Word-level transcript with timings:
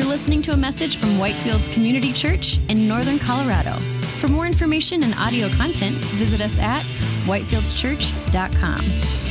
You're 0.00 0.08
listening 0.08 0.40
to 0.42 0.52
a 0.52 0.56
message 0.56 0.96
from 0.96 1.10
Whitefields 1.18 1.70
Community 1.70 2.10
Church 2.10 2.58
in 2.70 2.88
Northern 2.88 3.18
Colorado. 3.18 3.78
For 4.00 4.28
more 4.28 4.46
information 4.46 5.02
and 5.02 5.12
audio 5.16 5.50
content, 5.50 6.02
visit 6.16 6.40
us 6.40 6.58
at 6.58 6.84
whitefieldschurch.com. 7.26 9.29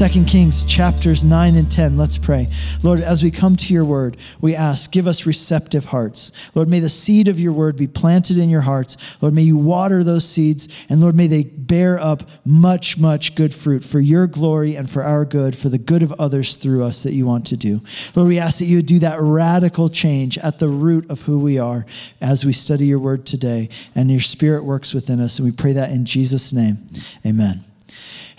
2 0.00 0.24
Kings 0.24 0.64
chapters 0.64 1.24
9 1.24 1.56
and 1.56 1.70
10. 1.70 1.98
Let's 1.98 2.16
pray. 2.16 2.46
Lord, 2.82 3.00
as 3.00 3.22
we 3.22 3.30
come 3.30 3.54
to 3.54 3.74
your 3.74 3.84
word, 3.84 4.16
we 4.40 4.56
ask, 4.56 4.90
give 4.90 5.06
us 5.06 5.26
receptive 5.26 5.84
hearts. 5.84 6.32
Lord, 6.54 6.68
may 6.70 6.80
the 6.80 6.88
seed 6.88 7.28
of 7.28 7.38
your 7.38 7.52
word 7.52 7.76
be 7.76 7.86
planted 7.86 8.38
in 8.38 8.48
your 8.48 8.62
hearts. 8.62 8.96
Lord, 9.20 9.34
may 9.34 9.42
you 9.42 9.58
water 9.58 10.02
those 10.02 10.26
seeds. 10.26 10.86
And 10.88 11.02
Lord, 11.02 11.14
may 11.14 11.26
they 11.26 11.42
bear 11.42 12.00
up 12.00 12.22
much, 12.46 12.96
much 12.96 13.34
good 13.34 13.52
fruit 13.52 13.84
for 13.84 14.00
your 14.00 14.26
glory 14.26 14.74
and 14.74 14.88
for 14.88 15.02
our 15.02 15.26
good, 15.26 15.54
for 15.54 15.68
the 15.68 15.76
good 15.76 16.02
of 16.02 16.12
others 16.12 16.56
through 16.56 16.82
us 16.82 17.02
that 17.02 17.12
you 17.12 17.26
want 17.26 17.48
to 17.48 17.58
do. 17.58 17.82
Lord, 18.16 18.28
we 18.28 18.38
ask 18.38 18.60
that 18.60 18.64
you 18.64 18.78
would 18.78 18.86
do 18.86 19.00
that 19.00 19.20
radical 19.20 19.90
change 19.90 20.38
at 20.38 20.58
the 20.58 20.70
root 20.70 21.10
of 21.10 21.20
who 21.20 21.40
we 21.40 21.58
are 21.58 21.84
as 22.22 22.46
we 22.46 22.54
study 22.54 22.86
your 22.86 23.00
word 23.00 23.26
today. 23.26 23.68
And 23.94 24.10
your 24.10 24.20
spirit 24.20 24.64
works 24.64 24.94
within 24.94 25.20
us. 25.20 25.38
And 25.38 25.46
we 25.46 25.54
pray 25.54 25.74
that 25.74 25.90
in 25.90 26.06
Jesus' 26.06 26.54
name. 26.54 26.78
Amen. 27.26 27.64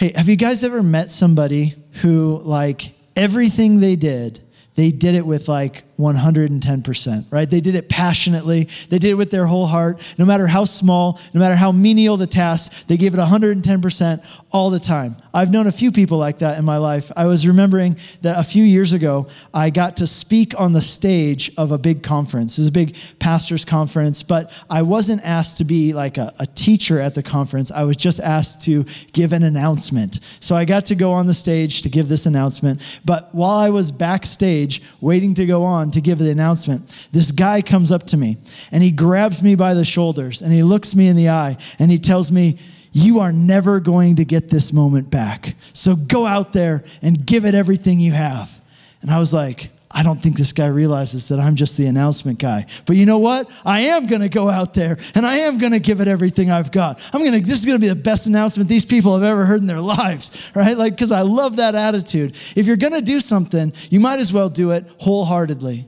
Hey, 0.02 0.12
have 0.16 0.28
you 0.28 0.36
guys 0.36 0.64
ever 0.64 0.82
met 0.82 1.12
somebody 1.12 1.76
who, 2.02 2.40
like, 2.42 2.92
everything 3.16 3.80
they 3.80 3.96
did, 3.96 4.40
they 4.74 4.90
did 4.90 5.14
it 5.14 5.24
with 5.24 5.48
like 5.48 5.84
110%, 6.02 7.32
right? 7.32 7.50
They 7.50 7.62
did 7.62 7.76
it 7.76 7.90
passionately. 7.90 8.68
They 8.90 9.00
did 9.00 9.12
it 9.12 9.16
with 9.16 9.32
their 9.32 9.46
whole 9.46 9.68
heart. 9.68 10.16
No 10.18 10.26
matter 10.26 10.48
how 10.48 10.66
small, 10.66 11.20
no 11.34 11.40
matter 11.40 11.56
how 11.56 11.72
menial 11.72 12.18
the 12.18 12.28
task, 12.28 12.88
they 12.88 12.98
gave 12.98 13.14
it 13.14 13.18
110% 13.18 14.26
all 14.52 14.70
the 14.70 14.80
time. 14.80 15.16
I've 15.34 15.52
known 15.52 15.68
a 15.68 15.72
few 15.72 15.92
people 15.92 16.18
like 16.18 16.40
that 16.40 16.58
in 16.58 16.66
my 16.66 16.78
life. 16.78 17.12
I 17.16 17.26
was 17.26 17.48
remembering 17.48 17.98
that 18.22 18.40
a 18.40 18.44
few 18.44 18.64
years 18.64 18.94
ago, 18.94 19.28
I 19.54 19.70
got 19.70 19.98
to 19.98 20.08
speak 20.08 20.60
on 20.60 20.74
the 20.74 20.82
stage 20.82 21.52
of 21.58 21.72
a 21.72 21.78
big 21.78 22.04
conference. 22.04 22.58
It 22.58 22.62
was 22.62 22.68
a 22.68 22.72
big 22.72 22.96
pastor's 23.20 23.64
conference, 23.64 24.24
but 24.24 24.52
I 24.70 24.82
wasn't 24.82 25.22
asked 25.24 25.58
to 25.60 25.64
be 25.64 25.94
like 25.94 26.18
a, 26.18 26.34
a 26.40 26.46
teacher 26.46 27.00
at 27.00 27.16
the 27.16 27.24
conference. 27.24 27.72
I 27.72 27.84
was 27.84 27.96
just 27.96 28.20
asked 28.20 28.62
to 28.62 28.86
give 29.14 29.32
an 29.32 29.44
announcement. 29.44 30.20
So 30.40 30.56
I 30.56 30.66
got 30.66 30.86
to 30.88 30.96
go 30.96 31.12
on 31.12 31.28
the 31.28 31.34
stage 31.34 31.84
to 31.84 31.90
give 31.90 32.10
this 32.10 32.26
announcement. 32.26 32.82
But 33.06 33.34
while 33.34 33.58
I 33.58 33.70
was 33.70 33.92
backstage 33.92 34.82
waiting 35.00 35.34
to 35.36 35.46
go 35.46 35.64
on, 35.64 35.91
to 35.92 36.02
give 36.02 36.20
the 36.20 36.32
announcement, 36.32 37.08
this 37.12 37.32
guy 37.32 37.62
comes 37.62 37.92
up 37.92 38.08
to 38.08 38.18
me 38.18 38.38
and 38.72 38.82
he 38.84 38.92
grabs 38.92 39.42
me 39.42 39.56
by 39.56 39.74
the 39.74 39.86
shoulders 39.86 40.42
and 40.42 40.52
he 40.52 40.64
looks 40.64 40.96
me 40.96 41.08
in 41.08 41.16
the 41.16 41.30
eye 41.30 41.58
and 41.80 41.92
he 41.92 42.00
tells 42.00 42.32
me, 42.32 42.58
You 42.92 43.20
are 43.20 43.32
never 43.32 43.80
going 43.80 44.18
to 44.18 44.26
get 44.26 44.50
this 44.50 44.74
moment 44.74 45.10
back. 45.10 45.56
So 45.74 45.96
go 45.96 46.26
out 46.26 46.54
there 46.54 46.84
and 47.02 47.26
give 47.26 47.46
it 47.46 47.56
everything 47.56 48.00
you 48.00 48.12
have. 48.12 48.62
And 49.02 49.10
I 49.10 49.18
was 49.18 49.34
like, 49.34 49.70
I 49.94 50.04
don't 50.04 50.22
think 50.22 50.38
this 50.38 50.54
guy 50.54 50.68
realizes 50.68 51.28
that 51.28 51.40
I'm 51.40 51.56
just 51.56 51.78
the 51.78 51.88
announcement 51.88 52.40
guy. 52.40 52.66
But 52.86 52.96
you 52.96 53.06
know 53.06 53.18
what? 53.18 53.50
I 53.66 53.82
am 53.82 54.08
going 54.08 54.22
to 54.22 54.30
go 54.30 54.50
out 54.50 54.74
there 54.74 54.98
and 55.16 55.26
I 55.26 55.38
am 55.38 55.58
going 55.58 55.74
to 55.74 55.80
give 55.80 56.00
it 56.00 56.08
everything 56.08 56.50
I've 56.50 56.72
got. 56.72 57.02
I'm 57.14 57.22
going 57.22 57.34
to 57.34 57.48
this 57.48 57.60
is 57.60 57.66
going 57.66 57.78
to 57.78 57.82
be 57.82 57.90
the 57.90 57.96
best 57.96 58.28
announcement 58.28 58.70
these 58.70 58.86
people 58.86 59.14
have 59.14 59.24
ever 59.24 59.46
heard 59.46 59.62
in 59.62 59.68
their 59.68 59.82
lives, 59.82 60.52
right? 60.56 60.78
Like 60.78 60.98
cuz 60.98 61.12
I 61.12 61.22
love 61.22 61.58
that 61.58 61.76
attitude. 61.76 62.36
If 62.56 62.66
you're 62.66 62.78
going 62.78 62.94
to 62.94 63.02
do 63.02 63.20
something, 63.20 63.74
you 63.90 64.00
might 64.00 64.20
as 64.20 64.32
well 64.32 64.50
do 64.50 64.72
it 64.72 64.86
wholeheartedly. 65.00 65.88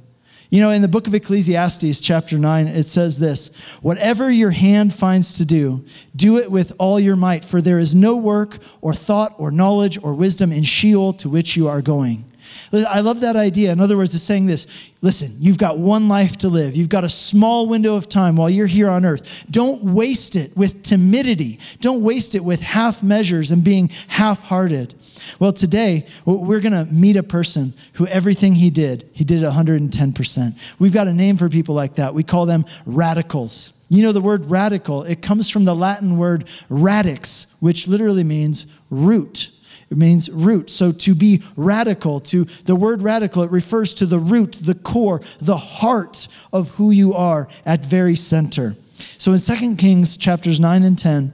You 0.50 0.62
know, 0.62 0.70
in 0.70 0.84
the 0.84 0.88
book 0.88 1.08
of 1.08 1.16
Ecclesiastes, 1.16 2.00
chapter 2.00 2.38
9, 2.38 2.68
it 2.68 2.88
says 2.88 3.18
this 3.18 3.48
Whatever 3.82 4.30
your 4.30 4.52
hand 4.52 4.94
finds 4.94 5.34
to 5.40 5.46
do, 5.46 5.84
do 6.16 6.38
it 6.38 6.52
with 6.52 6.74
all 6.78 7.00
your 7.00 7.16
might, 7.16 7.44
for 7.44 7.60
there 7.60 7.80
is 7.80 7.96
no 7.96 8.16
work 8.16 8.60
or 8.80 8.94
thought 8.94 9.34
or 9.40 9.50
knowledge 9.50 9.98
or 10.04 10.14
wisdom 10.14 10.52
in 10.52 10.62
Sheol 10.62 11.14
to 11.14 11.30
which 11.30 11.58
you 11.58 11.68
are 11.68 11.82
going. 11.82 12.26
I 12.72 13.02
love 13.02 13.22
that 13.22 13.36
idea. 13.36 13.72
In 13.72 13.80
other 13.80 13.98
words, 13.98 14.14
it's 14.14 14.24
saying 14.24 14.46
this 14.46 14.92
listen, 15.02 15.32
you've 15.38 15.58
got 15.58 15.78
one 15.78 16.08
life 16.08 16.38
to 16.38 16.50
live. 16.50 16.76
You've 16.76 16.90
got 16.90 17.04
a 17.04 17.10
small 17.10 17.68
window 17.68 17.96
of 17.96 18.08
time 18.08 18.36
while 18.38 18.50
you're 18.50 18.68
here 18.68 18.90
on 18.90 19.06
earth. 19.06 19.46
Don't 19.52 19.84
waste 19.84 20.36
it 20.36 20.56
with 20.56 20.82
timidity. 20.84 21.60
Don't 21.82 22.04
waste 22.04 22.36
it 22.36 22.44
with 22.44 22.62
half 22.62 23.04
measures 23.04 23.52
and 23.52 23.64
being 23.64 23.90
half 24.08 24.44
hearted. 24.44 24.96
Well, 25.40 25.54
today, 25.54 26.08
we're 26.26 26.62
going 26.62 26.86
to 26.86 26.92
meet 26.92 27.18
a 27.18 27.24
person 27.24 27.74
who 27.94 28.08
everything 28.08 28.54
he 28.54 28.70
did, 28.70 29.10
he 29.14 29.24
did 29.24 29.42
110%. 29.42 30.80
We've 30.80 30.94
got 30.94 31.08
a 31.08 31.14
name 31.14 31.38
for 31.38 31.50
people 31.50 31.76
like 31.76 31.96
that. 31.96 32.14
We 32.14 32.24
call 32.24 32.46
them 32.46 32.66
radicals. 32.86 33.74
You 33.90 34.04
know, 34.04 34.12
the 34.12 34.22
word 34.22 34.50
radical, 34.50 35.04
it 35.04 35.22
comes 35.22 35.50
from 35.50 35.66
the 35.66 35.76
Latin 35.76 36.18
word 36.18 36.50
radix, 36.70 37.56
which 37.60 37.88
literally 37.88 38.24
means 38.24 38.66
root. 38.90 39.52
It 39.90 39.98
means 39.98 40.30
root. 40.30 40.70
So 40.70 40.92
to 40.92 41.16
be 41.16 41.44
radical, 41.56 42.20
to 42.22 42.46
the 42.46 42.76
word 42.76 43.02
radical, 43.02 43.44
it 43.44 43.52
refers 43.52 43.94
to 43.96 44.06
the 44.06 44.20
root, 44.20 44.54
the 44.54 44.76
core, 44.76 45.22
the 45.40 45.58
heart 45.58 46.28
of 46.52 46.70
who 46.72 46.92
you 46.92 47.14
are 47.14 47.48
at 47.66 47.86
very 47.86 48.16
center. 48.16 48.76
So 48.96 49.34
in 49.34 49.40
2 49.40 49.76
Kings 49.76 50.18
chapters 50.18 50.60
9 50.60 50.84
and 50.84 50.98
10, 50.98 51.34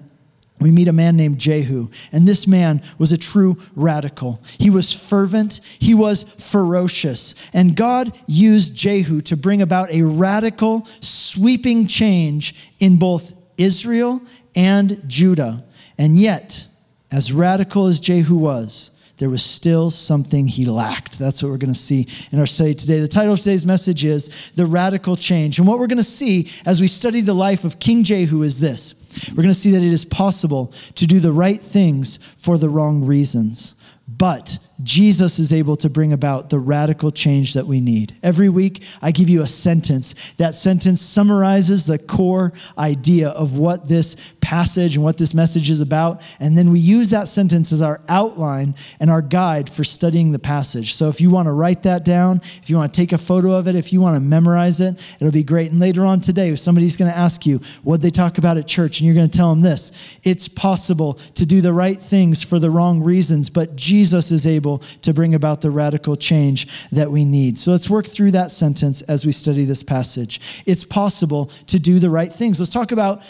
we 0.59 0.71
meet 0.71 0.89
a 0.89 0.93
man 0.93 1.15
named 1.15 1.39
Jehu, 1.39 1.89
and 2.11 2.27
this 2.27 2.45
man 2.45 2.81
was 2.97 3.13
a 3.13 3.17
true 3.17 3.57
radical. 3.75 4.41
He 4.59 4.69
was 4.69 5.09
fervent, 5.09 5.61
he 5.79 5.93
was 5.93 6.23
ferocious, 6.23 7.33
and 7.53 7.77
God 7.77 8.11
used 8.27 8.75
Jehu 8.75 9.21
to 9.21 9.37
bring 9.37 9.61
about 9.61 9.89
a 9.89 10.01
radical, 10.01 10.85
sweeping 10.99 11.87
change 11.87 12.71
in 12.79 12.97
both 12.97 13.33
Israel 13.57 14.21
and 14.55 15.01
Judah. 15.07 15.63
And 15.97 16.17
yet, 16.17 16.65
as 17.11 17.33
radical 17.33 17.87
as 17.87 17.99
Jehu 17.99 18.35
was, 18.35 18.91
there 19.17 19.29
was 19.29 19.43
still 19.43 19.89
something 19.89 20.47
he 20.47 20.65
lacked. 20.65 21.19
That's 21.19 21.43
what 21.43 21.49
we're 21.49 21.57
going 21.57 21.73
to 21.73 21.79
see 21.79 22.07
in 22.31 22.39
our 22.39 22.45
study 22.45 22.73
today. 22.73 22.99
The 22.99 23.07
title 23.07 23.33
of 23.33 23.39
today's 23.39 23.65
message 23.65 24.05
is 24.05 24.51
The 24.55 24.65
Radical 24.65 25.17
Change. 25.17 25.59
And 25.59 25.67
what 25.67 25.77
we're 25.77 25.87
going 25.87 25.97
to 25.97 26.03
see 26.03 26.49
as 26.65 26.79
we 26.79 26.87
study 26.87 27.19
the 27.19 27.33
life 27.33 27.65
of 27.65 27.79
King 27.79 28.03
Jehu 28.03 28.43
is 28.43 28.59
this 28.59 28.95
we're 29.31 29.43
going 29.43 29.47
to 29.47 29.53
see 29.53 29.71
that 29.71 29.83
it 29.83 29.91
is 29.91 30.05
possible 30.05 30.67
to 30.95 31.05
do 31.05 31.19
the 31.19 31.31
right 31.31 31.59
things 31.59 32.17
for 32.37 32.57
the 32.57 32.69
wrong 32.69 33.03
reasons. 33.03 33.75
But 34.07 34.57
Jesus 34.81 35.39
is 35.39 35.51
able 35.51 35.75
to 35.77 35.89
bring 35.89 36.13
about 36.13 36.49
the 36.49 36.59
radical 36.59 37.11
change 37.11 37.53
that 37.53 37.67
we 37.67 37.81
need. 37.81 38.15
Every 38.23 38.49
week, 38.49 38.83
I 39.01 39.11
give 39.11 39.29
you 39.29 39.41
a 39.41 39.47
sentence. 39.47 40.15
That 40.37 40.55
sentence 40.55 41.01
summarizes 41.01 41.85
the 41.85 41.99
core 41.99 42.53
idea 42.77 43.29
of 43.29 43.57
what 43.57 43.87
this 43.87 44.15
passage 44.41 44.95
and 44.95 45.03
what 45.03 45.17
this 45.17 45.33
message 45.33 45.69
is 45.69 45.81
about. 45.81 46.21
And 46.39 46.57
then 46.57 46.71
we 46.71 46.79
use 46.79 47.09
that 47.09 47.27
sentence 47.27 47.71
as 47.71 47.81
our 47.81 48.01
outline 48.07 48.75
and 48.99 49.09
our 49.09 49.21
guide 49.21 49.69
for 49.69 49.83
studying 49.83 50.31
the 50.31 50.39
passage. 50.39 50.93
So 50.93 51.09
if 51.09 51.19
you 51.19 51.29
want 51.29 51.47
to 51.47 51.51
write 51.51 51.83
that 51.83 52.05
down, 52.05 52.41
if 52.61 52.69
you 52.69 52.77
want 52.77 52.93
to 52.93 52.99
take 52.99 53.11
a 53.11 53.17
photo 53.17 53.53
of 53.53 53.67
it, 53.67 53.75
if 53.75 53.91
you 53.91 53.99
want 53.99 54.15
to 54.15 54.21
memorize 54.21 54.79
it, 54.79 54.99
it'll 55.19 55.31
be 55.31 55.43
great. 55.43 55.71
And 55.71 55.79
later 55.79 56.05
on 56.05 56.21
today, 56.21 56.55
somebody's 56.55 56.95
going 56.95 57.11
to 57.11 57.17
ask 57.17 57.45
you 57.45 57.59
what 57.83 58.01
they 58.01 58.09
talk 58.09 58.37
about 58.37 58.57
at 58.57 58.67
church, 58.67 58.99
and 58.99 59.07
you're 59.07 59.15
going 59.15 59.29
to 59.29 59.37
tell 59.37 59.49
them 59.49 59.61
this 59.61 59.91
it's 60.23 60.47
possible 60.47 61.13
to 61.35 61.45
do 61.45 61.61
the 61.61 61.73
right 61.73 61.99
things 61.99 62.43
for 62.43 62.59
the 62.59 62.69
wrong 62.69 63.01
reasons, 63.01 63.49
but 63.49 63.75
Jesus 63.75 64.31
is 64.31 64.45
able 64.45 64.68
able 64.69 64.79
to 65.01 65.13
bring 65.13 65.35
about 65.35 65.61
the 65.61 65.71
radical 65.71 66.15
change 66.15 66.67
that 66.91 67.11
we 67.11 67.25
need. 67.25 67.59
So 67.59 67.71
let's 67.71 67.89
work 67.89 68.05
through 68.05 68.31
that 68.31 68.51
sentence 68.51 69.01
as 69.03 69.25
we 69.25 69.31
study 69.31 69.65
this 69.65 69.83
passage. 69.83 70.63
It's 70.65 70.83
possible 70.83 71.47
to 71.67 71.79
do 71.79 71.99
the 71.99 72.09
right 72.09 72.31
things. 72.31 72.59
Let's 72.59 72.71
talk 72.71 72.91
about 72.91 73.21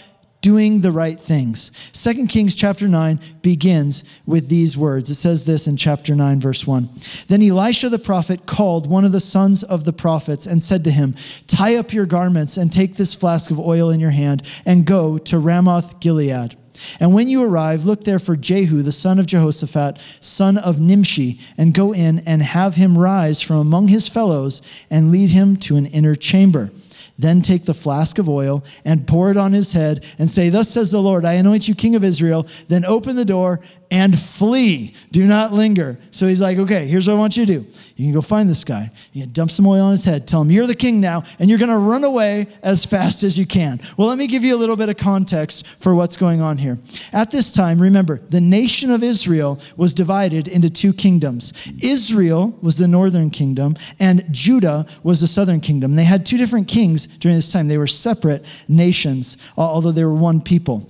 doing 0.42 0.80
the 0.80 0.92
right 0.92 1.20
things. 1.20 1.72
Second 1.92 2.28
Kings 2.28 2.56
chapter 2.56 2.88
9 2.88 3.20
begins 3.42 4.06
with 4.26 4.48
these 4.48 4.78
words. 4.78 5.10
It 5.10 5.16
says 5.16 5.44
this 5.44 5.68
in 5.68 5.76
chapter 5.76 6.16
9 6.16 6.40
verse 6.40 6.66
1. 6.66 6.90
Then 7.28 7.44
Elisha 7.44 7.90
the 7.90 8.00
prophet 8.00 8.46
called 8.46 8.88
one 8.88 9.04
of 9.04 9.12
the 9.12 9.20
sons 9.20 9.64
of 9.64 9.84
the 9.84 9.92
prophets 9.92 10.46
and 10.46 10.64
said 10.64 10.86
to 10.86 10.92
him, 10.92 11.14
"Tie 11.48 11.76
up 11.76 11.94
your 11.94 12.06
garments 12.06 12.56
and 12.56 12.72
take 12.72 12.96
this 12.96 13.14
flask 13.14 13.52
of 13.52 13.60
oil 13.60 13.90
in 13.90 14.00
your 14.00 14.12
hand 14.12 14.44
and 14.66 14.86
go 14.86 15.18
to 15.18 15.38
Ramoth 15.38 16.00
Gilead." 16.00 16.56
And 17.00 17.14
when 17.14 17.30
you 17.30 17.44
arrive, 17.44 17.86
look 17.86 18.04
there 18.04 18.20
for 18.20 18.36
Jehu, 18.36 18.82
the 18.82 18.92
son 18.92 19.20
of 19.20 19.26
Jehoshaphat, 19.26 20.00
son 20.22 20.58
of 20.58 20.80
Nimshi, 20.80 21.40
and 21.58 21.74
go 21.74 21.94
in 21.94 22.20
and 22.20 22.42
have 22.42 22.76
him 22.76 22.98
rise 22.98 23.42
from 23.42 23.58
among 23.58 23.88
his 23.88 24.08
fellows 24.08 24.62
and 24.90 25.12
lead 25.12 25.30
him 25.30 25.58
to 25.58 25.76
an 25.76 25.86
inner 25.86 26.16
chamber. 26.16 26.72
Then 27.20 27.42
take 27.42 27.66
the 27.66 27.74
flask 27.74 28.18
of 28.18 28.30
oil 28.30 28.64
and 28.86 29.06
pour 29.06 29.30
it 29.30 29.36
on 29.36 29.52
his 29.52 29.74
head 29.74 30.06
and 30.18 30.32
say, 30.32 30.48
Thus 30.48 30.70
says 30.70 30.90
the 30.90 31.02
Lord, 31.02 31.26
I 31.26 31.34
anoint 31.34 31.68
you 31.68 31.76
king 31.76 31.96
of 31.96 32.04
Israel. 32.06 32.48
Then 32.70 32.86
open 32.86 33.18
the 33.18 33.26
door 33.26 33.60
and 33.92 34.18
flee. 34.18 34.94
Do 35.12 35.26
not 35.26 35.52
linger. 35.52 36.00
So 36.12 36.28
he's 36.28 36.42
like, 36.42 36.58
okay, 36.58 36.86
here's 36.86 37.08
what 37.08 37.16
I 37.16 37.18
want 37.18 37.38
you 37.38 37.46
to 37.46 37.60
do. 37.60 37.66
You 37.96 38.06
can 38.06 38.14
go 38.14 38.22
find 38.22 38.48
this 38.48 38.64
guy. 38.64 38.92
You 39.14 39.24
can 39.24 39.34
dump 39.34 39.52
some 39.52 39.66
oil 39.66 39.86
on 39.86 39.92
his 39.92 40.06
head. 40.06 40.28
Tell 40.28 40.42
him 40.42 40.52
you're 40.52 40.68
the 40.68 40.76
king 40.76 41.02
now, 41.02 41.24
and 41.40 41.50
you're 41.50 41.60
going 41.60 41.72
to 41.72 41.78
run 41.78 42.04
away 42.04 42.48
as 42.62 42.86
fast 42.86 43.24
as 43.24 43.38
you 43.38 43.46
can. 43.46 43.80
Well, 43.98 44.08
let 44.08 44.18
me 44.18 44.28
give 44.28 44.44
you 44.44 44.56
a 44.56 44.58
little 44.58 44.76
bit 44.76 44.90
of 44.90 44.98
context 44.98 45.66
for 45.68 45.96
what's 45.96 46.16
going 46.16 46.40
on 46.40 46.58
here. 46.58 46.78
At 47.12 47.32
this 47.32 47.52
time, 47.52 47.82
remember, 47.82 48.20
the 48.20 48.42
nation 48.42 48.92
of 48.92 49.04
Israel 49.04 49.60
was 49.76 49.94
divided 49.94 50.48
into 50.48 50.70
two 50.70 50.94
kingdoms. 50.94 51.54
Israel 51.82 52.58
was 52.62 52.78
the 52.78 52.88
northern 52.88 53.32
kingdom, 53.32 53.76
and 54.00 54.24
Judah 54.32 54.86
was 55.04 55.20
the 55.20 55.28
southern 55.28 55.60
kingdom. 55.60 55.96
They 55.96 56.04
had 56.04 56.26
two 56.26 56.38
different 56.38 56.68
kings 56.68 57.08
during 57.08 57.36
this 57.36 57.52
time. 57.52 57.68
They 57.68 57.78
were 57.78 57.88
separate 57.88 58.46
nations, 58.68 59.38
although 59.58 59.92
they 59.92 60.06
were 60.06 60.14
one 60.14 60.42
people 60.42 60.88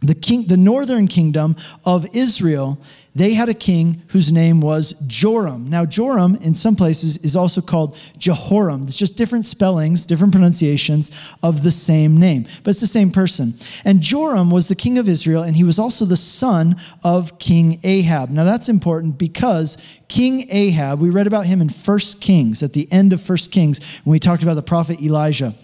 the 0.00 0.14
king 0.14 0.46
the 0.46 0.56
northern 0.56 1.08
kingdom 1.08 1.56
of 1.84 2.06
Israel 2.14 2.80
they 3.18 3.34
had 3.34 3.48
a 3.48 3.54
king 3.54 4.02
whose 4.08 4.30
name 4.30 4.60
was 4.60 4.92
Joram. 5.06 5.68
Now, 5.68 5.84
Joram, 5.84 6.36
in 6.36 6.54
some 6.54 6.76
places, 6.76 7.18
is 7.18 7.36
also 7.36 7.60
called 7.60 7.98
Jehoram. 8.16 8.82
It's 8.84 8.96
just 8.96 9.16
different 9.16 9.44
spellings, 9.44 10.06
different 10.06 10.32
pronunciations 10.32 11.10
of 11.42 11.62
the 11.62 11.70
same 11.70 12.16
name, 12.16 12.46
but 12.62 12.70
it's 12.70 12.80
the 12.80 12.86
same 12.86 13.10
person. 13.10 13.54
And 13.84 14.00
Joram 14.00 14.50
was 14.50 14.68
the 14.68 14.74
king 14.74 14.98
of 14.98 15.08
Israel, 15.08 15.42
and 15.42 15.56
he 15.56 15.64
was 15.64 15.78
also 15.78 16.04
the 16.04 16.16
son 16.16 16.76
of 17.04 17.38
King 17.38 17.80
Ahab. 17.82 18.30
Now, 18.30 18.44
that's 18.44 18.68
important 18.68 19.18
because 19.18 19.76
King 20.08 20.46
Ahab, 20.50 21.00
we 21.00 21.10
read 21.10 21.26
about 21.26 21.46
him 21.46 21.60
in 21.60 21.68
1 21.68 21.98
Kings, 22.20 22.62
at 22.62 22.72
the 22.72 22.90
end 22.92 23.12
of 23.12 23.28
1 23.28 23.38
Kings, 23.50 24.00
when 24.04 24.12
we 24.12 24.18
talked 24.18 24.42
about 24.42 24.54
the 24.54 24.62
prophet 24.62 25.00
Elijah. 25.02 25.54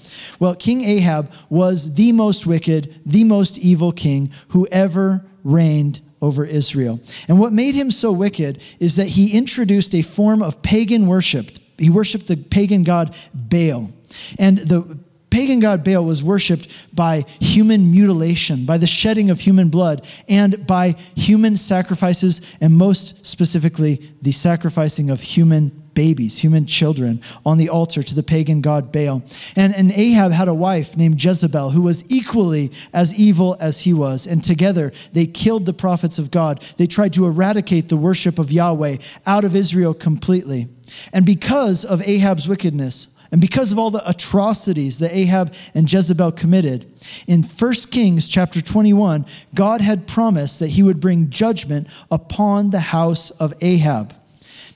Well, 0.41 0.55
King 0.55 0.83
Ahab 0.83 1.33
was 1.49 1.95
the 1.95 2.13
most 2.13 2.47
wicked, 2.47 3.01
the 3.07 3.25
most 3.25 3.59
evil 3.59 3.93
king 3.93 4.31
who 4.49 4.67
ever 4.73 5.25
reigned 5.45 6.01
over 6.25 6.45
Israel. 6.45 7.01
And 7.29 7.39
what 7.39 7.53
made 7.53 7.75
him 7.75 7.91
so 7.91 8.11
wicked 8.11 8.63
is 8.81 8.97
that 8.97 9.09
he 9.09 9.37
introduced 9.37 9.95
a 9.95 10.03
form 10.03 10.43
of 10.43 10.63
pagan 10.63 11.07
worship. 11.07 11.51
He 11.79 11.91
worshiped 11.91 12.29
the 12.29 12.37
pagan 12.37 12.83
god 12.83 13.15
Baal. 13.35 13.91
And 14.39 14.59
the 14.59 14.99
pagan 15.31 15.61
god 15.61 15.85
Baal 15.85 16.05
was 16.05 16.25
worshiped 16.25 16.69
by 16.95 17.27
human 17.41 17.91
mutilation, 17.91 18.65
by 18.65 18.79
the 18.79 18.87
shedding 18.87 19.31
of 19.31 19.39
human 19.39 19.69
blood, 19.69 20.09
and 20.29 20.67
by 20.67 20.93
human 21.15 21.57
sacrifices, 21.57 22.41
and 22.61 22.73
most 22.75 23.27
specifically, 23.27 24.01
the 24.23 24.33
sacrificing 24.33 25.11
of 25.11 25.21
human 25.21 25.84
babies, 25.95 26.39
human 26.39 26.67
children, 26.67 27.21
on 27.45 27.59
the 27.59 27.69
altar 27.69 28.03
to 28.03 28.15
the 28.15 28.23
pagan 28.23 28.61
god 28.61 28.93
Baal. 28.93 29.23
And, 29.57 29.75
and 29.75 29.93
Ahab 29.93 30.33
had 30.33 30.49
a 30.49 30.55
wife 30.55 30.97
named 30.97 31.23
Jezebel 31.23 31.71
who 31.71 31.83
was 31.83 32.05
equally 32.11 32.71
as 32.93 33.15
evil 33.19 33.57
as 33.61 33.81
he 33.81 33.95
was. 33.95 34.27
And 34.27 34.43
together 34.43 34.93
they 35.13 35.27
killed 35.27 35.67
the 35.67 35.73
prophets 35.73 36.19
of 36.19 36.31
God. 36.31 36.63
They 36.77 36.87
tried 36.87 37.13
to 37.15 37.27
eradicate 37.27 37.89
the 37.89 37.97
worship 37.97 38.39
of 38.39 38.53
Yahweh 38.53 38.99
out 39.27 39.45
of 39.45 39.57
Israel 39.57 39.95
completely. 39.95 40.69
And 41.13 41.25
because 41.25 41.85
of 41.85 42.03
Ahab's 42.03 42.49
wickedness, 42.49 43.09
and 43.33 43.41
because 43.41 43.73
of 43.73 43.81
all 43.81 43.91
the 43.91 44.09
atrocities 44.09 45.01
that 45.01 45.13
Ahab 45.13 45.55
and 45.75 45.93
Jezebel 45.93 46.33
committed, 46.33 46.87
in 47.27 47.43
1 47.43 47.73
Kings 47.91 48.29
chapter 48.29 48.61
21, 48.61 49.27
God 49.55 49.81
had 49.81 50.07
promised 50.07 50.61
that 50.61 50.71
he 50.71 50.85
would 50.85 51.01
bring 51.01 51.31
judgment 51.31 51.89
upon 52.13 52.71
the 52.71 52.81
house 52.81 53.31
of 53.33 53.53
Ahab. 53.61 54.15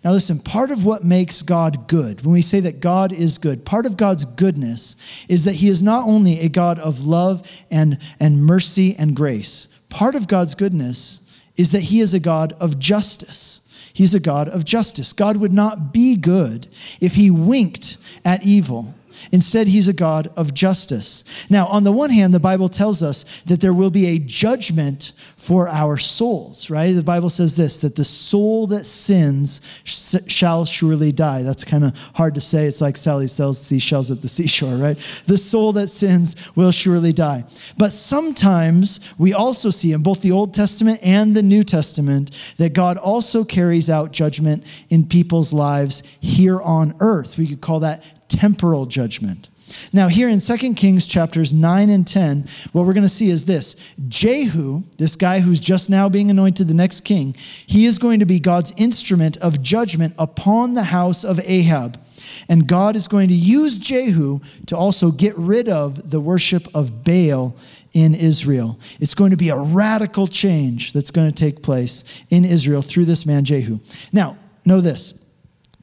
Now, 0.04 0.12
listen, 0.12 0.38
part 0.38 0.70
of 0.70 0.84
what 0.84 1.04
makes 1.04 1.42
God 1.42 1.88
good, 1.88 2.24
when 2.24 2.32
we 2.32 2.42
say 2.42 2.60
that 2.60 2.80
God 2.80 3.12
is 3.12 3.38
good, 3.38 3.64
part 3.64 3.84
of 3.84 3.96
God's 3.96 4.24
goodness 4.24 5.26
is 5.28 5.44
that 5.44 5.56
He 5.56 5.68
is 5.68 5.82
not 5.82 6.06
only 6.06 6.40
a 6.40 6.48
God 6.48 6.78
of 6.78 7.06
love 7.06 7.64
and, 7.70 7.98
and 8.20 8.44
mercy 8.44 8.94
and 8.96 9.16
grace, 9.16 9.68
part 9.88 10.14
of 10.14 10.28
God's 10.28 10.54
goodness 10.54 11.20
is 11.56 11.72
that 11.72 11.82
He 11.82 12.00
is 12.00 12.14
a 12.14 12.20
God 12.20 12.52
of 12.60 12.78
justice. 12.78 13.60
He's 13.92 14.14
a 14.14 14.20
God 14.20 14.48
of 14.48 14.64
justice. 14.64 15.12
God 15.12 15.38
would 15.38 15.52
not 15.52 15.92
be 15.92 16.14
good 16.14 16.68
if 17.00 17.14
He 17.14 17.30
winked 17.32 17.96
at 18.24 18.44
evil. 18.44 18.94
Instead, 19.32 19.66
he's 19.66 19.88
a 19.88 19.92
God 19.92 20.28
of 20.36 20.54
justice. 20.54 21.24
Now, 21.50 21.66
on 21.66 21.84
the 21.84 21.92
one 21.92 22.10
hand, 22.10 22.34
the 22.34 22.40
Bible 22.40 22.68
tells 22.68 23.02
us 23.02 23.42
that 23.42 23.60
there 23.60 23.72
will 23.72 23.90
be 23.90 24.06
a 24.06 24.18
judgment 24.18 25.12
for 25.36 25.68
our 25.68 25.98
souls, 25.98 26.70
right? 26.70 26.92
The 26.92 27.02
Bible 27.02 27.30
says 27.30 27.56
this 27.56 27.80
that 27.80 27.96
the 27.96 28.04
soul 28.04 28.66
that 28.68 28.84
sins 28.84 29.80
shall 29.84 30.64
surely 30.64 31.12
die. 31.12 31.42
That's 31.42 31.64
kind 31.64 31.84
of 31.84 31.96
hard 32.14 32.34
to 32.34 32.40
say. 32.40 32.66
It's 32.66 32.80
like 32.80 32.96
Sally 32.96 33.28
sells 33.28 33.60
seashells 33.60 34.10
at 34.10 34.22
the 34.22 34.28
seashore, 34.38 34.76
right? 34.76 34.98
The 35.26 35.38
soul 35.38 35.72
that 35.74 35.88
sins 35.88 36.36
will 36.56 36.72
surely 36.72 37.12
die. 37.12 37.44
But 37.76 37.92
sometimes 37.92 39.14
we 39.18 39.32
also 39.32 39.70
see 39.70 39.92
in 39.92 40.02
both 40.02 40.22
the 40.22 40.32
Old 40.32 40.54
Testament 40.54 41.00
and 41.02 41.34
the 41.34 41.42
New 41.42 41.62
Testament 41.62 42.54
that 42.56 42.72
God 42.72 42.96
also 42.96 43.44
carries 43.44 43.90
out 43.90 44.12
judgment 44.12 44.64
in 44.90 45.06
people's 45.06 45.52
lives 45.52 46.02
here 46.20 46.60
on 46.60 46.94
earth. 47.00 47.38
We 47.38 47.46
could 47.46 47.60
call 47.60 47.80
that 47.80 48.04
temporal 48.28 48.86
judgment. 48.86 49.48
Now, 49.92 50.08
here 50.08 50.28
in 50.28 50.40
2 50.40 50.74
Kings 50.74 51.06
chapters 51.06 51.52
9 51.52 51.90
and 51.90 52.06
10, 52.06 52.46
what 52.72 52.86
we're 52.86 52.94
going 52.94 53.02
to 53.02 53.08
see 53.08 53.28
is 53.28 53.44
this 53.44 53.76
Jehu, 54.08 54.82
this 54.96 55.16
guy 55.16 55.40
who's 55.40 55.60
just 55.60 55.90
now 55.90 56.08
being 56.08 56.30
anointed 56.30 56.68
the 56.68 56.74
next 56.74 57.02
king, 57.02 57.34
he 57.34 57.86
is 57.86 57.98
going 57.98 58.20
to 58.20 58.26
be 58.26 58.40
God's 58.40 58.72
instrument 58.76 59.36
of 59.38 59.62
judgment 59.62 60.14
upon 60.18 60.74
the 60.74 60.84
house 60.84 61.24
of 61.24 61.40
Ahab. 61.40 62.00
And 62.48 62.66
God 62.66 62.96
is 62.96 63.08
going 63.08 63.28
to 63.28 63.34
use 63.34 63.78
Jehu 63.78 64.40
to 64.66 64.76
also 64.76 65.10
get 65.10 65.36
rid 65.36 65.68
of 65.68 66.10
the 66.10 66.20
worship 66.20 66.68
of 66.74 67.04
Baal 67.04 67.56
in 67.92 68.14
Israel. 68.14 68.78
It's 69.00 69.14
going 69.14 69.30
to 69.30 69.36
be 69.36 69.48
a 69.48 69.56
radical 69.56 70.26
change 70.26 70.92
that's 70.92 71.10
going 71.10 71.30
to 71.30 71.34
take 71.34 71.62
place 71.62 72.24
in 72.30 72.44
Israel 72.44 72.82
through 72.82 73.06
this 73.06 73.24
man, 73.24 73.44
Jehu. 73.44 73.80
Now, 74.12 74.36
know 74.66 74.80
this 74.80 75.17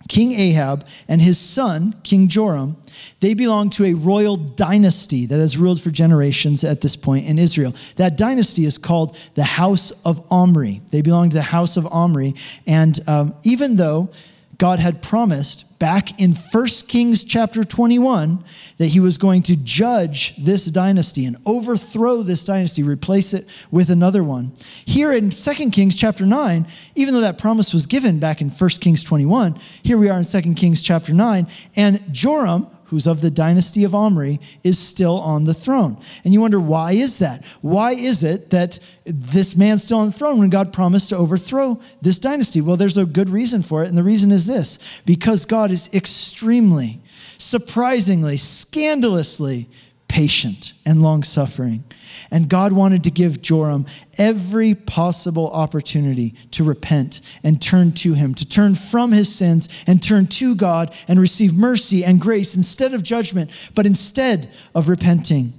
King 0.07 0.34
Ahab 0.34 0.86
and 1.07 1.22
his 1.22 1.40
son, 1.40 1.96
King 2.04 2.28
Joram, 2.28 2.78
they 3.19 3.34
belong 3.34 3.69
to 3.72 3.86
a 3.86 3.94
royal 3.94 4.38
dynasty 4.38 5.25
that 5.25 5.40
has 5.40 5.57
ruled 5.57 5.81
for 5.81 5.90
generations 5.90 6.63
at 6.63 6.81
this 6.81 6.96
point 6.96 7.28
in 7.28 7.40
Israel. 7.40 7.74
That 7.96 8.18
dynasty 8.18 8.66
is 8.66 8.78
called 8.78 9.18
the 9.34 9.44
House 9.44 9.92
of 10.06 10.25
Omri. 10.31 10.81
They 10.92 11.02
belong 11.02 11.30
to 11.31 11.36
the 11.36 11.42
House 11.42 11.75
of 11.75 11.88
Omri. 11.92 12.36
And 12.68 13.00
um, 13.07 13.36
even 13.44 13.75
though 13.75 14.10
God 14.57 14.80
had 14.80 15.02
promised 15.02 15.65
back 15.80 16.19
in 16.19 16.33
1 16.33 16.68
Kings 16.88 17.24
chapter 17.24 17.63
21 17.63 18.44
that 18.77 18.88
he 18.88 19.00
was 19.00 19.18
going 19.18 19.42
to 19.44 19.56
judge 19.57 20.36
this 20.38 20.66
dynasty 20.66 21.25
and 21.25 21.38
overthrow 21.45 22.22
this 22.22 22.45
dynasty, 22.45 22.83
replace 22.83 23.33
it 23.33 23.45
with 23.72 23.89
another 23.89 24.24
one. 24.24 24.51
Here 24.86 25.12
in 25.12 25.30
2 25.30 25.72
Kings 25.72 25.95
chapter 25.95 26.25
9, 26.25 26.66
even 26.95 27.13
though 27.13 27.22
that 27.22 27.38
promise 27.38 27.74
was 27.74 27.86
given 27.86 28.19
back 28.19 28.42
in 28.42 28.50
1 28.50 28.69
Kings 28.81 29.04
21, 29.04 29.56
here 29.83 29.98
we 29.98 30.10
are 30.10 30.18
in 30.18 30.25
2 30.25 30.54
Kings 30.54 30.81
chapter 30.81 31.13
9, 31.13 31.48
and 31.75 32.13
Joram, 32.13 32.68
who's 32.86 33.08
of 33.08 33.22
the 33.22 33.32
dynasty 33.32 33.84
of 33.84 33.96
Omri, 33.96 34.40
is 34.64 34.78
still 34.78 35.20
on 35.20 35.46
the 35.46 35.54
throne. 35.54 35.98
And 36.24 36.34
you 36.34 36.42
wonder, 36.42 36.60
why 36.60 36.94
is 36.94 37.20
that? 37.20 37.46
Why 37.62 37.94
is 37.94 38.24
it 38.24 38.52
that 38.52 38.80
this 39.06 39.56
man's 39.56 39.84
still 39.84 40.00
on 40.00 40.08
the 40.08 40.18
throne 40.18 40.40
when 40.40 40.50
God 40.50 40.74
promised 40.74 41.10
to 41.10 41.18
overthrow 41.18 41.80
this 42.02 42.20
dynasty? 42.20 42.62
Well, 42.62 42.78
there's 42.78 42.98
a 42.98 43.06
good 43.06 43.30
reason 43.30 43.62
for 43.62 43.84
it. 43.84 43.90
And 43.90 43.98
the 43.98 44.04
reason 44.04 44.32
is 44.32 44.46
this 44.46 45.02
because 45.06 45.46
God 45.46 45.72
is 45.72 45.94
extremely, 45.94 47.02
surprisingly, 47.38 48.38
scandalously 48.38 49.68
patient 50.08 50.74
and 50.86 51.02
long 51.02 51.24
suffering. 51.24 51.84
And 52.31 52.50
God 52.50 52.74
wanted 52.74 53.04
to 53.04 53.12
give 53.12 53.42
Joram 53.42 53.86
every 54.18 54.76
possible 54.76 55.50
opportunity 55.52 56.31
to 56.52 56.64
repent 56.64 57.21
and 57.44 57.61
turn 57.61 57.92
to 57.94 58.14
him, 58.14 58.33
to 58.35 58.47
turn 58.47 58.76
from 58.76 59.11
his 59.11 59.33
sins 59.33 59.83
and 59.88 60.02
turn 60.02 60.28
to 60.28 60.56
God 60.56 60.95
and 61.07 61.19
receive 61.19 61.57
mercy 61.57 62.04
and 62.04 62.19
grace 62.19 62.56
instead 62.56 62.94
of 62.94 63.04
judgment, 63.04 63.71
but 63.76 63.85
instead 63.85 64.50
of 64.73 64.90
repenting 64.90 65.54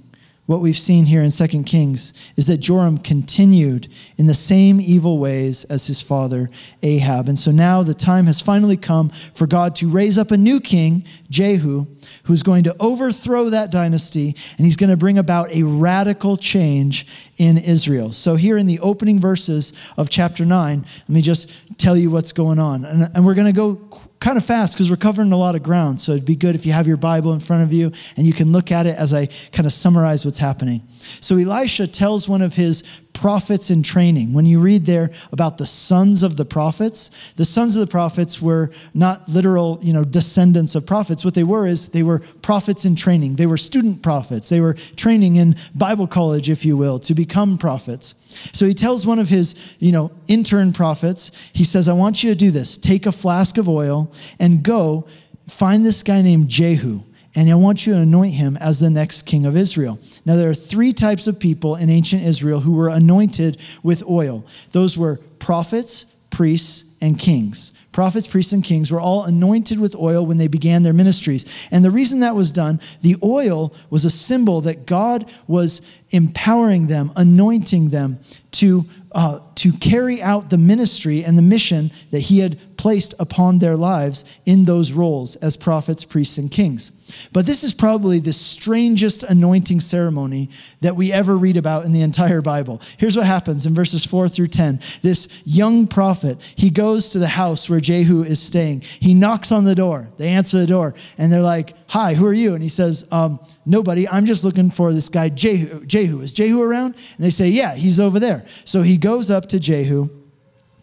what 0.47 0.61
we've 0.61 0.77
seen 0.77 1.05
here 1.05 1.21
in 1.21 1.29
2 1.29 1.63
Kings 1.63 2.13
is 2.37 2.47
that 2.47 2.57
Joram 2.57 2.97
continued 2.97 3.89
in 4.17 4.27
the 4.27 4.33
same 4.33 4.79
evil 4.81 5.19
ways 5.19 5.65
as 5.65 5.85
his 5.85 6.01
father 6.01 6.49
Ahab. 6.81 7.27
And 7.27 7.37
so 7.37 7.51
now 7.51 7.83
the 7.83 7.93
time 7.93 8.25
has 8.25 8.41
finally 8.41 8.77
come 8.77 9.09
for 9.09 9.45
God 9.45 9.75
to 9.75 9.89
raise 9.89 10.17
up 10.17 10.31
a 10.31 10.37
new 10.37 10.61
king, 10.61 11.05
Jehu, 11.29 11.85
who's 12.23 12.43
going 12.43 12.63
to 12.63 12.75
overthrow 12.79 13.49
that 13.49 13.71
dynasty 13.71 14.35
and 14.57 14.65
he's 14.65 14.77
going 14.77 14.89
to 14.89 14.97
bring 14.97 15.17
about 15.17 15.51
a 15.51 15.63
radical 15.63 16.37
change 16.37 17.31
in 17.37 17.57
Israel. 17.57 18.13
So, 18.13 18.35
here 18.35 18.57
in 18.57 18.67
the 18.67 18.79
opening 18.79 19.19
verses 19.19 19.73
of 19.97 20.09
chapter 20.09 20.45
9, 20.45 20.79
let 20.79 21.09
me 21.09 21.21
just 21.21 21.51
tell 21.77 21.97
you 21.97 22.09
what's 22.09 22.31
going 22.31 22.57
on. 22.57 22.85
And, 22.85 23.03
and 23.13 23.25
we're 23.25 23.33
going 23.33 23.53
to 23.53 23.53
go 23.53 23.75
kind 24.19 24.37
of 24.37 24.45
fast 24.45 24.73
because 24.73 24.89
we're 24.89 24.95
covering 24.97 25.31
a 25.31 25.37
lot 25.37 25.55
of 25.55 25.63
ground. 25.63 25.99
So 25.99 26.13
it'd 26.13 26.25
be 26.25 26.35
good 26.35 26.55
if 26.55 26.65
you 26.65 26.71
have 26.71 26.87
your 26.87 26.97
Bible 26.97 27.33
in 27.33 27.39
front 27.39 27.63
of 27.63 27.71
you 27.71 27.91
and 28.15 28.25
you 28.25 28.33
can 28.33 28.51
look 28.51 28.71
at 28.71 28.87
it 28.87 28.97
as 28.97 29.13
I 29.13 29.27
kind 29.51 29.65
of 29.65 29.71
summarize 29.71 30.25
what's 30.25 30.39
happening. 30.39 30.81
So 31.21 31.37
Elisha 31.37 31.87
tells 31.87 32.27
one 32.27 32.41
of 32.41 32.55
his 32.55 32.83
prophets 33.17 33.71
in 33.71 33.81
training. 33.81 34.31
When 34.31 34.45
you 34.45 34.59
read 34.59 34.85
there 34.85 35.09
about 35.31 35.57
the 35.57 35.65
sons 35.65 36.21
of 36.21 36.37
the 36.37 36.45
prophets, 36.45 37.33
the 37.33 37.45
sons 37.45 37.75
of 37.75 37.79
the 37.79 37.91
prophets 37.91 38.39
were 38.39 38.69
not 38.93 39.27
literal, 39.27 39.79
you 39.81 39.91
know, 39.91 40.03
descendants 40.03 40.75
of 40.75 40.85
prophets. 40.85 41.25
What 41.25 41.33
they 41.33 41.43
were 41.43 41.65
is 41.65 41.89
they 41.89 42.03
were 42.03 42.19
prophets 42.43 42.85
in 42.85 42.95
training. 42.95 43.35
They 43.35 43.47
were 43.47 43.57
student 43.57 44.03
prophets. 44.03 44.49
They 44.49 44.61
were 44.61 44.75
training 44.75 45.37
in 45.37 45.55
Bible 45.73 46.05
college, 46.05 46.49
if 46.51 46.63
you 46.63 46.77
will, 46.77 46.99
to 46.99 47.15
become 47.15 47.57
prophets. 47.57 48.13
So 48.53 48.67
he 48.67 48.75
tells 48.75 49.07
one 49.07 49.17
of 49.17 49.29
his, 49.29 49.75
you 49.79 49.91
know, 49.91 50.11
intern 50.27 50.71
prophets, 50.71 51.31
he 51.53 51.63
says, 51.63 51.87
I 51.87 51.93
want 51.93 52.23
you 52.23 52.29
to 52.29 52.37
do 52.37 52.51
this. 52.51 52.77
Take 52.77 53.07
a 53.07 53.11
flask 53.11 53.57
of 53.57 53.67
oil 53.67 54.11
and 54.39 54.61
go 54.61 55.07
find 55.47 55.83
this 55.83 56.03
guy 56.03 56.21
named 56.21 56.49
Jehu 56.49 57.01
and 57.37 57.51
I 57.51 57.55
want 57.55 57.85
you 57.85 57.93
to 57.93 57.99
anoint 57.99 58.33
him 58.33 58.57
as 58.57 58.79
the 58.79 58.89
next 58.89 59.21
king 59.21 59.45
of 59.45 59.55
Israel. 59.55 59.99
Now, 60.25 60.37
there 60.37 60.49
are 60.49 60.55
three 60.55 60.91
types 60.91 61.27
of 61.27 61.39
people 61.39 61.75
in 61.75 61.87
ancient 61.87 62.23
Israel 62.23 62.59
who 62.59 62.73
were 62.73 62.89
anointed 62.89 63.61
with 63.83 64.03
oil 64.09 64.43
those 64.71 64.97
were 64.97 65.17
prophets, 65.37 66.05
priests, 66.31 66.83
and 66.99 67.17
kings. 67.19 67.73
Prophets, 67.91 68.27
priests, 68.27 68.53
and 68.53 68.63
kings 68.63 68.91
were 68.91 68.99
all 68.99 69.25
anointed 69.25 69.79
with 69.79 69.95
oil 69.95 70.25
when 70.25 70.37
they 70.37 70.47
began 70.47 70.83
their 70.83 70.93
ministries. 70.93 71.67
And 71.71 71.85
the 71.85 71.91
reason 71.91 72.21
that 72.21 72.35
was 72.35 72.51
done, 72.51 72.79
the 73.01 73.15
oil 73.23 73.73
was 73.89 74.03
a 74.03 74.09
symbol 74.09 74.61
that 74.61 74.85
God 74.85 75.31
was 75.47 75.81
empowering 76.09 76.87
them, 76.87 77.11
anointing 77.15 77.89
them 77.89 78.19
to, 78.53 78.85
uh, 79.11 79.39
to 79.55 79.71
carry 79.73 80.21
out 80.21 80.49
the 80.49 80.57
ministry 80.57 81.23
and 81.23 81.37
the 81.37 81.43
mission 81.43 81.91
that 82.11 82.19
He 82.19 82.39
had 82.39 82.76
placed 82.87 83.13
upon 83.19 83.59
their 83.59 83.75
lives 83.75 84.23
in 84.45 84.63
those 84.63 84.93
roles 84.93 85.35
as 85.35 85.57
prophets, 85.57 86.05
priests, 86.05 86.37
and 86.37 86.49
kings. 86.49 86.89
But 87.33 87.45
this 87.45 87.65
is 87.65 87.73
probably 87.73 88.19
the 88.19 88.31
strangest 88.31 89.23
anointing 89.23 89.81
ceremony 89.81 90.49
that 90.79 90.95
we 90.95 91.11
ever 91.11 91.35
read 91.35 91.57
about 91.57 91.83
in 91.83 91.91
the 91.91 92.01
entire 92.01 92.41
Bible. 92.41 92.81
Here's 92.97 93.17
what 93.17 93.25
happens 93.25 93.65
in 93.65 93.75
verses 93.75 94.05
4 94.05 94.29
through 94.29 94.47
10. 94.47 94.79
This 95.01 95.27
young 95.43 95.85
prophet, 95.85 96.41
he 96.55 96.69
goes 96.69 97.09
to 97.09 97.19
the 97.19 97.27
house 97.27 97.69
where 97.69 97.81
Jehu 97.81 98.23
is 98.23 98.41
staying. 98.41 98.79
He 98.79 99.13
knocks 99.13 99.51
on 99.51 99.65
the 99.65 99.75
door. 99.75 100.09
They 100.15 100.29
answer 100.29 100.57
the 100.57 100.65
door, 100.65 100.95
and 101.17 101.29
they're 101.29 101.41
like, 101.41 101.73
Hi, 101.89 102.13
who 102.13 102.25
are 102.25 102.33
you? 102.33 102.53
And 102.53 102.63
he 102.63 102.69
says, 102.69 103.05
um, 103.11 103.37
Nobody. 103.65 104.07
I'm 104.07 104.25
just 104.25 104.45
looking 104.45 104.69
for 104.69 104.93
this 104.93 105.09
guy, 105.09 105.27
Jehu. 105.27 105.85
Jehu. 105.85 106.21
Is 106.21 106.31
Jehu 106.31 106.61
around? 106.61 106.95
And 106.95 107.25
they 107.25 107.31
say, 107.31 107.49
Yeah, 107.49 107.75
he's 107.75 107.99
over 107.99 108.17
there. 108.17 108.45
So 108.63 108.81
he 108.81 108.95
goes 108.95 109.29
up 109.29 109.49
to 109.49 109.59
Jehu 109.59 110.09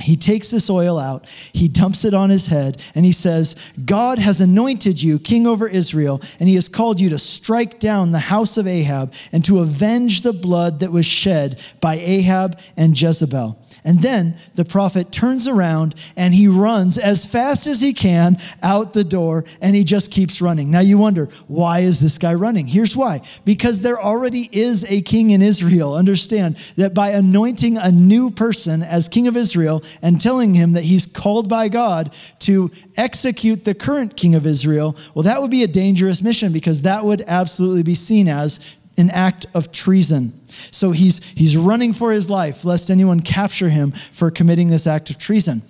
he 0.05 0.17
takes 0.17 0.51
this 0.51 0.69
oil 0.69 0.99
out, 0.99 1.27
he 1.27 1.67
dumps 1.67 2.05
it 2.05 2.13
on 2.13 2.29
his 2.29 2.47
head, 2.47 2.83
and 2.95 3.05
he 3.05 3.13
says, 3.13 3.57
God 3.85 4.19
has 4.19 4.41
anointed 4.41 5.03
you 5.03 5.19
king 5.19 5.47
over 5.47 5.67
Israel, 5.67 6.21
and 6.39 6.49
he 6.49 6.55
has 6.57 6.69
called 6.69 7.01
you 7.01 7.09
to 7.11 7.19
strike 7.19 7.81
down 7.81 8.13
the 8.13 8.19
house 8.19 8.59
of 8.59 8.67
Ahab 8.67 9.15
and 9.33 9.43
to 9.47 9.61
avenge 9.61 10.21
the 10.21 10.35
blood 10.35 10.81
that 10.81 10.93
was 10.93 11.07
shed 11.07 11.61
by 11.81 11.95
Ahab 11.95 12.61
and 12.77 13.01
Jezebel. 13.01 13.59
And 13.87 14.01
then 14.01 14.37
the 14.55 14.65
prophet 14.65 15.13
turns 15.13 15.47
around 15.47 15.95
and 16.17 16.33
he 16.33 16.49
runs 16.49 16.97
as 16.97 17.27
fast 17.27 17.67
as 17.67 17.83
he 17.83 17.93
can 17.93 18.39
out 18.63 18.95
the 18.95 19.05
door 19.05 19.45
and 19.61 19.77
he 19.77 19.85
just 19.85 20.11
keeps 20.11 20.41
running. 20.41 20.71
Now 20.71 20.81
you 20.81 20.97
wonder, 20.97 21.27
why 21.49 21.81
is 21.81 22.01
this 22.01 22.17
guy 22.17 22.33
running? 22.33 22.67
Here's 22.67 22.97
why 22.97 23.21
because 23.45 23.81
there 23.81 24.01
already 24.01 24.49
is 24.53 24.91
a 24.91 25.03
king 25.03 25.31
in 25.31 25.43
Israel. 25.43 25.95
Understand 25.95 26.57
that 26.77 26.95
by 26.95 27.11
anointing 27.11 27.77
a 27.77 27.93
new 27.93 28.31
person 28.31 28.83
as 28.83 29.09
king 29.09 29.29
of 29.29 29.37
Israel 29.37 29.83
and 30.01 30.19
telling 30.19 30.55
him 30.55 30.73
that 30.73 30.85
he's 30.85 31.07
called 31.07 31.49
by 31.49 31.69
God 31.69 32.15
to 32.41 32.71
execute 32.97 33.65
the 33.65 33.75
current 33.75 34.17
king 34.17 34.35
of 34.35 34.47
Israel, 34.47 34.97
well, 35.15 35.25
that 35.25 35.43
would 35.43 35.51
be 35.51 35.63
a 35.63 35.69
dangerous 35.69 36.23
mission 36.23 36.53
because 36.53 36.83
that 36.83 37.05
would 37.05 37.23
absolutely 37.27 37.83
be 37.83 37.95
seen 37.95 38.29
as 38.29 38.77
an 38.97 39.11
act 39.11 39.47
of 39.55 39.73
treason. 39.73 40.33
So 40.71 40.93
he's, 40.93 41.25
he's 41.31 41.57
running 41.57 41.93
for 41.93 42.13
his 42.13 42.31
life, 42.31 42.65
lest 42.65 42.91
anyone 42.91 43.21
capture 43.21 43.69
him 43.69 43.91
for 43.91 44.31
committing 44.31 44.69
this 44.69 44.87
act 44.87 45.11
of 45.11 45.19
treason, 45.19 45.63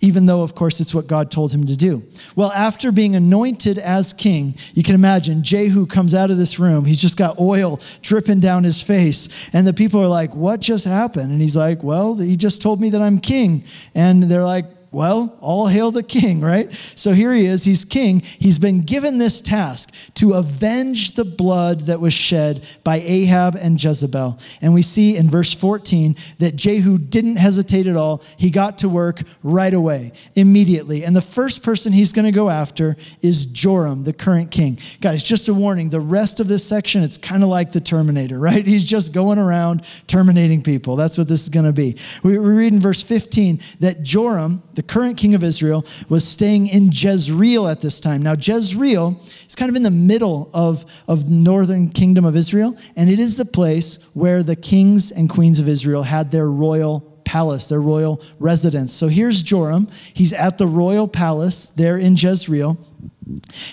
even 0.00 0.24
though, 0.26 0.42
of 0.42 0.54
course, 0.54 0.80
it's 0.80 0.94
what 0.94 1.06
God 1.06 1.30
told 1.30 1.52
him 1.52 1.66
to 1.66 1.76
do. 1.76 2.02
Well, 2.36 2.50
after 2.52 2.90
being 2.90 3.16
anointed 3.16 3.78
as 3.78 4.14
king, 4.14 4.54
you 4.74 4.82
can 4.82 4.94
imagine 4.94 5.42
Jehu 5.42 5.86
comes 5.86 6.14
out 6.14 6.30
of 6.30 6.38
this 6.38 6.58
room. 6.58 6.86
He's 6.86 7.00
just 7.00 7.18
got 7.18 7.38
oil 7.38 7.80
dripping 8.00 8.40
down 8.40 8.64
his 8.64 8.80
face. 8.80 9.28
And 9.52 9.66
the 9.66 9.74
people 9.74 10.00
are 10.00 10.08
like, 10.08 10.34
What 10.34 10.60
just 10.60 10.86
happened? 10.86 11.30
And 11.32 11.40
he's 11.40 11.56
like, 11.56 11.82
Well, 11.82 12.14
he 12.14 12.36
just 12.36 12.62
told 12.62 12.80
me 12.80 12.90
that 12.90 13.02
I'm 13.02 13.18
king. 13.18 13.64
And 13.94 14.22
they're 14.22 14.44
like, 14.44 14.64
well, 14.92 15.38
all 15.40 15.68
hail 15.68 15.92
the 15.92 16.02
king, 16.02 16.40
right? 16.40 16.72
So 16.96 17.12
here 17.12 17.32
he 17.32 17.46
is, 17.46 17.62
he's 17.62 17.84
king. 17.84 18.20
He's 18.20 18.58
been 18.58 18.82
given 18.82 19.18
this 19.18 19.40
task 19.40 19.94
to 20.14 20.32
avenge 20.32 21.14
the 21.14 21.24
blood 21.24 21.80
that 21.82 22.00
was 22.00 22.12
shed 22.12 22.66
by 22.82 22.96
Ahab 22.96 23.54
and 23.54 23.82
Jezebel. 23.82 24.38
And 24.60 24.74
we 24.74 24.82
see 24.82 25.16
in 25.16 25.30
verse 25.30 25.54
14 25.54 26.16
that 26.38 26.56
Jehu 26.56 26.98
didn't 26.98 27.36
hesitate 27.36 27.86
at 27.86 27.96
all. 27.96 28.22
He 28.36 28.50
got 28.50 28.78
to 28.78 28.88
work 28.88 29.20
right 29.44 29.72
away, 29.72 30.12
immediately. 30.34 31.04
And 31.04 31.14
the 31.14 31.20
first 31.20 31.62
person 31.62 31.92
he's 31.92 32.12
going 32.12 32.26
to 32.26 32.32
go 32.32 32.50
after 32.50 32.96
is 33.20 33.46
Joram, 33.46 34.02
the 34.02 34.12
current 34.12 34.50
king. 34.50 34.78
Guys, 35.00 35.22
just 35.22 35.48
a 35.48 35.54
warning 35.54 35.88
the 35.90 36.00
rest 36.00 36.40
of 36.40 36.48
this 36.48 36.66
section, 36.66 37.02
it's 37.02 37.18
kind 37.18 37.44
of 37.44 37.48
like 37.48 37.70
the 37.70 37.80
Terminator, 37.80 38.38
right? 38.40 38.66
He's 38.66 38.84
just 38.84 39.12
going 39.12 39.38
around 39.38 39.84
terminating 40.08 40.62
people. 40.62 40.96
That's 40.96 41.16
what 41.16 41.28
this 41.28 41.42
is 41.42 41.48
going 41.48 41.66
to 41.66 41.72
be. 41.72 41.96
We 42.24 42.38
read 42.38 42.72
in 42.72 42.80
verse 42.80 43.02
15 43.02 43.60
that 43.80 44.02
Joram, 44.02 44.62
the 44.74 44.79
current 44.82 45.16
king 45.16 45.34
of 45.34 45.42
Israel, 45.42 45.84
was 46.08 46.26
staying 46.26 46.66
in 46.68 46.90
Jezreel 46.92 47.68
at 47.68 47.80
this 47.80 48.00
time. 48.00 48.22
Now, 48.22 48.34
Jezreel 48.34 49.20
is 49.46 49.54
kind 49.54 49.68
of 49.68 49.76
in 49.76 49.82
the 49.82 49.90
middle 49.90 50.50
of, 50.54 50.84
of 51.08 51.26
the 51.26 51.34
northern 51.34 51.90
kingdom 51.90 52.24
of 52.24 52.36
Israel, 52.36 52.76
and 52.96 53.10
it 53.10 53.18
is 53.18 53.36
the 53.36 53.44
place 53.44 53.98
where 54.14 54.42
the 54.42 54.56
kings 54.56 55.10
and 55.10 55.28
queens 55.28 55.58
of 55.58 55.68
Israel 55.68 56.02
had 56.02 56.30
their 56.30 56.50
royal 56.50 57.00
palace, 57.30 57.68
their 57.68 57.80
royal 57.80 58.20
residence. 58.40 58.92
So 58.92 59.06
here's 59.06 59.40
Joram. 59.42 59.86
He's 60.14 60.32
at 60.32 60.58
the 60.58 60.66
royal 60.66 61.06
palace 61.06 61.68
there 61.68 61.96
in 61.96 62.16
Jezreel. 62.16 62.76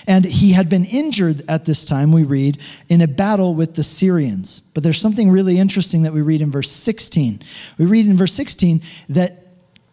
And 0.06 0.24
he 0.24 0.52
had 0.52 0.68
been 0.68 0.84
injured 0.84 1.42
at 1.48 1.64
this 1.64 1.84
time, 1.84 2.12
we 2.12 2.22
read, 2.22 2.58
in 2.88 3.00
a 3.00 3.08
battle 3.08 3.56
with 3.56 3.74
the 3.74 3.82
Syrians. 3.82 4.60
But 4.60 4.84
there's 4.84 5.00
something 5.00 5.30
really 5.30 5.58
interesting 5.58 6.02
that 6.02 6.12
we 6.12 6.22
read 6.22 6.40
in 6.40 6.52
verse 6.52 6.70
16. 6.70 7.42
We 7.78 7.86
read 7.86 8.06
in 8.06 8.16
verse 8.16 8.32
16 8.32 8.80
that 9.08 9.47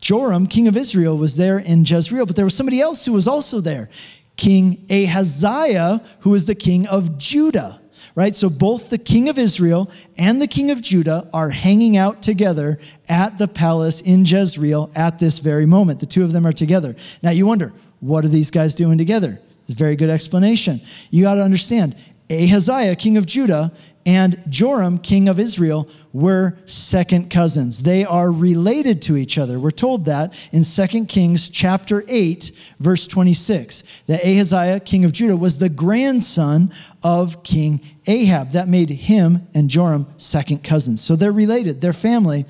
Joram, 0.05 0.45
king 0.45 0.67
of 0.67 0.77
Israel, 0.77 1.17
was 1.17 1.35
there 1.35 1.57
in 1.57 1.83
Jezreel, 1.83 2.27
but 2.27 2.35
there 2.35 2.45
was 2.45 2.53
somebody 2.53 2.79
else 2.79 3.07
who 3.07 3.13
was 3.13 3.27
also 3.27 3.59
there 3.59 3.89
King 4.37 4.85
Ahaziah, 4.91 5.99
who 6.19 6.29
was 6.29 6.45
the 6.45 6.53
king 6.53 6.85
of 6.85 7.17
Judah. 7.17 7.81
Right? 8.13 8.35
So 8.35 8.47
both 8.47 8.91
the 8.91 8.99
king 8.99 9.29
of 9.29 9.39
Israel 9.39 9.89
and 10.15 10.39
the 10.39 10.47
king 10.47 10.69
of 10.69 10.79
Judah 10.79 11.27
are 11.33 11.49
hanging 11.49 11.97
out 11.97 12.21
together 12.21 12.77
at 13.09 13.39
the 13.39 13.47
palace 13.47 14.01
in 14.01 14.25
Jezreel 14.25 14.91
at 14.95 15.17
this 15.17 15.39
very 15.39 15.65
moment. 15.65 15.99
The 15.99 16.05
two 16.05 16.23
of 16.23 16.31
them 16.31 16.45
are 16.45 16.53
together. 16.53 16.95
Now 17.23 17.31
you 17.31 17.47
wonder, 17.47 17.73
what 17.99 18.23
are 18.23 18.27
these 18.29 18.51
guys 18.51 18.75
doing 18.75 18.99
together? 18.99 19.39
Very 19.69 19.95
good 19.95 20.11
explanation. 20.11 20.81
You 21.09 21.23
got 21.23 21.35
to 21.35 21.41
understand, 21.41 21.95
Ahaziah, 22.29 22.95
king 22.95 23.17
of 23.17 23.25
Judah, 23.25 23.71
and 24.05 24.39
Joram, 24.49 24.99
king 24.99 25.27
of 25.27 25.39
Israel, 25.39 25.89
were 26.13 26.55
second 26.65 27.31
cousins. 27.31 27.81
They 27.81 28.05
are 28.05 28.31
related 28.31 29.01
to 29.03 29.17
each 29.17 29.37
other. 29.39 29.59
We're 29.59 29.71
told 29.71 30.05
that 30.05 30.33
in 30.51 30.63
2 30.63 31.05
Kings 31.05 31.49
chapter 31.49 32.03
8, 32.07 32.51
verse 32.79 33.07
26, 33.07 33.83
that 34.05 34.23
Ahaziah, 34.23 34.79
king 34.81 35.05
of 35.05 35.11
Judah, 35.11 35.35
was 35.35 35.57
the 35.57 35.69
grandson 35.69 36.71
of 37.03 37.41
King 37.43 37.81
Ahab. 38.05 38.51
That 38.51 38.67
made 38.67 38.91
him 38.91 39.47
and 39.55 39.69
Joram 39.69 40.05
second 40.17 40.63
cousins. 40.63 41.01
So 41.01 41.15
they're 41.15 41.31
related, 41.31 41.81
they're 41.81 41.93
family. 41.93 42.45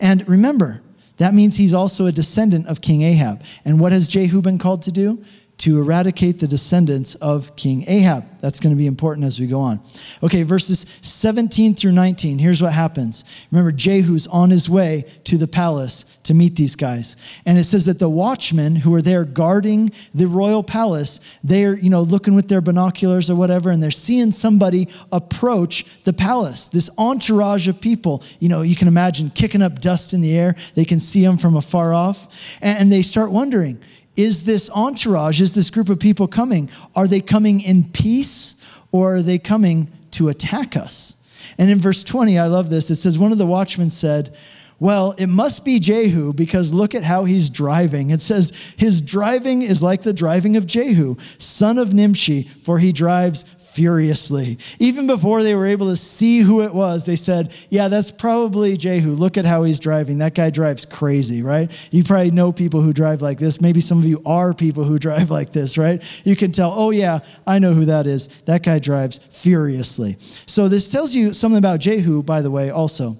And 0.00 0.28
remember, 0.28 0.82
that 1.18 1.34
means 1.34 1.56
he's 1.56 1.72
also 1.72 2.06
a 2.06 2.12
descendant 2.12 2.66
of 2.66 2.80
King 2.80 3.02
Ahab. 3.02 3.42
And 3.64 3.80
what 3.80 3.92
has 3.92 4.08
Jehu 4.08 4.42
been 4.42 4.58
called 4.58 4.82
to 4.82 4.92
do? 4.92 5.22
To 5.58 5.78
eradicate 5.78 6.38
the 6.38 6.46
descendants 6.46 7.14
of 7.16 7.56
King 7.56 7.84
Ahab. 7.88 8.24
That's 8.40 8.60
going 8.60 8.74
to 8.74 8.78
be 8.78 8.86
important 8.86 9.26
as 9.26 9.40
we 9.40 9.46
go 9.46 9.60
on. 9.60 9.80
Okay, 10.22 10.42
verses 10.42 10.84
17 11.00 11.74
through 11.74 11.92
19. 11.92 12.38
Here's 12.38 12.60
what 12.60 12.72
happens. 12.72 13.24
Remember, 13.50 13.72
Jehu's 13.72 14.26
on 14.26 14.50
his 14.50 14.68
way 14.68 15.06
to 15.24 15.38
the 15.38 15.48
palace 15.48 16.04
to 16.24 16.34
meet 16.34 16.56
these 16.56 16.76
guys. 16.76 17.16
And 17.46 17.56
it 17.56 17.64
says 17.64 17.86
that 17.86 17.98
the 17.98 18.08
watchmen 18.08 18.76
who 18.76 18.94
are 18.94 19.02
there 19.02 19.24
guarding 19.24 19.92
the 20.14 20.26
royal 20.26 20.62
palace, 20.62 21.20
they're, 21.42 21.76
you 21.76 21.88
know, 21.88 22.02
looking 22.02 22.34
with 22.34 22.48
their 22.48 22.60
binoculars 22.60 23.30
or 23.30 23.36
whatever, 23.36 23.70
and 23.70 23.82
they're 23.82 23.90
seeing 23.90 24.32
somebody 24.32 24.88
approach 25.10 25.86
the 26.04 26.12
palace. 26.12 26.66
This 26.66 26.90
entourage 26.98 27.66
of 27.66 27.80
people, 27.80 28.22
you 28.40 28.50
know, 28.50 28.60
you 28.60 28.76
can 28.76 28.88
imagine 28.88 29.30
kicking 29.30 29.62
up 29.62 29.80
dust 29.80 30.12
in 30.12 30.20
the 30.20 30.36
air. 30.36 30.54
They 30.74 30.84
can 30.84 31.00
see 31.00 31.24
them 31.24 31.38
from 31.38 31.56
afar 31.56 31.94
off. 31.94 32.58
And 32.60 32.92
they 32.92 33.02
start 33.02 33.30
wondering, 33.30 33.80
is 34.16 34.44
this 34.44 34.70
entourage, 34.70 35.40
is 35.40 35.54
this 35.54 35.70
group 35.70 35.88
of 35.88 35.98
people 35.98 36.26
coming? 36.26 36.70
Are 36.94 37.06
they 37.06 37.20
coming 37.20 37.60
in 37.60 37.88
peace 37.88 38.56
or 38.92 39.16
are 39.16 39.22
they 39.22 39.38
coming 39.38 39.90
to 40.12 40.28
attack 40.28 40.76
us? 40.76 41.16
And 41.58 41.70
in 41.70 41.78
verse 41.78 42.02
20, 42.02 42.38
I 42.38 42.46
love 42.46 42.70
this. 42.70 42.90
It 42.90 42.96
says, 42.96 43.18
One 43.18 43.32
of 43.32 43.38
the 43.38 43.46
watchmen 43.46 43.90
said, 43.90 44.36
well, 44.78 45.14
it 45.16 45.28
must 45.28 45.64
be 45.64 45.80
Jehu 45.80 46.34
because 46.34 46.72
look 46.74 46.94
at 46.94 47.02
how 47.02 47.24
he's 47.24 47.48
driving. 47.48 48.10
It 48.10 48.20
says, 48.20 48.52
His 48.76 49.00
driving 49.00 49.62
is 49.62 49.82
like 49.82 50.02
the 50.02 50.12
driving 50.12 50.56
of 50.56 50.66
Jehu, 50.66 51.16
son 51.38 51.78
of 51.78 51.94
Nimshi, 51.94 52.42
for 52.42 52.78
he 52.78 52.92
drives 52.92 53.44
furiously. 53.76 54.58
Even 54.78 55.06
before 55.06 55.42
they 55.42 55.54
were 55.54 55.66
able 55.66 55.88
to 55.88 55.96
see 55.96 56.40
who 56.40 56.62
it 56.62 56.74
was, 56.74 57.04
they 57.04 57.14
said, 57.14 57.52
Yeah, 57.68 57.88
that's 57.88 58.10
probably 58.10 58.74
Jehu. 58.76 59.10
Look 59.10 59.36
at 59.36 59.44
how 59.44 59.64
he's 59.64 59.78
driving. 59.78 60.18
That 60.18 60.34
guy 60.34 60.48
drives 60.48 60.86
crazy, 60.86 61.42
right? 61.42 61.70
You 61.92 62.02
probably 62.02 62.30
know 62.30 62.52
people 62.52 62.80
who 62.80 62.94
drive 62.94 63.20
like 63.20 63.38
this. 63.38 63.60
Maybe 63.60 63.80
some 63.82 63.98
of 63.98 64.06
you 64.06 64.22
are 64.24 64.54
people 64.54 64.82
who 64.82 64.98
drive 65.06 65.30
like 65.30 65.52
this, 65.52 65.76
right? 65.76 66.02
You 66.24 66.34
can 66.34 66.52
tell, 66.52 66.72
Oh, 66.74 66.90
yeah, 66.90 67.18
I 67.46 67.58
know 67.58 67.74
who 67.74 67.84
that 67.84 68.06
is. 68.06 68.28
That 68.46 68.62
guy 68.62 68.78
drives 68.78 69.18
furiously. 69.18 70.16
So 70.46 70.68
this 70.68 70.90
tells 70.90 71.14
you 71.14 71.34
something 71.34 71.58
about 71.58 71.80
Jehu, 71.80 72.22
by 72.22 72.40
the 72.40 72.50
way, 72.50 72.70
also. 72.70 73.16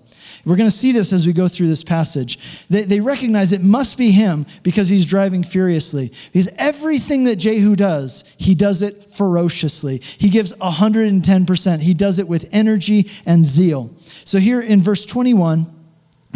We're 0.47 0.57
going 0.57 0.71
to 0.71 0.77
see 0.77 0.93
this 0.93 1.13
as 1.13 1.27
we 1.27 1.33
go 1.33 1.49
through 1.49 1.67
this 1.67 1.83
passage. 1.83 2.39
They, 2.71 2.85
they 2.85 3.01
recognize 3.01 3.53
it 3.53 3.63
must 3.63 3.99
be 3.99 4.13
him 4.13 4.47
because 4.63 4.89
he's 4.89 5.05
driving 5.05 5.43
furiously. 5.43 6.13
Because 6.33 6.49
everything 6.57 7.25
that 7.25 7.37
Jehu 7.37 7.75
does, 7.75 8.23
he 8.39 8.55
does 8.55 8.81
it 8.81 9.11
ferociously. 9.11 9.99
He 9.99 10.31
gives 10.31 10.55
110%. 10.57 11.81
He 11.81 11.95
does 11.95 12.21
it 12.21 12.29
with 12.29 12.49
energy 12.53 13.11
and 13.27 13.45
zeal. 13.45 13.91
So 13.99 14.39
here 14.39 14.61
in 14.61 14.81
verse 14.81 15.05
21, 15.05 15.73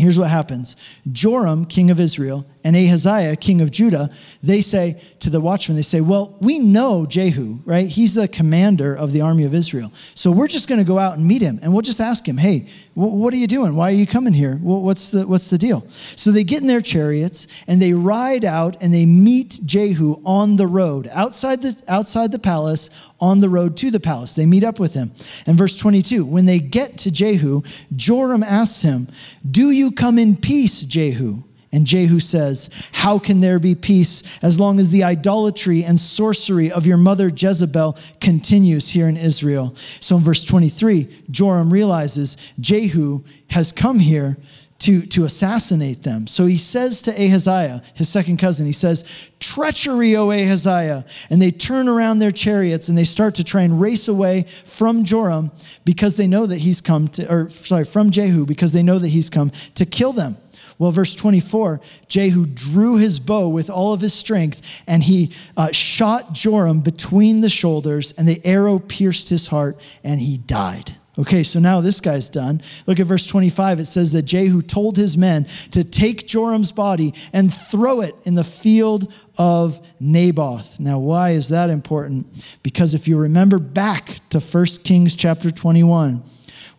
Here's 0.01 0.19
what 0.19 0.31
happens 0.31 0.77
Joram, 1.13 1.67
king 1.67 1.91
of 1.91 2.01
Israel, 2.01 2.47
and 2.63 2.77
Ahaziah, 2.77 3.37
king 3.37 3.61
of 3.61 3.71
Judah, 3.71 4.11
they 4.43 4.61
say 4.61 5.01
to 5.21 5.31
the 5.31 5.41
watchman, 5.41 5.77
they 5.77 5.83
say, 5.83 6.01
Well, 6.01 6.37
we 6.41 6.59
know 6.59 7.07
Jehu, 7.07 7.61
right? 7.65 7.89
He's 7.89 8.15
the 8.15 8.29
commander 8.29 8.95
of 8.95 9.13
the 9.13 9.23
army 9.23 9.45
of 9.45 9.55
Israel. 9.55 9.91
So 10.15 10.31
we're 10.31 10.49
just 10.49 10.69
going 10.69 10.79
to 10.79 10.87
go 10.87 10.99
out 10.99 11.17
and 11.17 11.27
meet 11.27 11.41
him 11.41 11.59
and 11.63 11.73
we'll 11.73 11.83
just 11.83 12.01
ask 12.01 12.27
him, 12.27 12.37
Hey, 12.37 12.69
what 12.95 13.33
are 13.33 13.39
you 13.39 13.47
doing? 13.47 13.77
Why 13.77 13.91
are 13.91 13.95
you 13.95 14.07
coming 14.07 14.33
here? 14.35 14.57
What's 14.57 15.09
the, 15.09 15.27
what's 15.27 15.49
the 15.49 15.57
deal? 15.57 15.89
So 15.91 16.33
they 16.33 16.45
get 16.45 16.61
in 16.61 16.67
their 16.67 16.83
chariots 16.83 17.47
and 17.67 17.81
they 17.81 17.95
ride 17.95 18.45
out 18.45 18.83
and 18.83 18.93
they 18.93 19.07
meet 19.07 19.61
Jehu 19.65 20.17
on 20.25 20.57
the 20.57 20.67
road, 20.67 21.09
outside 21.13 21.63
the, 21.63 21.81
outside 21.89 22.31
the 22.31 22.39
palace, 22.39 22.91
on 23.21 23.41
the 23.41 23.49
road 23.49 23.77
to 23.79 23.91
the 23.91 24.01
palace. 24.01 24.35
They 24.35 24.45
meet 24.45 24.65
up 24.65 24.79
with 24.79 24.93
him. 24.93 25.13
And 25.47 25.57
verse 25.57 25.79
22 25.79 26.27
when 26.27 26.47
they 26.47 26.59
get 26.59 26.99
to 26.99 27.11
Jehu, 27.11 27.63
Joram 27.97 28.43
asks 28.43 28.83
him, 28.83 29.09
Do 29.49 29.71
you 29.71 29.93
come 29.93 30.19
in 30.19 30.37
peace, 30.37 30.85
Jehu? 30.85 31.45
And 31.73 31.87
Jehu 31.87 32.19
says, 32.19 32.69
How 32.93 33.19
can 33.19 33.41
there 33.41 33.59
be 33.59 33.75
peace 33.75 34.39
as 34.43 34.59
long 34.59 34.81
as 34.81 34.91
the 34.91 35.05
idolatry 35.05 35.85
and 35.85 35.99
sorcery 35.99 36.73
of 36.73 36.87
your 36.87 36.97
mother 36.97 37.29
Jezebel 37.29 37.97
continues 38.21 38.89
here 38.89 39.09
in 39.09 39.17
Israel? 39.17 39.75
So 39.77 40.17
in 40.17 40.23
verse 40.23 40.45
23, 40.45 41.09
Joram 41.31 41.73
realizes 41.73 42.37
Jehu 42.59 43.23
has 43.51 43.71
come 43.71 44.01
here 44.01 44.37
to, 44.81 45.03
to 45.03 45.25
assassinate 45.25 46.03
them. 46.03 46.27
So 46.27 46.47
he 46.47 46.57
says 46.57 47.03
to 47.03 47.11
Ahaziah, 47.11 47.83
his 47.95 48.09
second 48.09 48.39
cousin, 48.39 48.65
he 48.65 48.73
says, 48.73 49.31
Treachery, 49.39 50.17
O 50.17 50.31
Ahaziah. 50.31 51.05
And 51.29 51.41
they 51.41 51.51
turn 51.51 51.87
around 51.87 52.19
their 52.19 52.31
chariots 52.31 52.89
and 52.89 52.97
they 52.97 53.05
start 53.05 53.35
to 53.37 53.45
try 53.45 53.63
and 53.63 53.81
race 53.81 54.09
away 54.09 54.45
from 54.65 55.05
Joram 55.05 55.53
because 55.85 56.17
they 56.17 56.27
know 56.27 56.47
that 56.47 56.59
he's 56.59 56.81
come 56.81 57.09
to, 57.09 57.31
or 57.31 57.51
sorry, 57.51 57.85
from 57.85 58.11
Jehu 58.11 58.47
because 58.47 58.73
they 58.73 58.83
know 58.83 58.99
that 58.99 59.09
he's 59.09 59.29
come 59.29 59.51
to 59.75 59.85
kill 59.85 60.15
them. 60.15 60.37
Well, 60.81 60.93
verse 60.93 61.15
24 61.15 61.81
Jehu 62.09 62.47
drew 62.47 62.97
his 62.97 63.21
bow 63.21 63.49
with 63.49 63.69
all 63.69 63.93
of 63.93 64.01
his 64.01 64.15
strength, 64.15 64.63
and 64.87 65.03
he 65.03 65.33
uh, 65.57 65.71
shot 65.73 66.33
Joram 66.33 66.81
between 66.81 67.43
the 67.43 67.51
shoulders, 67.51 68.13
and 68.17 68.27
the 68.27 68.41
arrow 68.45 68.79
pierced 68.79 69.29
his 69.29 69.47
heart, 69.47 69.79
and 70.03 70.19
he 70.19 70.39
died. 70.39 70.97
Okay, 71.19 71.43
so 71.43 71.61
now 71.61 71.83
this 71.83 72.01
guy's 72.01 72.31
done. 72.31 72.63
Look 72.87 72.99
at 72.99 73.07
verse 73.07 73.27
25. 73.27 73.81
It 73.81 73.87
says 73.87 74.13
that 74.13 74.23
Jehu 74.23 74.63
told 74.63 74.97
his 74.97 75.19
men 75.19 75.45
to 75.73 75.85
take 75.85 76.27
Joram's 76.27 76.73
body 76.73 77.13
and 77.35 77.53
throw 77.53 78.01
it 78.01 78.15
in 78.25 78.35
the 78.35 78.45
field 78.45 79.13
of 79.37 79.87
Naboth. 80.01 80.81
Now, 80.81 80.99
why 80.99 81.31
is 81.31 81.51
that 81.51 81.69
important? 81.69 82.59
Because 82.63 82.95
if 82.95 83.07
you 83.07 83.19
remember 83.19 83.59
back 83.59 84.21
to 84.31 84.41
1 84.41 84.65
Kings 84.83 85.15
chapter 85.15 85.51
21, 85.51 86.23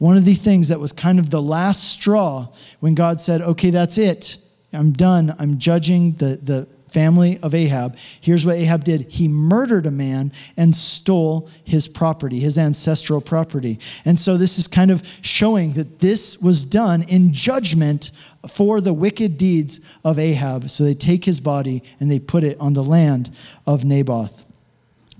one 0.01 0.17
of 0.17 0.25
the 0.25 0.33
things 0.33 0.69
that 0.69 0.79
was 0.79 0.91
kind 0.91 1.19
of 1.19 1.29
the 1.29 1.39
last 1.39 1.91
straw 1.91 2.47
when 2.79 2.95
God 2.95 3.21
said, 3.21 3.39
okay, 3.39 3.69
that's 3.69 3.99
it. 3.99 4.39
I'm 4.73 4.93
done. 4.93 5.31
I'm 5.37 5.59
judging 5.59 6.13
the, 6.13 6.39
the 6.41 6.67
family 6.89 7.37
of 7.43 7.53
Ahab. 7.53 7.95
Here's 8.19 8.43
what 8.43 8.55
Ahab 8.55 8.83
did 8.83 9.03
he 9.03 9.27
murdered 9.27 9.85
a 9.85 9.91
man 9.91 10.31
and 10.57 10.75
stole 10.75 11.47
his 11.65 11.87
property, 11.87 12.39
his 12.39 12.57
ancestral 12.57 13.21
property. 13.21 13.77
And 14.03 14.17
so 14.17 14.37
this 14.37 14.57
is 14.57 14.65
kind 14.65 14.89
of 14.89 15.07
showing 15.21 15.73
that 15.73 15.99
this 15.99 16.39
was 16.39 16.65
done 16.65 17.03
in 17.03 17.31
judgment 17.31 18.09
for 18.49 18.81
the 18.81 18.95
wicked 18.95 19.37
deeds 19.37 19.81
of 20.03 20.17
Ahab. 20.17 20.71
So 20.71 20.83
they 20.83 20.95
take 20.95 21.25
his 21.25 21.39
body 21.39 21.83
and 21.99 22.09
they 22.09 22.17
put 22.17 22.43
it 22.43 22.59
on 22.59 22.73
the 22.73 22.83
land 22.83 23.29
of 23.67 23.85
Naboth. 23.85 24.45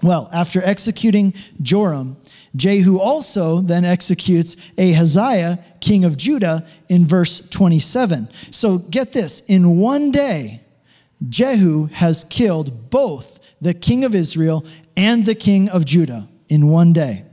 Well, 0.01 0.27
after 0.33 0.59
executing 0.63 1.35
Joram, 1.61 2.17
Jehu 2.55 3.00
also 3.00 3.62
then 3.62 3.86
executes 3.86 4.58
Ahaziah, 4.77 5.63
king 5.79 6.03
of 6.03 6.17
Judah, 6.17 6.67
in 6.89 7.05
verse 7.05 7.48
27. 7.50 8.29
So 8.51 8.77
get 8.77 9.13
this 9.13 9.41
in 9.41 9.77
one 9.77 10.12
day, 10.12 10.62
Jehu 11.29 11.86
has 11.88 12.24
killed 12.25 12.89
both 12.89 13.55
the 13.62 13.74
king 13.74 14.03
of 14.03 14.15
Israel 14.15 14.65
and 14.98 15.25
the 15.25 15.36
king 15.36 15.70
of 15.70 15.86
Judah 15.86 16.27
in 16.50 16.67
one 16.67 16.93
day. 16.93 17.24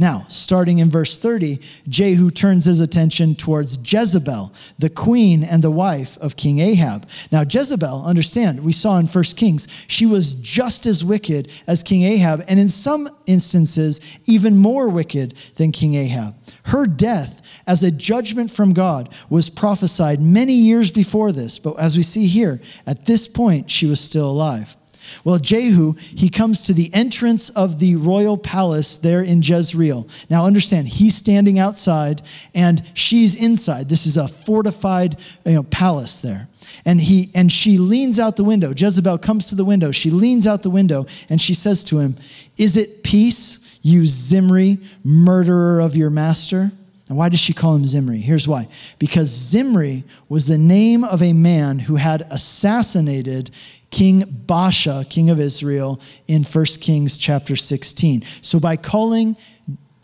Now, 0.00 0.24
starting 0.28 0.78
in 0.78 0.88
verse 0.88 1.18
30, 1.18 1.60
Jehu 1.86 2.30
turns 2.30 2.64
his 2.64 2.80
attention 2.80 3.34
towards 3.34 3.76
Jezebel, 3.92 4.50
the 4.78 4.88
queen 4.88 5.44
and 5.44 5.62
the 5.62 5.70
wife 5.70 6.16
of 6.22 6.36
King 6.36 6.58
Ahab. 6.58 7.06
Now, 7.30 7.42
Jezebel, 7.42 8.06
understand, 8.06 8.64
we 8.64 8.72
saw 8.72 8.96
in 8.96 9.04
1 9.04 9.24
Kings, 9.36 9.68
she 9.88 10.06
was 10.06 10.36
just 10.36 10.86
as 10.86 11.04
wicked 11.04 11.52
as 11.66 11.82
King 11.82 12.04
Ahab, 12.04 12.42
and 12.48 12.58
in 12.58 12.70
some 12.70 13.10
instances, 13.26 14.18
even 14.24 14.56
more 14.56 14.88
wicked 14.88 15.34
than 15.56 15.70
King 15.70 15.96
Ahab. 15.96 16.34
Her 16.64 16.86
death 16.86 17.62
as 17.66 17.82
a 17.82 17.90
judgment 17.90 18.50
from 18.50 18.72
God 18.72 19.14
was 19.28 19.50
prophesied 19.50 20.18
many 20.18 20.54
years 20.54 20.90
before 20.90 21.30
this, 21.30 21.58
but 21.58 21.78
as 21.78 21.98
we 21.98 22.02
see 22.02 22.26
here, 22.26 22.58
at 22.86 23.04
this 23.04 23.28
point, 23.28 23.70
she 23.70 23.84
was 23.84 24.00
still 24.00 24.30
alive. 24.30 24.78
Well, 25.24 25.38
Jehu, 25.38 25.94
he 25.98 26.28
comes 26.28 26.62
to 26.62 26.72
the 26.72 26.92
entrance 26.94 27.50
of 27.50 27.78
the 27.78 27.96
royal 27.96 28.36
palace 28.36 28.98
there 28.98 29.22
in 29.22 29.42
Jezreel. 29.42 30.08
Now, 30.28 30.46
understand, 30.46 30.88
he's 30.88 31.14
standing 31.14 31.58
outside 31.58 32.22
and 32.54 32.82
she's 32.94 33.34
inside. 33.34 33.88
This 33.88 34.06
is 34.06 34.16
a 34.16 34.28
fortified 34.28 35.16
you 35.44 35.54
know, 35.54 35.62
palace 35.64 36.18
there. 36.18 36.48
And, 36.84 37.00
he, 37.00 37.30
and 37.34 37.52
she 37.52 37.78
leans 37.78 38.18
out 38.18 38.36
the 38.36 38.44
window. 38.44 38.72
Jezebel 38.76 39.18
comes 39.18 39.48
to 39.48 39.54
the 39.54 39.64
window. 39.64 39.90
She 39.90 40.10
leans 40.10 40.46
out 40.46 40.62
the 40.62 40.70
window 40.70 41.06
and 41.28 41.40
she 41.40 41.54
says 41.54 41.84
to 41.84 41.98
him, 41.98 42.16
Is 42.56 42.76
it 42.76 43.02
peace, 43.02 43.78
you 43.82 44.06
Zimri, 44.06 44.78
murderer 45.04 45.80
of 45.80 45.96
your 45.96 46.10
master? 46.10 46.70
And 47.10 47.18
why 47.18 47.28
does 47.28 47.40
she 47.40 47.52
call 47.52 47.74
him 47.74 47.84
Zimri? 47.84 48.18
Here's 48.18 48.46
why. 48.46 48.68
Because 49.00 49.28
Zimri 49.28 50.04
was 50.28 50.46
the 50.46 50.56
name 50.56 51.02
of 51.02 51.22
a 51.22 51.32
man 51.32 51.80
who 51.80 51.96
had 51.96 52.22
assassinated 52.30 53.50
King 53.90 54.22
Baasha, 54.22 55.08
king 55.08 55.30
of 55.30 55.40
Israel, 55.40 56.00
in 56.26 56.44
1 56.44 56.64
Kings 56.80 57.18
chapter 57.18 57.56
16. 57.56 58.22
So 58.42 58.60
by 58.60 58.76
calling 58.76 59.36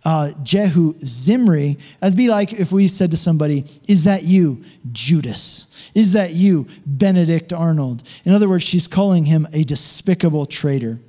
uh, 0.05 0.31
Jehu 0.42 0.94
Zimri, 0.99 1.79
that'd 2.01 2.16
be 2.16 2.29
like 2.29 2.53
if 2.53 2.70
we 2.72 2.88
said 2.88 3.11
to 3.11 3.16
somebody, 3.16 3.64
Is 3.88 4.05
that 4.05 4.22
you, 4.22 4.62
Judas? 4.92 5.90
Is 5.94 6.12
that 6.12 6.33
you, 6.33 6.66
Benedict 6.87 7.53
Arnold? 7.53 8.03
In 8.25 8.33
other 8.33 8.49
words, 8.49 8.64
she's 8.64 8.87
calling 8.87 9.25
him 9.25 9.49
a 9.53 9.64
despicable 9.64 10.46
traitor. 10.46 11.01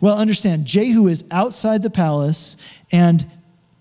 Well, 0.00 0.18
understand, 0.18 0.64
Jehu 0.64 1.06
is 1.08 1.24
outside 1.30 1.82
the 1.82 1.90
palace, 1.90 2.56
and 2.92 3.26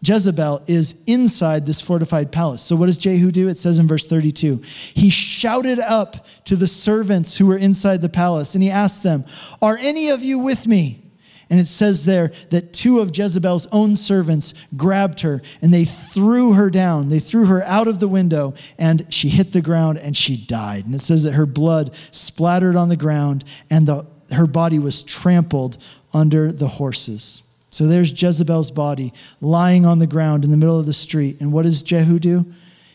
Jezebel 0.08 0.64
is 0.68 1.02
inside 1.08 1.66
this 1.66 1.82
fortified 1.82 2.32
palace. 2.32 2.62
So, 2.62 2.76
what 2.76 2.88
does 2.88 2.98
Jehu 2.98 3.32
do? 3.32 3.48
It 3.48 3.58
says 3.58 3.80
in 3.80 3.88
verse 3.88 4.08
32 4.08 4.62
He 4.94 5.10
shouted 5.10 5.80
up 5.80 6.28
to 6.46 6.56
the 6.56 6.68
servants 6.68 7.38
who 7.38 7.48
were 7.48 7.58
inside 7.58 8.02
the 8.02 8.10
palace, 8.10 8.56
and 8.56 8.64
he 8.64 8.70
asked 8.70 9.04
them, 9.04 9.26
Are 9.62 9.78
any 9.78 10.10
of 10.10 10.22
you 10.22 10.40
with 10.40 10.68
me? 10.68 11.02
And 11.50 11.60
it 11.60 11.68
says 11.68 12.06
there 12.06 12.32
that 12.50 12.74
two 12.74 13.00
of 13.00 13.16
Jezebel's 13.16 13.68
own 13.68 13.96
servants 13.96 14.54
grabbed 14.76 15.22
her 15.22 15.42
and 15.62 15.72
they 15.72 15.86
threw 15.86 16.54
her 16.54 16.70
down. 16.72 17.10
They 17.10 17.20
threw 17.20 17.46
her 17.46 17.64
out 17.64 17.88
of 17.88 18.00
the 18.00 18.08
window 18.08 18.56
and 18.80 19.06
she 19.14 19.30
hit 19.30 19.54
the 19.54 19.62
ground 19.62 20.00
and 20.00 20.18
she 20.18 20.38
died. 20.38 20.86
And 20.86 20.96
it 20.96 21.04
says 21.04 21.24
that 21.24 21.34
her 21.34 21.46
blood 21.46 21.94
splattered 22.12 22.76
on 22.76 22.90
the 22.90 22.96
ground 22.96 23.44
and 23.70 23.88
the, 23.88 24.08
her 24.34 24.48
body 24.48 24.80
was 24.80 25.04
trampled 25.04 25.78
under 26.14 26.52
the 26.52 26.68
horses. 26.68 27.44
So 27.76 27.88
there's 27.88 28.10
Jezebel's 28.22 28.72
body 28.72 29.12
lying 29.42 29.86
on 29.86 30.00
the 30.00 30.08
ground 30.08 30.46
in 30.46 30.50
the 30.50 30.56
middle 30.56 30.80
of 30.80 30.86
the 30.86 30.94
street. 30.94 31.42
And 31.42 31.52
what 31.52 31.64
does 31.64 31.84
Jehu 31.84 32.20
do? 32.20 32.46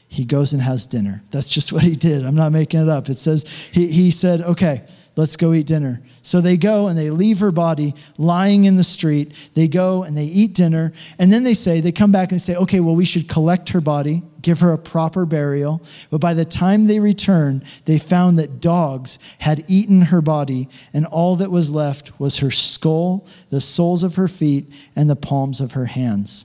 He 0.08 0.24
goes 0.24 0.54
and 0.54 0.62
has 0.62 0.86
dinner. 0.86 1.22
That's 1.30 1.50
just 1.50 1.70
what 1.70 1.82
he 1.82 1.94
did. 1.94 2.24
I'm 2.24 2.34
not 2.34 2.50
making 2.50 2.80
it 2.80 2.88
up. 2.88 3.10
It 3.10 3.18
says, 3.18 3.44
he, 3.72 3.88
he 3.88 4.10
said, 4.10 4.40
okay, 4.40 4.86
let's 5.16 5.37
go 5.37 5.53
eat 5.53 5.66
dinner. 5.66 6.03
So 6.23 6.40
they 6.40 6.57
go 6.57 6.88
and 6.88 6.99
they 6.99 7.11
leave 7.11 7.38
her 7.40 7.51
body 7.51 7.94
lying 8.18 8.64
in 8.64 8.77
the 8.77 8.85
street. 8.85 9.51
They 9.55 9.68
go 9.68 10.03
and 10.03 10.16
they 10.16 10.25
eat 10.25 10.55
dinner. 10.55 10.92
And 11.18 11.33
then 11.33 11.44
they 11.44 11.55
say, 11.55 11.81
they 11.81 11.92
come 11.92 12.12
back 12.12 12.33
and 12.33 12.40
say, 12.40 12.57
okay, 12.57 12.81
well, 12.81 12.96
we 12.96 13.05
should 13.05 13.29
collect 13.29 13.70
her 13.70 13.81
body 13.81 14.23
give 14.42 14.61
her 14.61 14.73
a 14.73 14.79
proper 14.79 15.27
burial. 15.27 15.83
But 16.11 16.20
by 16.20 16.35
the 16.35 16.44
time 16.44 16.87
they 16.87 17.01
return, 17.01 17.62
they 17.85 17.99
found 17.99 18.38
that 18.38 18.61
dogs 18.61 19.18
had 19.38 19.64
eaten 19.68 20.03
her 20.03 20.23
body, 20.23 20.68
and 20.92 21.07
all 21.07 21.37
that 21.37 21.51
was 21.51 21.70
left 21.70 22.18
was 22.18 22.38
her 22.38 22.51
skull, 22.51 23.27
the 23.51 23.61
soles 23.61 24.03
of 24.03 24.14
her 24.16 24.29
feet, 24.29 24.66
and 24.96 25.09
the 25.09 25.16
palms 25.16 25.61
of 25.61 25.73
her 25.73 25.87
hands. 25.87 26.44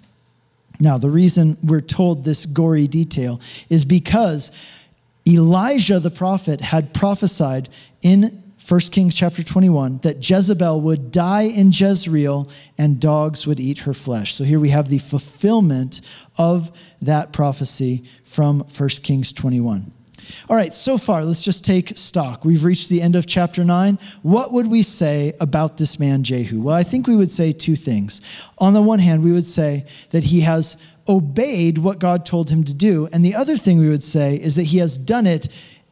Now, 0.80 0.97
the 0.97 1.10
reason 1.10 1.58
we're 1.63 1.82
told 1.82 2.23
this 2.23 2.45
gory 2.45 2.88
detail 2.88 3.39
is 3.69 3.86
because 3.86 4.51
Elijah 5.28 5.99
the 5.99 6.12
prophet 6.12 6.62
had 6.62 6.93
prophesied 6.93 7.69
in 8.01 8.43
1 8.67 8.80
Kings 8.91 9.13
chapter 9.13 9.43
21, 9.43 9.99
that 9.99 10.28
Jezebel 10.28 10.82
would 10.82 11.12
die 11.12 11.43
in 11.43 11.71
Jezreel 11.71 12.49
and 12.80 12.99
dogs 12.99 13.45
would 13.45 13.60
eat 13.60 13.80
her 13.80 13.93
flesh. 13.93 14.34
So 14.34 14.43
here 14.43 14.60
we 14.60 14.69
have 14.69 14.89
the 14.89 14.97
fulfillment 14.97 16.01
of 16.39 16.71
that 17.01 17.32
prophecy 17.32 18.06
from 18.23 18.62
1 18.62 18.89
Kings 19.04 19.32
21. 19.32 19.91
All 20.49 20.56
right, 20.56 20.73
so 20.73 20.97
far, 20.97 21.23
let's 21.23 21.43
just 21.43 21.63
take 21.63 21.89
stock. 21.89 22.43
We've 22.43 22.63
reached 22.63 22.89
the 22.89 23.04
end 23.04 23.15
of 23.15 23.28
chapter 23.28 23.63
9. 23.63 23.99
What 24.23 24.51
would 24.54 24.65
we 24.65 24.82
say 24.82 25.34
about 25.39 25.78
this 25.78 25.99
man, 25.99 26.23
Jehu? 26.23 26.62
Well, 26.62 26.75
I 26.75 26.82
think 26.82 27.06
we 27.06 27.15
would 27.15 27.30
say 27.30 27.51
two 27.51 27.75
things. 27.75 28.21
On 28.58 28.73
the 28.73 28.82
one 28.82 28.97
hand, 28.97 29.23
we 29.23 29.32
would 29.32 29.43
say 29.43 29.86
that 30.10 30.23
he 30.23 30.41
has 30.41 30.78
obeyed 31.08 31.78
what 31.78 31.99
God 31.99 32.25
told 32.25 32.49
him 32.49 32.63
to 32.63 32.73
do. 32.73 33.08
And 33.13 33.23
the 33.23 33.36
other 33.36 33.58
thing 33.58 33.78
we 33.78 33.89
would 33.89 34.04
say 34.04 34.36
is 34.36 34.56
that 34.56 34.63
he 34.63 34.80
has 34.80 34.97
done 34.97 35.28
it 35.28 35.49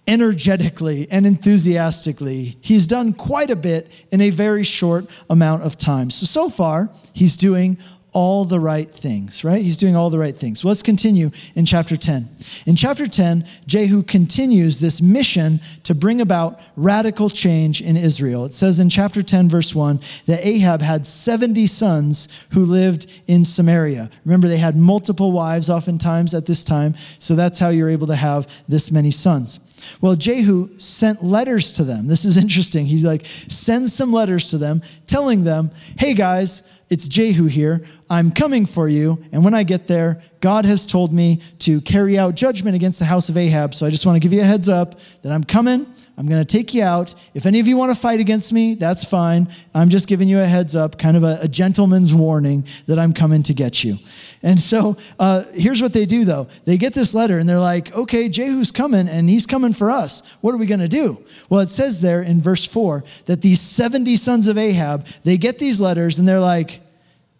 energetically 0.07 1.07
and 1.09 1.25
enthusiastically. 1.25 2.57
He's 2.61 2.87
done 2.87 3.13
quite 3.13 3.49
a 3.49 3.55
bit 3.55 3.89
in 4.11 4.21
a 4.21 4.29
very 4.29 4.63
short 4.63 5.05
amount 5.29 5.63
of 5.63 5.77
time. 5.77 6.09
So, 6.09 6.25
so 6.25 6.49
far, 6.49 6.89
he's 7.13 7.37
doing 7.37 7.77
all 8.13 8.45
the 8.45 8.59
right 8.59 8.89
things, 8.89 9.43
right? 9.43 9.61
He's 9.61 9.77
doing 9.77 9.95
all 9.95 10.09
the 10.09 10.19
right 10.19 10.35
things. 10.35 10.63
Let's 10.63 10.81
continue 10.81 11.31
in 11.55 11.65
chapter 11.65 11.97
10. 11.97 12.29
In 12.65 12.75
chapter 12.75 13.07
10, 13.07 13.45
Jehu 13.65 14.03
continues 14.03 14.79
this 14.79 15.01
mission 15.01 15.59
to 15.83 15.95
bring 15.95 16.21
about 16.21 16.59
radical 16.75 17.29
change 17.29 17.81
in 17.81 17.97
Israel. 17.97 18.45
It 18.45 18.53
says 18.53 18.79
in 18.79 18.89
chapter 18.89 19.23
10, 19.23 19.49
verse 19.49 19.73
1, 19.73 19.99
that 20.27 20.45
Ahab 20.45 20.81
had 20.81 21.05
70 21.07 21.67
sons 21.67 22.27
who 22.51 22.65
lived 22.65 23.21
in 23.27 23.43
Samaria. 23.43 24.09
Remember, 24.25 24.47
they 24.47 24.57
had 24.57 24.77
multiple 24.77 25.31
wives 25.31 25.69
oftentimes 25.69 26.33
at 26.33 26.45
this 26.45 26.63
time, 26.63 26.95
so 27.19 27.35
that's 27.35 27.59
how 27.59 27.69
you're 27.69 27.89
able 27.89 28.07
to 28.07 28.15
have 28.15 28.47
this 28.67 28.91
many 28.91 29.11
sons. 29.11 29.59
Well, 30.01 30.15
Jehu 30.15 30.77
sent 30.77 31.23
letters 31.23 31.73
to 31.73 31.83
them. 31.83 32.07
This 32.07 32.25
is 32.25 32.37
interesting. 32.37 32.85
He's 32.85 33.03
like 33.03 33.25
send 33.49 33.89
some 33.89 34.13
letters 34.13 34.49
to 34.51 34.57
them 34.57 34.81
telling 35.07 35.43
them, 35.43 35.71
"Hey 35.97 36.13
guys, 36.13 36.63
it's 36.93 37.07
Jehu 37.07 37.47
here. 37.47 37.81
I'm 38.07 38.29
coming 38.29 38.67
for 38.67 38.87
you. 38.87 39.17
And 39.31 39.43
when 39.43 39.55
I 39.55 39.63
get 39.63 39.87
there, 39.87 40.21
God 40.41 40.63
has 40.65 40.85
told 40.85 41.11
me 41.11 41.41
to 41.59 41.81
carry 41.81 42.19
out 42.19 42.35
judgment 42.35 42.75
against 42.75 42.99
the 42.99 43.05
house 43.05 43.29
of 43.29 43.35
Ahab. 43.35 43.73
So 43.73 43.87
I 43.87 43.89
just 43.89 44.05
want 44.05 44.15
to 44.15 44.19
give 44.19 44.31
you 44.31 44.41
a 44.41 44.45
heads 44.45 44.69
up 44.69 44.99
that 45.23 45.31
I'm 45.31 45.43
coming. 45.43 45.87
I'm 46.15 46.27
going 46.27 46.45
to 46.45 46.45
take 46.45 46.75
you 46.75 46.83
out. 46.83 47.15
If 47.33 47.47
any 47.47 47.59
of 47.59 47.65
you 47.65 47.77
want 47.77 47.91
to 47.91 47.99
fight 47.99 48.19
against 48.19 48.53
me, 48.53 48.75
that's 48.75 49.03
fine. 49.03 49.47
I'm 49.73 49.89
just 49.89 50.07
giving 50.07 50.27
you 50.27 50.39
a 50.39 50.45
heads 50.45 50.75
up, 50.75 50.99
kind 50.99 51.17
of 51.17 51.23
a, 51.23 51.39
a 51.41 51.47
gentleman's 51.47 52.13
warning 52.13 52.67
that 52.85 52.99
I'm 52.99 53.11
coming 53.11 53.41
to 53.43 53.55
get 53.55 53.83
you. 53.83 53.97
And 54.43 54.59
so 54.59 54.97
uh, 55.17 55.41
here's 55.55 55.81
what 55.81 55.93
they 55.93 56.05
do, 56.05 56.25
though. 56.25 56.47
They 56.65 56.77
get 56.77 56.93
this 56.93 57.15
letter 57.15 57.39
and 57.39 57.49
they're 57.49 57.57
like, 57.57 57.91
okay, 57.95 58.29
Jehu's 58.29 58.69
coming 58.69 59.07
and 59.07 59.27
he's 59.27 59.47
coming 59.47 59.73
for 59.73 59.89
us. 59.89 60.21
What 60.41 60.53
are 60.53 60.59
we 60.59 60.67
going 60.67 60.81
to 60.81 60.87
do? 60.87 61.25
Well, 61.49 61.61
it 61.61 61.69
says 61.69 62.01
there 62.01 62.21
in 62.21 62.43
verse 62.43 62.67
4 62.67 63.03
that 63.25 63.41
these 63.41 63.61
70 63.61 64.15
sons 64.17 64.47
of 64.47 64.59
Ahab, 64.59 65.07
they 65.23 65.37
get 65.37 65.57
these 65.57 65.81
letters 65.81 66.19
and 66.19 66.27
they're 66.27 66.39
like, 66.39 66.82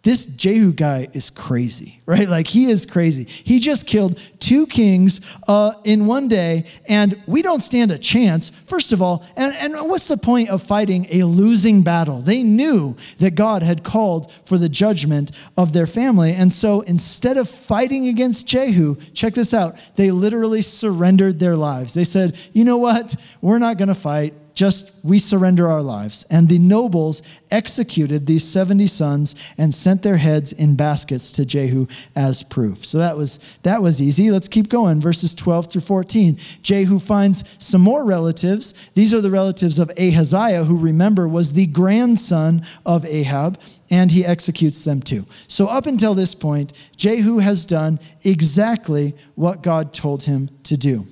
this 0.04 0.26
Jehu 0.26 0.72
guy 0.72 1.08
is 1.12 1.30
crazy, 1.30 2.00
right? 2.06 2.28
Like 2.28 2.46
he 2.46 2.66
is 2.66 2.86
crazy. 2.86 3.24
He 3.24 3.58
just 3.58 3.86
killed 3.86 4.20
two 4.38 4.66
kings 4.66 5.20
uh, 5.48 5.72
in 5.84 6.06
one 6.06 6.28
day, 6.28 6.66
and 6.88 7.20
we 7.26 7.42
don't 7.42 7.60
stand 7.60 7.90
a 7.90 7.98
chance, 7.98 8.50
first 8.50 8.92
of 8.92 9.02
all. 9.02 9.24
And, 9.36 9.54
and 9.56 9.90
what's 9.90 10.08
the 10.08 10.16
point 10.16 10.50
of 10.50 10.62
fighting 10.62 11.06
a 11.10 11.24
losing 11.24 11.82
battle? 11.82 12.20
They 12.20 12.42
knew 12.42 12.96
that 13.18 13.34
God 13.34 13.62
had 13.62 13.82
called 13.82 14.30
for 14.30 14.58
the 14.58 14.68
judgment 14.68 15.32
of 15.56 15.72
their 15.72 15.86
family. 15.86 16.32
And 16.34 16.52
so 16.52 16.82
instead 16.82 17.38
of 17.38 17.48
fighting 17.48 18.08
against 18.08 18.46
Jehu, 18.46 18.96
check 19.14 19.34
this 19.34 19.54
out, 19.54 19.76
they 19.96 20.10
literally 20.10 20.62
surrendered 20.62 21.38
their 21.38 21.56
lives. 21.56 21.94
They 21.94 22.04
said, 22.04 22.38
you 22.52 22.64
know 22.64 22.76
what? 22.76 23.16
We're 23.40 23.58
not 23.58 23.78
going 23.78 23.88
to 23.88 23.94
fight 23.94 24.34
just 24.54 24.92
we 25.02 25.18
surrender 25.18 25.68
our 25.68 25.82
lives. 25.82 26.24
And 26.30 26.48
the 26.48 26.58
nobles 26.58 27.22
executed 27.50 28.26
these 28.26 28.44
70 28.44 28.86
sons 28.86 29.34
and 29.58 29.74
sent 29.74 30.02
their 30.02 30.16
heads 30.16 30.52
in 30.52 30.76
baskets 30.76 31.32
to 31.32 31.44
Jehu 31.44 31.86
as 32.16 32.42
proof. 32.42 32.84
So 32.84 32.98
that 32.98 33.16
was 33.16 33.58
that 33.62 33.82
was 33.82 34.00
easy. 34.00 34.30
Let's 34.30 34.48
keep 34.48 34.68
going. 34.68 35.00
Verses 35.00 35.34
12 35.34 35.72
through 35.72 35.80
14. 35.82 36.38
Jehu 36.62 36.98
finds 36.98 37.44
some 37.58 37.80
more 37.80 38.04
relatives. 38.04 38.72
These 38.94 39.12
are 39.12 39.20
the 39.20 39.30
relatives 39.30 39.78
of 39.78 39.90
Ahaziah, 39.98 40.64
who 40.64 40.76
remember 40.76 41.28
was 41.28 41.52
the 41.52 41.66
grandson 41.66 42.62
of 42.86 43.04
Ahab, 43.04 43.60
and 43.90 44.10
he 44.10 44.24
executes 44.24 44.84
them 44.84 45.02
too. 45.02 45.26
So 45.48 45.66
up 45.66 45.86
until 45.86 46.14
this 46.14 46.34
point, 46.34 46.72
Jehu 46.96 47.38
has 47.38 47.66
done 47.66 47.98
exactly 48.24 49.14
what 49.34 49.62
God 49.62 49.92
told 49.92 50.22
him 50.22 50.48
to 50.64 50.76
do. 50.76 51.06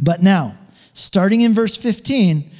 But 0.00 0.22
now, 0.22 0.58
starting 0.92 1.42
in 1.42 1.52
verse 1.52 1.76
15, 1.76 2.50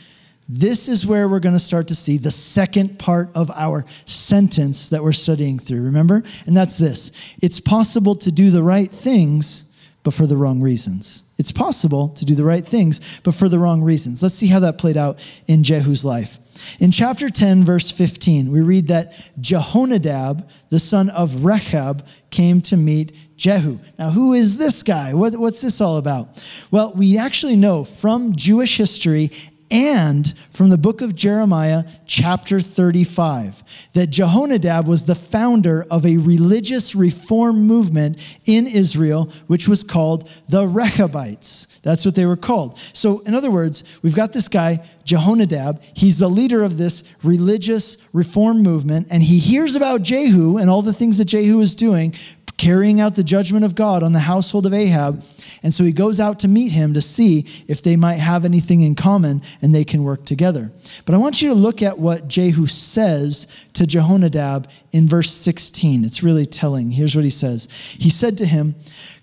this 0.49 0.89
is 0.89 1.07
where 1.07 1.29
we're 1.29 1.41
going 1.41 1.55
to 1.55 1.59
start 1.59 1.89
to 1.89 1.95
see 1.95 2.19
the 2.19 2.31
second 2.31 2.99
part 2.99 3.35
of 3.35 3.51
our 3.51 3.85
sentence 4.05 4.89
that 4.89 5.03
we're 5.03 5.13
studying 5.13 5.59
through, 5.59 5.83
remember? 5.83 6.23
And 6.47 6.57
that's 6.57 6.79
this 6.79 7.13
it's 7.43 7.61
possible 7.61 8.15
to 8.17 8.31
do 8.31 8.51
the 8.51 8.63
right 8.63 8.91
things, 8.91 9.73
but 10.03 10.15
for 10.15 10.27
the 10.27 10.37
wrong 10.37 10.61
reasons. 10.61 11.25
It's 11.39 11.53
possible 11.53 12.11
to 12.11 12.25
do 12.25 12.35
the 12.35 12.45
right 12.45 12.65
things, 12.65 13.21
but 13.21 13.35
for 13.35 13.49
the 13.49 13.59
wrong 13.59 13.83
reasons. 13.83 14.23
Let's 14.23 14.37
see 14.37 14.47
how 14.47 14.61
that 14.61 14.79
played 14.79 14.97
out 14.97 15.19
in 15.47 15.65
Jehu's 15.65 16.05
life. 16.05 16.39
In 16.81 16.91
chapter 16.91 17.29
10, 17.29 17.65
verse 17.65 17.91
15, 17.91 18.51
we 18.51 18.61
read 18.63 18.89
that 18.89 19.13
Jehonadab, 19.41 20.49
the 20.71 20.79
son 20.79 21.11
of 21.11 21.45
Rechab, 21.45 22.07
came 22.31 22.61
to 22.63 22.77
meet 22.77 23.13
Jehu. 23.37 23.79
Now, 23.99 24.11
who 24.11 24.33
is 24.33 24.57
this 24.57 24.83
guy? 24.83 25.13
What, 25.13 25.37
what's 25.37 25.61
this 25.61 25.81
all 25.81 25.99
about? 25.99 26.43
Well, 26.71 26.93
we 26.95 27.19
actually 27.19 27.57
know 27.57 27.85
from 27.85 28.35
Jewish 28.35 28.79
history 28.79 29.31
and 29.71 30.37
from 30.51 30.69
the 30.69 30.79
book 30.79 31.01
of 31.01 31.15
Jeremiah, 31.15 31.85
chapter 32.07 32.61
35, 32.61 33.63
that 33.95 34.11
Jehonadab 34.11 34.87
was 34.87 35.05
the 35.05 35.15
founder 35.15 35.85
of 35.91 36.07
a 36.07 36.19
religious 36.19 36.95
reform 36.95 37.67
movement 37.67 38.19
in 38.45 38.67
Israel, 38.67 39.31
which 39.49 39.67
was 39.67 39.83
called 39.83 40.29
the 40.49 40.67
Rechabites. 40.67 41.67
That's 41.83 42.05
what 42.05 42.15
they 42.15 42.27
were 42.27 42.37
called. 42.37 42.79
So, 42.79 43.21
in 43.21 43.35
other 43.35 43.51
words, 43.51 43.99
we've 44.03 44.15
got 44.15 44.33
this 44.33 44.49
guy, 44.49 44.87
Jehonadab. 45.05 45.83
He's 45.95 46.19
the 46.19 46.29
leader 46.29 46.63
of 46.63 46.79
this 46.79 47.03
religious 47.25 47.97
reform 48.13 48.63
movement, 48.63 49.09
and 49.11 49.23
he 49.23 49.39
hears 49.39 49.75
about 49.75 50.03
Jehu 50.03 50.59
and 50.59 50.71
all 50.71 50.83
the 50.83 50.93
things 50.93 51.19
that 51.19 51.27
Jehu 51.27 51.61
is 51.61 51.75
doing, 51.75 52.15
carrying 52.57 53.01
out 53.01 53.17
the 53.17 53.25
judgment 53.25 53.65
of 53.65 53.75
God 53.75 54.03
on 54.03 54.13
the 54.13 54.21
household 54.21 54.67
of 54.67 54.73
Ahab. 54.73 55.23
And 55.67 55.75
so 55.75 55.83
he 55.83 55.91
goes 55.91 56.21
out 56.21 56.39
to 56.41 56.49
meet 56.49 56.71
him 56.71 56.95
to 56.95 57.01
see 57.01 57.45
if 57.67 57.83
they 57.83 57.97
might 57.97 58.21
have 58.21 58.45
anything 58.45 58.83
in 58.83 58.95
common 58.95 59.43
and 59.61 59.75
they 59.75 59.83
can 59.83 60.05
work 60.05 60.25
together. 60.25 60.71
But 61.05 61.17
I 61.17 61.19
want 61.19 61.43
you 61.43 61.49
to 61.49 61.57
look 61.57 61.83
at 61.83 61.99
what 61.99 62.29
Jehu 62.29 62.69
says 62.69 63.49
to 63.73 63.83
Jehonadab 63.83 64.71
in 64.93 65.09
verse 65.09 65.33
16. 65.33 66.05
It's 66.05 66.23
really 66.23 66.47
telling. 66.47 66.93
Here's 66.93 67.17
what 67.17 67.25
he 67.25 67.33
says 67.33 67.67
He 67.99 68.11
said 68.11 68.39
to 68.39 68.47
him, 68.47 68.77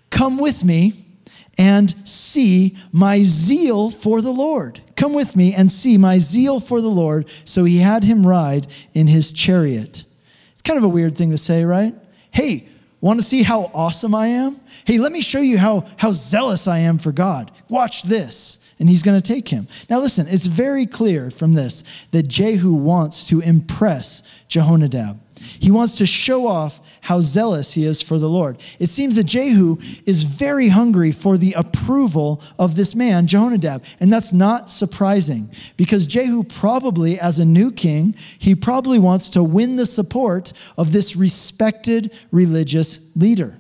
Come 0.10 0.38
with 0.38 0.66
me 0.66 0.92
and 1.58 1.96
see 2.06 2.76
my 2.92 3.24
zeal 3.24 3.90
for 3.90 4.20
the 4.20 4.34
Lord. 4.34 4.82
Come 4.98 5.14
with 5.14 5.38
me 5.38 5.54
and 5.54 5.72
see 5.72 5.98
my 5.98 6.20
zeal 6.20 6.60
for 6.60 6.82
the 6.82 6.90
Lord. 6.90 7.30
So 7.46 7.64
he 7.64 7.78
had 7.78 8.04
him 8.04 8.28
ride 8.28 8.68
in 8.94 9.08
his 9.08 9.32
chariot. 9.32 10.04
It's 10.52 10.62
kind 10.62 10.78
of 10.78 10.84
a 10.84 10.90
weird 10.90 11.16
thing 11.16 11.32
to 11.32 11.38
say, 11.38 11.64
right? 11.64 11.96
Hey, 12.32 12.68
Want 13.04 13.20
to 13.20 13.26
see 13.26 13.44
how 13.44 13.70
awesome 13.74 14.16
I 14.16 14.28
am? 14.28 14.56
Hey, 14.86 14.98
let 14.98 15.12
me 15.12 15.20
show 15.20 15.42
you 15.42 15.58
how, 15.58 15.86
how 15.98 16.14
zealous 16.14 16.70
I 16.70 16.80
am 16.80 16.98
for 16.98 17.12
God. 17.12 17.52
Watch 17.68 18.04
this. 18.04 18.60
And 18.80 18.88
he's 18.88 19.04
going 19.04 19.22
to 19.22 19.34
take 19.34 19.50
him. 19.50 19.68
Now, 19.90 20.00
listen, 20.00 20.26
it's 20.30 20.46
very 20.46 20.86
clear 20.86 21.30
from 21.30 21.52
this 21.52 21.84
that 22.12 22.30
Jehu 22.30 22.72
wants 22.74 23.28
to 23.28 23.42
impress 23.42 24.46
Jehonadab. 24.48 25.20
He 25.36 25.70
wants 25.70 25.98
to 25.98 26.06
show 26.06 26.48
off 26.48 26.93
how 27.04 27.20
zealous 27.20 27.74
he 27.74 27.86
is 27.86 28.02
for 28.02 28.18
the 28.18 28.30
Lord. 28.30 28.64
It 28.80 28.88
seems 28.88 29.18
that 29.18 29.26
Jehu 29.26 29.78
is 30.06 30.24
very 30.24 30.70
hungry 30.70 31.12
for 31.12 31.38
the 31.38 31.52
approval 31.54 32.42
of 32.58 32.76
this 32.76 32.96
man, 32.96 33.28
Jehonadab. 33.28 33.84
And 34.00 34.12
that's 34.12 34.32
not 34.32 34.72
surprising 34.72 35.52
because 35.76 36.08
Jehu 36.08 36.46
probably, 36.46 37.20
as 37.20 37.40
a 37.40 37.46
new 37.46 37.74
king, 37.74 38.16
he 38.40 38.56
probably 38.56 39.00
wants 39.00 39.30
to 39.32 39.44
win 39.44 39.76
the 39.76 39.86
support 39.86 40.54
of 40.78 40.94
this 40.94 41.18
respected 41.18 42.18
religious 42.32 43.02
leader. 43.18 43.58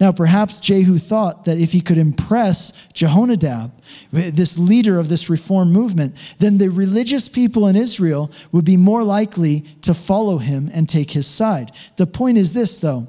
Now, 0.00 0.12
perhaps 0.12 0.60
Jehu 0.60 0.98
thought 0.98 1.44
that 1.44 1.58
if 1.58 1.72
he 1.72 1.80
could 1.80 1.98
impress 1.98 2.72
Jehonadab, 2.92 3.70
this 4.12 4.58
leader 4.58 4.98
of 4.98 5.08
this 5.08 5.28
reform 5.28 5.72
movement, 5.72 6.14
then 6.38 6.58
the 6.58 6.70
religious 6.70 7.28
people 7.28 7.68
in 7.68 7.76
Israel 7.76 8.30
would 8.52 8.64
be 8.64 8.76
more 8.76 9.04
likely 9.04 9.60
to 9.82 9.94
follow 9.94 10.38
him 10.38 10.70
and 10.72 10.88
take 10.88 11.10
his 11.10 11.26
side. 11.26 11.72
The 11.96 12.06
point 12.06 12.38
is 12.38 12.52
this, 12.52 12.78
though. 12.78 13.06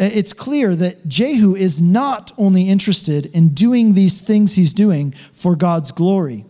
Uh, 0.00 0.08
it's 0.14 0.32
clear 0.32 0.74
that 0.74 1.06
Jehu 1.06 1.54
is 1.54 1.82
not 1.82 2.32
only 2.38 2.68
interested 2.68 3.26
in 3.26 3.48
doing 3.48 3.92
these 3.92 4.20
things 4.20 4.54
he's 4.54 4.72
doing 4.72 5.12
for 5.32 5.54
God's 5.54 5.92
glory 5.92 6.46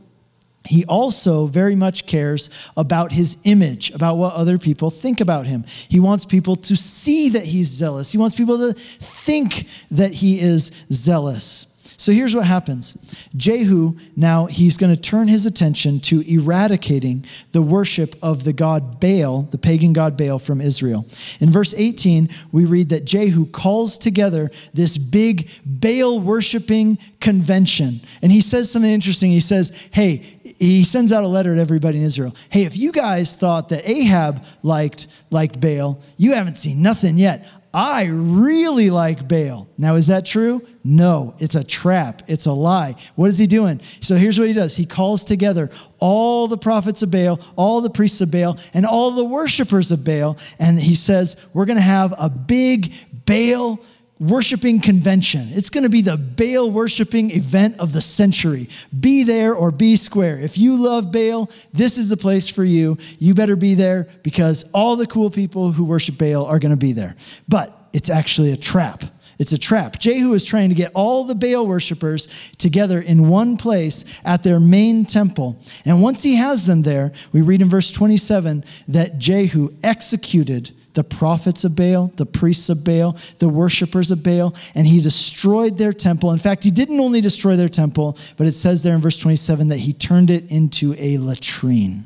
he 0.65 0.85
also 0.87 1.47
very 1.47 1.75
much 1.75 2.07
cares 2.07 2.51
about 2.77 3.13
his 3.13 3.39
image, 3.45 3.91
about 3.91 4.17
what 4.17 4.35
other 4.35 4.59
people 4.59 4.91
think 4.91 5.21
about 5.21 5.47
him. 5.47 5.65
He 5.89 6.01
wants 6.01 6.25
people 6.25 6.57
to 6.57 6.77
see 6.77 7.31
that 7.31 7.45
he's 7.45 7.69
zealous. 7.69 8.13
He 8.13 8.19
wants 8.19 8.35
people 8.35 8.59
to 8.59 8.73
think 8.73 9.67
that 9.91 10.13
he 10.13 10.41
is 10.41 10.71
zealous. 10.93 11.67
So 12.03 12.11
here's 12.11 12.35
what 12.35 12.47
happens 12.47 12.95
Jehu, 13.37 13.97
now 14.17 14.47
he's 14.47 14.77
going 14.77 14.93
to 14.93 15.01
turn 15.01 15.29
his 15.29 15.47
attention 15.47 16.01
to 16.01 16.21
eradicating 16.29 17.25
the 17.53 17.63
worship 17.63 18.17
of 18.21 18.43
the 18.43 18.53
god 18.53 18.99
Baal, 18.99 19.43
the 19.43 19.57
pagan 19.57 19.93
god 19.93 20.17
Baal 20.17 20.41
from 20.41 20.61
Israel. 20.61 21.07
In 21.39 21.49
verse 21.49 21.73
18, 21.75 22.29
we 22.51 22.65
read 22.65 22.89
that 22.89 23.05
Jehu 23.05 23.47
calls 23.47 23.99
together 23.99 24.51
this 24.75 24.99
big 24.99 25.49
Baal 25.65 26.19
worshiping 26.19 26.99
convention. 27.21 28.01
And 28.21 28.33
he 28.33 28.41
says 28.41 28.69
something 28.69 28.91
interesting. 28.91 29.31
He 29.31 29.39
says, 29.39 29.71
Hey, 29.93 30.17
he 30.59 30.83
sends 30.83 31.13
out 31.13 31.23
a 31.23 31.29
letter 31.29 31.55
to 31.55 31.61
everybody 31.61 31.99
in 31.99 32.05
Israel. 32.05 32.35
Hey, 32.51 32.65
if 32.65 32.77
you 32.77 32.91
guys 32.91 33.37
thought 33.37 33.69
that 33.69 33.89
Ahab 33.89 34.45
liked, 34.65 35.07
liked 35.31 35.61
Baal, 35.61 36.01
you 36.17 36.33
haven't 36.33 36.57
seen 36.57 36.83
nothing 36.83 37.17
yet. 37.17 37.47
I 37.75 38.09
really 38.11 38.91
like 38.91 39.27
Baal. 39.27 39.67
Now, 39.79 39.95
is 39.95 40.09
that 40.09 40.27
true? 40.27 40.67
No, 40.85 41.35
it's 41.39 41.55
a 41.55 41.65
trap. 41.65 42.23
It's 42.29 42.45
a 42.45 42.53
lie. 42.53 42.97
What 43.15 43.29
is 43.29 43.39
he 43.39 43.47
doing? 43.47 43.81
So 44.01 44.17
here's 44.17 44.39
what 44.39 44.49
he 44.49 44.55
does 44.55 44.77
he 44.77 44.85
calls 44.85 45.25
together 45.25 45.71
all 45.99 46.49
the 46.49 46.59
prophets 46.59 47.03
of 47.03 47.11
Baal, 47.11 47.41
all 47.57 47.81
the 47.81 47.89
priests 47.89 48.21
of 48.21 48.31
Baal, 48.31 48.59
and 48.75 48.85
all 48.85 49.13
the 49.13 49.25
worshipers 49.25 49.91
of 49.91 50.05
Baal. 50.05 50.37
And 50.59 50.79
he 50.79 50.95
says, 50.95 51.37
We're 51.55 51.65
going 51.65 51.79
to 51.79 51.83
have 51.83 52.13
a 52.19 52.29
big 52.29 52.93
Baal 53.25 53.81
worshiping 54.23 54.79
convention. 54.81 55.49
It's 55.51 55.69
going 55.69 55.83
to 55.83 55.91
be 55.91 56.01
the 56.01 56.17
Baal 56.17 56.71
worshiping 56.71 57.33
event 57.33 57.81
of 57.81 57.93
the 57.93 58.01
century. 58.01 58.69
Be 58.99 59.25
there 59.25 59.55
or 59.55 59.73
be 59.73 59.97
square. 59.97 60.39
If 60.39 60.57
you 60.57 60.81
love 60.81 61.11
Baal, 61.11 61.51
this 61.73 61.99
is 61.99 62.09
the 62.09 62.17
place 62.17 62.49
for 62.49 62.63
you. 62.63 62.97
You 63.19 63.35
better 63.35 63.57
be 63.57 63.75
there 63.75 64.09
because 64.23 64.65
all 64.73 64.95
the 64.95 65.07
cool 65.09 65.29
people 65.29 65.73
who 65.73 65.85
worship 65.85 66.19
Baal 66.19 66.47
are 66.47 66.61
going 66.61 66.71
to 66.71 66.77
be 66.77 66.93
there. 66.93 67.17
But 67.49 67.77
it's 67.93 68.11
actually 68.11 68.53
a 68.53 68.57
trap. 68.57 69.03
It's 69.41 69.53
a 69.53 69.59
trap. 69.59 69.99
Jehu 69.99 70.35
is 70.35 70.45
trying 70.45 70.69
to 70.69 70.77
get 70.77 70.93
all 70.95 71.25
the 71.25 71.35
Baal 71.35 71.67
worshippers 71.67 72.29
together 72.59 73.01
in 73.01 73.29
one 73.29 73.57
place 73.57 74.05
at 74.25 74.45
their 74.45 74.61
main 74.61 75.05
temple. 75.05 75.59
And 75.85 76.01
once 76.01 76.23
he 76.23 76.37
has 76.37 76.65
them 76.65 76.83
there, 76.83 77.13
we 77.33 77.41
read 77.41 77.61
in 77.61 77.69
verse 77.69 77.91
27 77.91 78.63
that 78.87 79.19
Jehu 79.19 79.71
executed 79.83 80.71
the 80.95 81.05
prophets 81.05 81.65
of 81.65 81.75
Baal, 81.75 82.09
the 82.17 82.27
priests 82.27 82.69
of 82.69 82.85
Baal, 82.85 83.17
the 83.39 83.49
worshippers 83.49 84.11
of 84.11 84.23
Baal, 84.23 84.55
and 84.75 84.87
he 84.87 85.01
destroyed 85.01 85.79
their 85.79 85.93
temple. 85.93 86.33
In 86.33 86.39
fact, 86.39 86.65
he 86.65 86.71
didn't 86.71 87.01
only 87.01 87.21
destroy 87.21 87.57
their 87.57 87.69
temple, 87.69 88.17
but 88.37 88.47
it 88.47 88.53
says 88.53 88.83
there 88.83 88.95
in 88.95 89.01
verse 89.01 89.19
27 89.19 89.69
that 89.69 89.79
he 89.79 89.93
turned 89.93 90.31
it 90.31 90.51
into 90.51 90.95
a 90.99 91.19
latrine. 91.19 92.05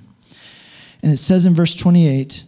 And 1.03 1.13
it 1.13 1.19
says 1.19 1.47
in 1.47 1.55
verse 1.55 1.75
28 1.75 2.45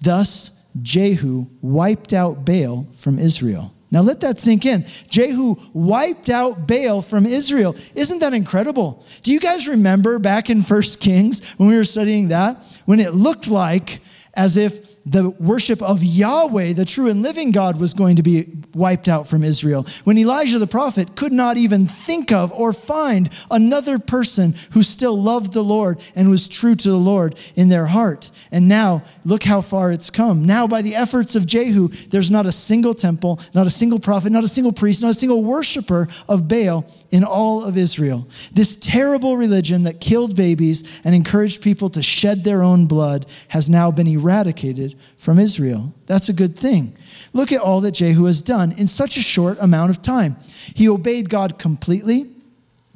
Thus 0.00 0.52
Jehu 0.82 1.46
wiped 1.60 2.12
out 2.12 2.44
Baal 2.44 2.86
from 2.94 3.18
Israel. 3.18 3.72
Now 3.90 4.02
let 4.02 4.20
that 4.20 4.38
sink 4.38 4.66
in. 4.66 4.84
Jehu 5.08 5.56
wiped 5.72 6.28
out 6.28 6.66
Baal 6.66 7.00
from 7.00 7.24
Israel. 7.24 7.74
Isn't 7.94 8.18
that 8.18 8.34
incredible? 8.34 9.04
Do 9.22 9.32
you 9.32 9.40
guys 9.40 9.66
remember 9.66 10.18
back 10.18 10.50
in 10.50 10.62
First 10.62 11.00
Kings 11.00 11.54
when 11.54 11.70
we 11.70 11.76
were 11.76 11.84
studying 11.84 12.28
that? 12.28 12.56
When 12.84 13.00
it 13.00 13.14
looked 13.14 13.48
like 13.48 14.00
as 14.34 14.56
if 14.56 14.97
the 15.10 15.30
worship 15.30 15.82
of 15.82 16.02
Yahweh, 16.02 16.74
the 16.74 16.84
true 16.84 17.08
and 17.08 17.22
living 17.22 17.50
God, 17.50 17.78
was 17.78 17.94
going 17.94 18.16
to 18.16 18.22
be 18.22 18.46
wiped 18.74 19.08
out 19.08 19.26
from 19.26 19.42
Israel. 19.42 19.86
When 20.04 20.18
Elijah 20.18 20.58
the 20.58 20.66
prophet 20.66 21.16
could 21.16 21.32
not 21.32 21.56
even 21.56 21.86
think 21.86 22.30
of 22.30 22.52
or 22.52 22.72
find 22.72 23.30
another 23.50 23.98
person 23.98 24.54
who 24.72 24.82
still 24.82 25.20
loved 25.20 25.52
the 25.52 25.64
Lord 25.64 26.00
and 26.14 26.28
was 26.30 26.48
true 26.48 26.74
to 26.74 26.90
the 26.90 26.96
Lord 26.96 27.38
in 27.56 27.68
their 27.68 27.86
heart. 27.86 28.30
And 28.50 28.68
now, 28.68 29.02
look 29.24 29.44
how 29.44 29.60
far 29.60 29.92
it's 29.92 30.10
come. 30.10 30.44
Now, 30.44 30.66
by 30.66 30.82
the 30.82 30.94
efforts 30.94 31.34
of 31.34 31.46
Jehu, 31.46 31.88
there's 32.10 32.30
not 32.30 32.46
a 32.46 32.52
single 32.52 32.94
temple, 32.94 33.40
not 33.54 33.66
a 33.66 33.70
single 33.70 33.98
prophet, 33.98 34.30
not 34.32 34.44
a 34.44 34.48
single 34.48 34.72
priest, 34.72 35.02
not 35.02 35.10
a 35.10 35.14
single 35.14 35.42
worshiper 35.42 36.08
of 36.28 36.48
Baal 36.48 36.86
in 37.10 37.24
all 37.24 37.64
of 37.64 37.76
Israel. 37.76 38.28
This 38.52 38.76
terrible 38.76 39.36
religion 39.36 39.84
that 39.84 40.00
killed 40.00 40.36
babies 40.36 41.00
and 41.04 41.14
encouraged 41.14 41.62
people 41.62 41.88
to 41.90 42.02
shed 42.02 42.44
their 42.44 42.62
own 42.62 42.86
blood 42.86 43.26
has 43.48 43.70
now 43.70 43.90
been 43.90 44.06
eradicated 44.06 44.97
from 45.16 45.38
Israel. 45.38 45.92
That's 46.06 46.28
a 46.28 46.32
good 46.32 46.56
thing. 46.56 46.96
Look 47.32 47.52
at 47.52 47.60
all 47.60 47.80
that 47.82 47.92
Jehu 47.92 48.24
has 48.24 48.42
done 48.42 48.72
in 48.72 48.86
such 48.86 49.16
a 49.16 49.22
short 49.22 49.58
amount 49.60 49.90
of 49.90 50.02
time. 50.02 50.36
He 50.74 50.88
obeyed 50.88 51.28
God 51.30 51.58
completely 51.58 52.30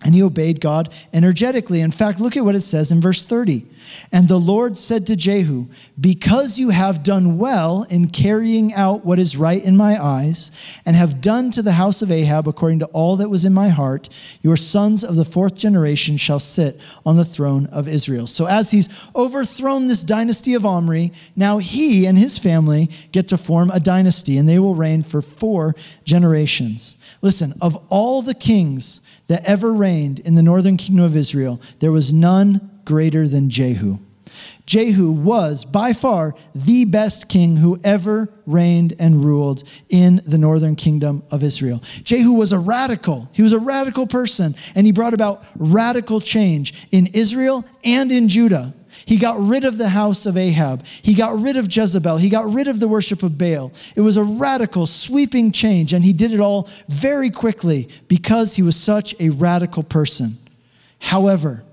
and 0.04 0.14
he 0.14 0.22
obeyed 0.22 0.60
God 0.60 0.92
energetically. 1.12 1.80
In 1.80 1.90
fact, 1.90 2.20
look 2.20 2.36
at 2.36 2.44
what 2.44 2.54
it 2.54 2.62
says 2.62 2.90
in 2.90 3.00
verse 3.00 3.24
30. 3.24 3.66
And 4.12 4.28
the 4.28 4.38
Lord 4.38 4.76
said 4.76 5.06
to 5.06 5.16
Jehu, 5.16 5.66
Because 6.00 6.58
you 6.58 6.70
have 6.70 7.02
done 7.02 7.38
well 7.38 7.84
in 7.84 8.08
carrying 8.08 8.74
out 8.74 9.04
what 9.04 9.18
is 9.18 9.36
right 9.36 9.62
in 9.62 9.76
my 9.76 10.02
eyes, 10.02 10.50
and 10.86 10.96
have 10.96 11.20
done 11.20 11.50
to 11.52 11.62
the 11.62 11.72
house 11.72 12.02
of 12.02 12.10
Ahab 12.10 12.48
according 12.48 12.80
to 12.80 12.86
all 12.86 13.16
that 13.16 13.28
was 13.28 13.44
in 13.44 13.52
my 13.52 13.68
heart, 13.68 14.08
your 14.42 14.56
sons 14.56 15.04
of 15.04 15.16
the 15.16 15.24
fourth 15.24 15.54
generation 15.54 16.16
shall 16.16 16.40
sit 16.40 16.80
on 17.06 17.16
the 17.16 17.24
throne 17.24 17.66
of 17.66 17.88
Israel. 17.88 18.26
So, 18.26 18.46
as 18.46 18.70
he's 18.70 18.88
overthrown 19.14 19.88
this 19.88 20.02
dynasty 20.02 20.54
of 20.54 20.66
Omri, 20.66 21.12
now 21.36 21.58
he 21.58 22.06
and 22.06 22.16
his 22.18 22.38
family 22.38 22.90
get 23.12 23.28
to 23.28 23.36
form 23.36 23.70
a 23.70 23.80
dynasty, 23.80 24.38
and 24.38 24.48
they 24.48 24.58
will 24.58 24.74
reign 24.74 25.02
for 25.02 25.22
four 25.22 25.74
generations. 26.04 26.96
Listen, 27.22 27.52
of 27.60 27.76
all 27.88 28.22
the 28.22 28.34
kings 28.34 29.00
that 29.28 29.44
ever 29.44 29.72
reigned 29.72 30.18
in 30.20 30.34
the 30.34 30.42
northern 30.42 30.76
kingdom 30.76 31.04
of 31.04 31.16
Israel, 31.16 31.60
there 31.78 31.92
was 31.92 32.12
none 32.12 32.71
greater 32.84 33.26
than 33.28 33.50
Jehu. 33.50 33.98
Jehu 34.66 35.10
was 35.10 35.64
by 35.64 35.92
far 35.92 36.34
the 36.54 36.84
best 36.84 37.28
king 37.28 37.56
who 37.56 37.78
ever 37.84 38.32
reigned 38.46 38.94
and 38.98 39.24
ruled 39.24 39.64
in 39.90 40.20
the 40.26 40.38
northern 40.38 40.76
kingdom 40.76 41.22
of 41.32 41.42
Israel. 41.42 41.82
Jehu 42.04 42.32
was 42.32 42.52
a 42.52 42.58
radical. 42.58 43.28
He 43.32 43.42
was 43.42 43.52
a 43.52 43.58
radical 43.58 44.06
person, 44.06 44.54
and 44.74 44.86
he 44.86 44.92
brought 44.92 45.14
about 45.14 45.44
radical 45.56 46.20
change 46.20 46.88
in 46.92 47.08
Israel 47.08 47.64
and 47.84 48.12
in 48.12 48.28
Judah. 48.28 48.72
He 49.04 49.16
got 49.16 49.40
rid 49.40 49.64
of 49.64 49.78
the 49.78 49.88
house 49.88 50.26
of 50.26 50.36
Ahab. 50.36 50.86
He 50.86 51.14
got 51.14 51.40
rid 51.40 51.56
of 51.56 51.74
Jezebel. 51.74 52.18
He 52.18 52.28
got 52.28 52.52
rid 52.52 52.68
of 52.68 52.78
the 52.78 52.86
worship 52.86 53.22
of 53.22 53.36
Baal. 53.36 53.72
It 53.96 54.00
was 54.00 54.16
a 54.16 54.22
radical, 54.22 54.86
sweeping 54.86 55.50
change, 55.50 55.92
and 55.92 56.04
he 56.04 56.12
did 56.12 56.32
it 56.32 56.40
all 56.40 56.68
very 56.88 57.30
quickly 57.30 57.88
because 58.06 58.54
he 58.54 58.62
was 58.62 58.76
such 58.76 59.14
a 59.18 59.30
radical 59.30 59.82
person. 59.82 60.36
However, 61.00 61.64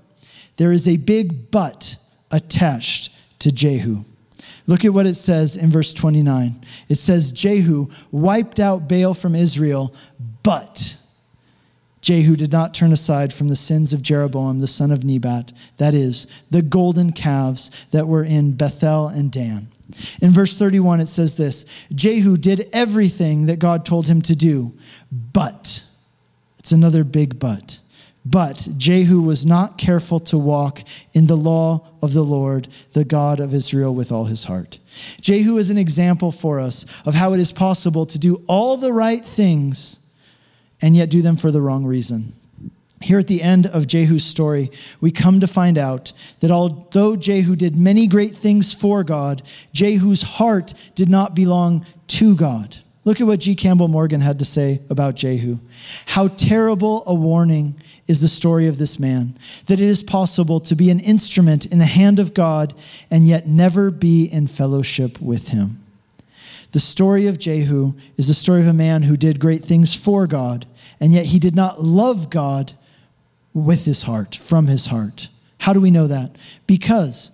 there 0.60 0.72
is 0.72 0.86
a 0.86 0.98
big 0.98 1.50
but 1.50 1.96
attached 2.30 3.08
to 3.38 3.50
Jehu. 3.50 4.04
Look 4.66 4.84
at 4.84 4.92
what 4.92 5.06
it 5.06 5.14
says 5.14 5.56
in 5.56 5.70
verse 5.70 5.94
29. 5.94 6.62
It 6.90 6.98
says, 6.98 7.32
Jehu 7.32 7.86
wiped 8.12 8.60
out 8.60 8.86
Baal 8.86 9.14
from 9.14 9.34
Israel, 9.34 9.94
but 10.42 10.98
Jehu 12.02 12.36
did 12.36 12.52
not 12.52 12.74
turn 12.74 12.92
aside 12.92 13.32
from 13.32 13.48
the 13.48 13.56
sins 13.56 13.94
of 13.94 14.02
Jeroboam, 14.02 14.58
the 14.58 14.66
son 14.66 14.90
of 14.90 15.02
Nebat, 15.02 15.50
that 15.78 15.94
is, 15.94 16.26
the 16.50 16.60
golden 16.60 17.12
calves 17.12 17.86
that 17.92 18.06
were 18.06 18.24
in 18.24 18.52
Bethel 18.52 19.08
and 19.08 19.32
Dan. 19.32 19.68
In 20.20 20.28
verse 20.28 20.58
31, 20.58 21.00
it 21.00 21.08
says 21.08 21.38
this 21.38 21.64
Jehu 21.94 22.36
did 22.36 22.68
everything 22.74 23.46
that 23.46 23.60
God 23.60 23.86
told 23.86 24.06
him 24.06 24.20
to 24.22 24.36
do, 24.36 24.74
but, 25.10 25.82
it's 26.58 26.72
another 26.72 27.02
big 27.02 27.38
but. 27.38 27.79
But 28.24 28.68
Jehu 28.76 29.22
was 29.22 29.46
not 29.46 29.78
careful 29.78 30.20
to 30.20 30.36
walk 30.36 30.82
in 31.14 31.26
the 31.26 31.36
law 31.36 31.88
of 32.02 32.12
the 32.12 32.22
Lord, 32.22 32.68
the 32.92 33.04
God 33.04 33.40
of 33.40 33.54
Israel, 33.54 33.94
with 33.94 34.12
all 34.12 34.26
his 34.26 34.44
heart. 34.44 34.78
Jehu 35.20 35.56
is 35.56 35.70
an 35.70 35.78
example 35.78 36.30
for 36.30 36.60
us 36.60 36.84
of 37.06 37.14
how 37.14 37.32
it 37.32 37.40
is 37.40 37.50
possible 37.50 38.04
to 38.06 38.18
do 38.18 38.42
all 38.46 38.76
the 38.76 38.92
right 38.92 39.24
things 39.24 39.98
and 40.82 40.94
yet 40.94 41.10
do 41.10 41.22
them 41.22 41.36
for 41.36 41.50
the 41.50 41.62
wrong 41.62 41.84
reason. 41.84 42.32
Here 43.02 43.18
at 43.18 43.28
the 43.28 43.40
end 43.40 43.66
of 43.66 43.86
Jehu's 43.86 44.24
story, 44.24 44.70
we 45.00 45.10
come 45.10 45.40
to 45.40 45.46
find 45.46 45.78
out 45.78 46.12
that 46.40 46.50
although 46.50 47.16
Jehu 47.16 47.56
did 47.56 47.74
many 47.74 48.06
great 48.06 48.32
things 48.32 48.74
for 48.74 49.02
God, 49.02 49.40
Jehu's 49.72 50.22
heart 50.22 50.74
did 50.94 51.08
not 51.08 51.34
belong 51.34 51.86
to 52.08 52.36
God. 52.36 52.76
Look 53.04 53.20
at 53.20 53.26
what 53.26 53.40
G. 53.40 53.54
Campbell 53.54 53.88
Morgan 53.88 54.20
had 54.20 54.38
to 54.40 54.44
say 54.44 54.80
about 54.90 55.16
Jehu. 55.16 55.58
How 56.06 56.28
terrible 56.28 57.02
a 57.06 57.14
warning 57.14 57.80
is 58.06 58.20
the 58.20 58.28
story 58.28 58.66
of 58.66 58.76
this 58.76 58.98
man, 58.98 59.38
that 59.66 59.80
it 59.80 59.88
is 59.88 60.02
possible 60.02 60.60
to 60.60 60.74
be 60.74 60.90
an 60.90 61.00
instrument 61.00 61.64
in 61.64 61.78
the 61.78 61.86
hand 61.86 62.18
of 62.18 62.34
God 62.34 62.74
and 63.10 63.26
yet 63.26 63.46
never 63.46 63.90
be 63.90 64.26
in 64.26 64.46
fellowship 64.46 65.20
with 65.20 65.48
him. 65.48 65.78
The 66.72 66.80
story 66.80 67.26
of 67.26 67.38
Jehu 67.38 67.94
is 68.16 68.28
the 68.28 68.34
story 68.34 68.60
of 68.60 68.68
a 68.68 68.72
man 68.72 69.02
who 69.02 69.16
did 69.16 69.40
great 69.40 69.62
things 69.62 69.94
for 69.94 70.26
God, 70.26 70.66
and 71.00 71.12
yet 71.12 71.26
he 71.26 71.38
did 71.38 71.56
not 71.56 71.80
love 71.80 72.30
God 72.30 72.72
with 73.54 73.84
his 73.86 74.02
heart, 74.02 74.36
from 74.36 74.66
his 74.66 74.86
heart. 74.86 75.28
How 75.58 75.72
do 75.72 75.80
we 75.80 75.90
know 75.90 76.06
that? 76.06 76.36
Because 76.66 77.32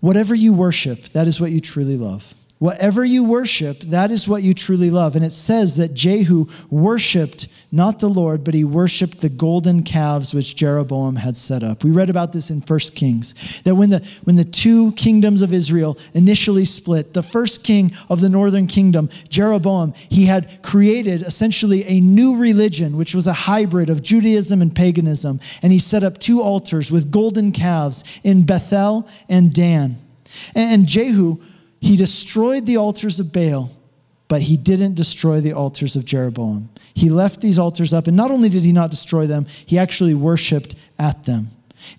whatever 0.00 0.34
you 0.34 0.52
worship, 0.52 1.04
that 1.10 1.26
is 1.26 1.40
what 1.40 1.52
you 1.52 1.60
truly 1.60 1.96
love. 1.96 2.34
Whatever 2.58 3.04
you 3.04 3.24
worship, 3.24 3.80
that 3.80 4.12
is 4.12 4.28
what 4.28 4.44
you 4.44 4.54
truly 4.54 4.88
love. 4.88 5.16
And 5.16 5.24
it 5.24 5.32
says 5.32 5.76
that 5.76 5.92
Jehu 5.92 6.46
worshiped 6.70 7.48
not 7.72 7.98
the 7.98 8.08
Lord, 8.08 8.44
but 8.44 8.54
he 8.54 8.62
worshiped 8.62 9.20
the 9.20 9.28
golden 9.28 9.82
calves 9.82 10.32
which 10.32 10.54
Jeroboam 10.54 11.16
had 11.16 11.36
set 11.36 11.64
up. 11.64 11.82
We 11.82 11.90
read 11.90 12.10
about 12.10 12.32
this 12.32 12.50
in 12.50 12.60
1 12.60 12.78
Kings, 12.94 13.62
that 13.62 13.74
when 13.74 13.90
the, 13.90 13.98
when 14.22 14.36
the 14.36 14.44
two 14.44 14.92
kingdoms 14.92 15.42
of 15.42 15.52
Israel 15.52 15.98
initially 16.14 16.64
split, 16.64 17.12
the 17.12 17.24
first 17.24 17.64
king 17.64 17.90
of 18.08 18.20
the 18.20 18.28
northern 18.28 18.68
kingdom, 18.68 19.08
Jeroboam, 19.28 19.92
he 20.08 20.26
had 20.26 20.62
created 20.62 21.22
essentially 21.22 21.84
a 21.86 22.00
new 22.00 22.36
religion, 22.36 22.96
which 22.96 23.16
was 23.16 23.26
a 23.26 23.32
hybrid 23.32 23.90
of 23.90 24.00
Judaism 24.00 24.62
and 24.62 24.74
paganism. 24.74 25.40
And 25.60 25.72
he 25.72 25.80
set 25.80 26.04
up 26.04 26.18
two 26.18 26.40
altars 26.40 26.92
with 26.92 27.10
golden 27.10 27.50
calves 27.50 28.20
in 28.22 28.46
Bethel 28.46 29.08
and 29.28 29.52
Dan. 29.52 29.96
And 30.54 30.86
Jehu, 30.86 31.40
he 31.84 31.96
destroyed 31.98 32.64
the 32.64 32.78
altars 32.78 33.20
of 33.20 33.30
Baal, 33.30 33.70
but 34.26 34.40
he 34.40 34.56
didn't 34.56 34.94
destroy 34.94 35.42
the 35.42 35.52
altars 35.52 35.96
of 35.96 36.06
Jeroboam. 36.06 36.70
He 36.94 37.10
left 37.10 37.42
these 37.42 37.58
altars 37.58 37.92
up, 37.92 38.06
and 38.06 38.16
not 38.16 38.30
only 38.30 38.48
did 38.48 38.64
he 38.64 38.72
not 38.72 38.90
destroy 38.90 39.26
them, 39.26 39.44
he 39.66 39.76
actually 39.76 40.14
worshiped 40.14 40.76
at 40.98 41.26
them. 41.26 41.48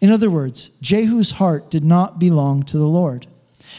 In 0.02 0.12
other 0.12 0.32
words, 0.32 0.70
Jehu's 0.82 1.30
heart 1.30 1.70
did 1.70 1.84
not 1.84 2.18
belong 2.18 2.64
to 2.64 2.80
the 2.80 2.88
Lord. 2.88 3.28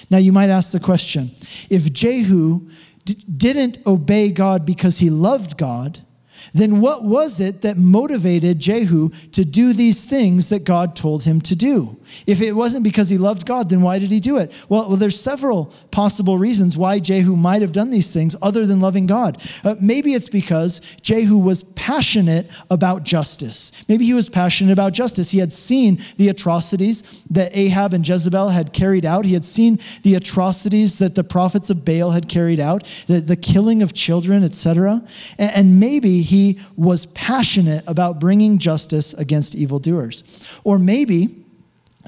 Now, 0.09 0.19
you 0.19 0.31
might 0.31 0.49
ask 0.49 0.71
the 0.71 0.79
question 0.79 1.33
if 1.71 1.93
Jehu 1.93 2.71
d- 3.05 3.15
didn't 3.37 3.85
obey 3.85 4.31
God 4.31 4.65
because 4.65 4.99
he 4.99 5.11
loved 5.11 5.59
God, 5.59 5.99
then 6.57 6.81
what 6.81 7.05
was 7.05 7.41
it 7.41 7.63
that 7.63 7.77
motivated 7.77 8.59
Jehu 8.59 9.11
to 9.33 9.45
do 9.45 9.73
these 9.73 10.05
things 10.05 10.49
that 10.49 10.65
God 10.65 10.97
told 10.97 11.23
him 11.23 11.41
to 11.43 11.57
do? 11.57 11.97
If 12.27 12.41
it 12.41 12.53
wasn't 12.53 12.85
because 12.85 13.09
he 13.09 13.19
loved 13.19 13.47
God, 13.47 13.69
then 13.69 13.83
why 13.83 13.99
did 13.99 14.11
he 14.11 14.21
do 14.21 14.39
it? 14.39 14.53
Well, 14.69 14.89
well 14.89 14.97
there's 14.97 15.19
several 15.19 15.73
possible 15.91 16.39
reasons 16.39 16.77
why 16.77 16.99
Jehu 16.99 17.37
might 17.37 17.63
have 17.63 17.73
done 17.73 17.91
these 17.91 18.11
things 18.11 18.37
other 18.43 18.67
than 18.67 18.81
loving 18.81 19.07
God. 19.07 19.43
Uh, 19.65 19.75
maybe 19.81 20.15
it's 20.15 20.29
because 20.29 20.81
Jehu 21.03 21.39
was 21.39 21.63
passionate 21.63 22.47
about 22.71 23.05
justice. 23.05 23.73
Maybe 23.89 24.05
he 24.05 24.15
was 24.15 24.29
passionate 24.29 24.73
about 24.73 24.93
justice. 24.93 25.31
He 25.31 25.39
had 25.39 25.53
seen 25.53 25.99
the 26.17 26.29
atrocities 26.29 27.25
that 27.31 27.57
Ahab 27.57 27.93
and 27.93 28.07
Jezebel 28.07 28.51
had 28.51 28.73
carried 28.73 29.05
out, 29.05 29.25
he 29.25 29.35
had 29.35 29.45
seen 29.45 29.79
the 30.03 30.15
atrocities 30.15 30.99
that 30.99 31.15
the 31.15 31.25
prophets 31.25 31.71
of 31.71 31.85
Baal 31.85 32.11
had 32.11 32.29
carried 32.29 32.61
out, 32.61 32.85
the, 33.07 33.21
the 33.21 33.37
killing 33.37 33.83
of 33.83 33.93
children, 33.93 34.45
etc. 34.45 35.03
And, 35.39 35.51
and 35.57 35.81
maybe 35.81 36.23
was 36.77 37.07
passionate 37.07 37.85
about 37.87 38.21
bringing 38.21 38.59
justice 38.59 39.15
against 39.15 39.55
evildoers. 39.55 40.61
Or 40.65 40.79
maybe 40.79 41.45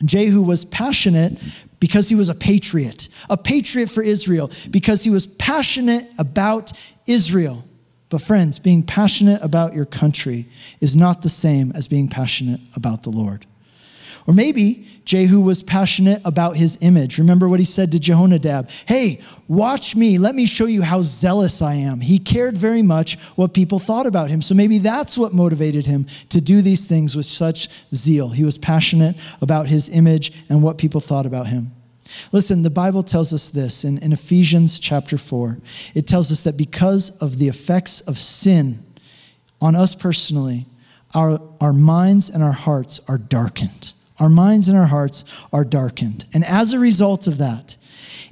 Jehu 0.05 0.43
was 0.43 0.65
passionate 0.65 1.39
because 1.81 2.09
he 2.09 2.15
was 2.15 2.29
a 2.29 2.35
patriot, 2.35 3.09
a 3.31 3.37
patriot 3.37 3.91
for 3.91 4.03
Israel, 4.03 4.51
because 4.71 5.05
he 5.05 5.11
was 5.11 5.27
passionate 5.27 6.09
about 6.19 6.73
Israel. 7.07 7.65
But, 8.11 8.23
friends, 8.23 8.59
being 8.59 8.83
passionate 8.83 9.43
about 9.43 9.75
your 9.75 9.85
country 9.85 10.47
is 10.81 10.97
not 10.97 11.23
the 11.23 11.29
same 11.29 11.73
as 11.75 11.89
being 11.89 12.09
passionate 12.09 12.61
about 12.75 13.03
the 13.03 13.11
Lord. 13.11 13.45
Or 14.27 14.35
maybe 14.35 14.87
Jehu 15.09 15.41
was 15.41 15.63
passionate 15.63 16.21
about 16.27 16.55
his 16.55 16.77
image. 16.83 17.17
Remember 17.17 17.49
what 17.49 17.61
he 17.61 17.65
said 17.65 17.91
to 17.93 17.99
Jehonadab 17.99 18.71
Hey, 18.87 19.23
watch 19.49 19.97
me. 19.97 20.19
Let 20.19 20.35
me 20.35 20.45
show 20.45 20.67
you 20.67 20.83
how 20.83 21.01
zealous 21.01 21.63
I 21.63 21.77
am. 21.77 22.01
He 22.01 22.19
cared 22.19 22.59
very 22.59 22.83
much 22.83 23.19
what 23.35 23.55
people 23.55 23.79
thought 23.79 24.05
about 24.05 24.29
him. 24.29 24.43
So 24.43 24.55
maybe 24.55 24.77
that's 24.77 25.17
what 25.17 25.33
motivated 25.33 25.87
him 25.87 26.05
to 26.29 26.43
do 26.43 26.61
these 26.61 26.85
things 26.85 27.17
with 27.17 27.25
such 27.25 27.71
zeal. 27.95 28.29
He 28.29 28.45
was 28.45 28.59
passionate 28.59 29.17
about 29.41 29.67
his 29.67 29.89
image 29.89 30.45
and 30.51 30.63
what 30.63 30.77
people 30.77 31.01
thought 31.01 31.25
about 31.25 31.47
him. 31.47 31.71
Listen, 32.31 32.63
the 32.63 32.69
Bible 32.69 33.03
tells 33.03 33.33
us 33.33 33.49
this 33.49 33.85
in, 33.85 33.97
in 34.03 34.13
Ephesians 34.13 34.79
chapter 34.79 35.17
4. 35.17 35.57
It 35.95 36.07
tells 36.07 36.31
us 36.31 36.43
that 36.43 36.59
because 36.59 37.17
of 37.23 37.39
the 37.39 37.49
effects 37.49 38.03
of 38.03 38.19
sin 38.19 38.85
on 39.59 39.75
us 39.75 39.95
personally, 39.95 40.67
our, 41.15 41.41
our 41.63 41.73
minds 41.73 42.29
and 42.29 42.43
our 42.43 42.53
hearts 42.53 43.01
are 43.09 43.17
darkened. 43.17 43.95
Our 44.21 44.29
minds 44.29 44.69
and 44.69 44.77
our 44.77 44.87
hearts 44.87 45.25
are 45.53 45.65
darkened. 45.65 46.25
And 46.35 46.45
as 46.45 46.73
a 46.73 46.79
result 46.79 47.27
of 47.27 47.39
that, 47.39 47.77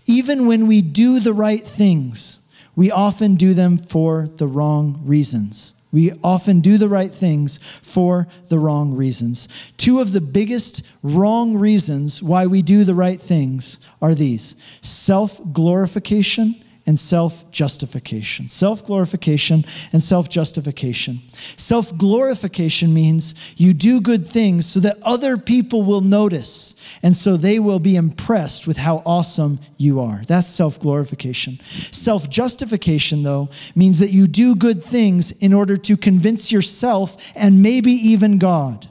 even 0.06 0.46
when 0.46 0.66
we 0.66 0.82
do 0.82 1.20
the 1.20 1.32
right 1.32 1.62
things, 1.62 2.40
we 2.74 2.90
often 2.90 3.36
do 3.36 3.54
them 3.54 3.78
for 3.78 4.28
the 4.36 4.46
wrong 4.46 5.00
reasons. 5.04 5.72
We 5.92 6.12
often 6.22 6.60
do 6.60 6.76
the 6.78 6.88
right 6.88 7.10
things 7.10 7.58
for 7.80 8.28
the 8.48 8.58
wrong 8.58 8.94
reasons. 8.94 9.48
Two 9.76 10.00
of 10.00 10.12
the 10.12 10.20
biggest 10.20 10.82
wrong 11.02 11.56
reasons 11.56 12.22
why 12.22 12.46
we 12.46 12.60
do 12.60 12.84
the 12.84 12.94
right 12.94 13.20
things 13.20 13.80
are 14.02 14.14
these 14.14 14.56
self 14.82 15.40
glorification 15.52 16.54
and 16.86 16.98
self 16.98 17.50
justification. 17.50 18.48
Self 18.48 18.86
glorification 18.86 19.64
and 19.92 20.02
self 20.02 20.28
justification. 20.28 21.20
Self 21.32 21.96
glorification 21.98 22.94
means 22.94 23.34
you 23.56 23.74
do 23.74 24.00
good 24.00 24.26
things 24.26 24.66
so 24.66 24.80
that 24.80 24.96
other 25.02 25.36
people 25.36 25.82
will 25.82 26.00
notice 26.00 26.74
and 27.02 27.14
so 27.14 27.36
they 27.36 27.58
will 27.58 27.80
be 27.80 27.96
impressed 27.96 28.66
with 28.66 28.76
how 28.76 29.02
awesome 29.04 29.58
you 29.76 30.00
are. 30.00 30.22
That's 30.26 30.48
self 30.48 30.78
glorification. 30.78 31.58
Self 31.60 32.30
justification, 32.30 33.22
though, 33.22 33.50
means 33.74 33.98
that 33.98 34.10
you 34.10 34.26
do 34.26 34.54
good 34.54 34.82
things 34.82 35.32
in 35.32 35.52
order 35.52 35.76
to 35.76 35.96
convince 35.96 36.52
yourself 36.52 37.32
and 37.34 37.62
maybe 37.62 37.92
even 37.92 38.38
God 38.38 38.88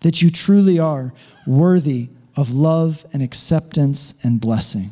that 0.00 0.22
you 0.22 0.30
truly 0.30 0.78
are 0.78 1.12
worthy 1.46 2.08
of 2.36 2.52
love 2.52 3.04
and 3.12 3.22
acceptance 3.22 4.14
and 4.24 4.40
blessing. 4.40 4.90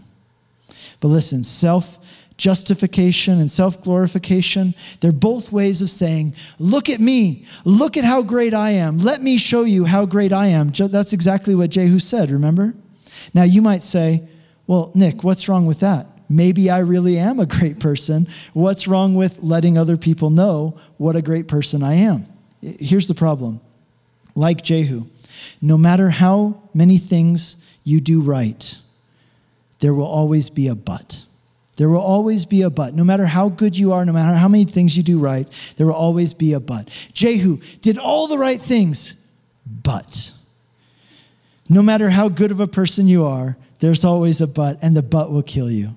But 1.00 1.08
listen, 1.08 1.44
self 1.44 1.98
justification 2.36 3.40
and 3.40 3.50
self 3.50 3.82
glorification, 3.82 4.74
they're 5.00 5.12
both 5.12 5.52
ways 5.52 5.82
of 5.82 5.90
saying, 5.90 6.34
Look 6.58 6.88
at 6.88 7.00
me. 7.00 7.46
Look 7.64 7.96
at 7.96 8.04
how 8.04 8.22
great 8.22 8.54
I 8.54 8.70
am. 8.70 8.98
Let 8.98 9.22
me 9.22 9.36
show 9.36 9.62
you 9.62 9.84
how 9.84 10.06
great 10.06 10.32
I 10.32 10.48
am. 10.48 10.70
That's 10.70 11.12
exactly 11.12 11.54
what 11.54 11.70
Jehu 11.70 11.98
said, 11.98 12.30
remember? 12.30 12.74
Now, 13.34 13.44
you 13.44 13.62
might 13.62 13.82
say, 13.82 14.28
Well, 14.66 14.90
Nick, 14.94 15.24
what's 15.24 15.48
wrong 15.48 15.66
with 15.66 15.80
that? 15.80 16.06
Maybe 16.28 16.70
I 16.70 16.78
really 16.80 17.18
am 17.18 17.38
a 17.38 17.46
great 17.46 17.78
person. 17.78 18.26
What's 18.52 18.88
wrong 18.88 19.14
with 19.14 19.42
letting 19.42 19.78
other 19.78 19.96
people 19.96 20.30
know 20.30 20.78
what 20.98 21.16
a 21.16 21.22
great 21.22 21.48
person 21.48 21.82
I 21.82 21.94
am? 21.94 22.26
Here's 22.60 23.08
the 23.08 23.14
problem 23.14 23.60
like 24.34 24.62
Jehu, 24.62 25.06
no 25.62 25.78
matter 25.78 26.10
how 26.10 26.62
many 26.74 26.98
things 26.98 27.56
you 27.84 28.00
do 28.00 28.20
right, 28.20 28.76
there 29.78 29.94
will 29.94 30.06
always 30.06 30.50
be 30.50 30.68
a 30.68 30.74
but. 30.74 31.22
There 31.76 31.88
will 31.88 32.00
always 32.00 32.46
be 32.46 32.62
a 32.62 32.70
but. 32.70 32.94
No 32.94 33.04
matter 33.04 33.26
how 33.26 33.50
good 33.50 33.76
you 33.76 33.92
are, 33.92 34.04
no 34.04 34.12
matter 34.12 34.36
how 34.36 34.48
many 34.48 34.64
things 34.64 34.96
you 34.96 35.02
do 35.02 35.18
right, 35.18 35.46
there 35.76 35.86
will 35.86 35.94
always 35.94 36.32
be 36.32 36.54
a 36.54 36.60
but. 36.60 36.88
Jehu 37.12 37.58
did 37.82 37.98
all 37.98 38.26
the 38.28 38.38
right 38.38 38.60
things, 38.60 39.14
but. 39.66 40.32
No 41.68 41.82
matter 41.82 42.08
how 42.08 42.28
good 42.28 42.50
of 42.50 42.60
a 42.60 42.66
person 42.66 43.06
you 43.06 43.24
are, 43.24 43.56
there's 43.80 44.04
always 44.04 44.40
a 44.40 44.46
but, 44.46 44.78
and 44.82 44.96
the 44.96 45.02
but 45.02 45.30
will 45.30 45.42
kill 45.42 45.70
you. 45.70 45.90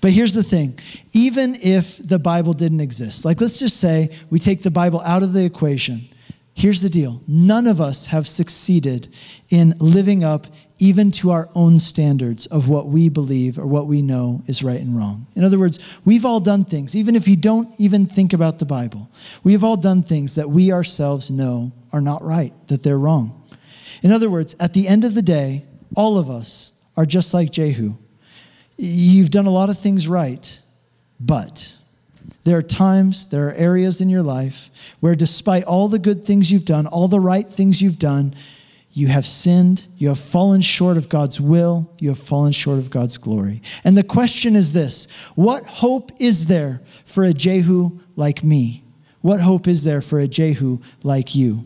But 0.00 0.12
here's 0.12 0.34
the 0.34 0.42
thing 0.42 0.78
even 1.12 1.56
if 1.62 1.96
the 1.98 2.18
Bible 2.18 2.52
didn't 2.52 2.80
exist, 2.80 3.24
like 3.24 3.40
let's 3.40 3.58
just 3.58 3.78
say 3.78 4.10
we 4.28 4.38
take 4.38 4.62
the 4.62 4.70
Bible 4.70 5.00
out 5.00 5.22
of 5.22 5.32
the 5.32 5.44
equation 5.44 6.08
Here's 6.60 6.82
the 6.82 6.90
deal 6.90 7.22
none 7.26 7.66
of 7.66 7.80
us 7.80 8.04
have 8.04 8.28
succeeded 8.28 9.08
in 9.48 9.74
living 9.78 10.24
up 10.24 10.46
even 10.78 11.10
to 11.12 11.30
our 11.30 11.48
own 11.54 11.78
standards 11.78 12.44
of 12.44 12.68
what 12.68 12.88
we 12.88 13.08
believe 13.08 13.58
or 13.58 13.64
what 13.64 13.86
we 13.86 14.02
know 14.02 14.42
is 14.46 14.62
right 14.62 14.78
and 14.78 14.94
wrong. 14.94 15.26
In 15.34 15.42
other 15.42 15.58
words, 15.58 15.98
we've 16.04 16.26
all 16.26 16.38
done 16.38 16.66
things, 16.66 16.94
even 16.94 17.16
if 17.16 17.26
you 17.26 17.34
don't 17.34 17.70
even 17.78 18.04
think 18.04 18.34
about 18.34 18.58
the 18.58 18.66
Bible, 18.66 19.10
we've 19.42 19.64
all 19.64 19.78
done 19.78 20.02
things 20.02 20.34
that 20.34 20.50
we 20.50 20.70
ourselves 20.70 21.30
know 21.30 21.72
are 21.94 22.02
not 22.02 22.22
right, 22.22 22.52
that 22.68 22.82
they're 22.82 22.98
wrong. 22.98 23.42
In 24.02 24.12
other 24.12 24.28
words, 24.28 24.54
at 24.60 24.74
the 24.74 24.86
end 24.86 25.04
of 25.04 25.14
the 25.14 25.22
day, 25.22 25.64
all 25.96 26.18
of 26.18 26.28
us 26.28 26.74
are 26.94 27.06
just 27.06 27.32
like 27.32 27.52
Jehu. 27.52 27.94
You've 28.76 29.30
done 29.30 29.46
a 29.46 29.50
lot 29.50 29.70
of 29.70 29.78
things 29.78 30.06
right, 30.06 30.60
but 31.18 31.74
there 32.44 32.56
are 32.56 32.62
times, 32.62 33.26
there 33.26 33.48
are 33.48 33.52
areas 33.52 34.00
in 34.00 34.08
your 34.08 34.22
life 34.22 34.96
where, 35.00 35.14
despite 35.14 35.64
all 35.64 35.88
the 35.88 35.98
good 35.98 36.24
things 36.24 36.50
you've 36.50 36.64
done, 36.64 36.86
all 36.86 37.08
the 37.08 37.20
right 37.20 37.46
things 37.46 37.82
you've 37.82 37.98
done, 37.98 38.34
you 38.92 39.06
have 39.06 39.26
sinned, 39.26 39.86
you 39.98 40.08
have 40.08 40.18
fallen 40.18 40.60
short 40.60 40.96
of 40.96 41.08
God's 41.08 41.40
will, 41.40 41.92
you 41.98 42.08
have 42.08 42.18
fallen 42.18 42.52
short 42.52 42.78
of 42.78 42.90
God's 42.90 43.18
glory. 43.18 43.62
And 43.84 43.96
the 43.96 44.02
question 44.02 44.56
is 44.56 44.72
this 44.72 45.06
What 45.36 45.64
hope 45.64 46.10
is 46.18 46.46
there 46.46 46.82
for 47.04 47.24
a 47.24 47.32
Jehu 47.32 48.00
like 48.16 48.42
me? 48.42 48.84
What 49.20 49.40
hope 49.40 49.68
is 49.68 49.84
there 49.84 50.00
for 50.00 50.18
a 50.18 50.26
Jehu 50.26 50.80
like 51.02 51.34
you? 51.34 51.64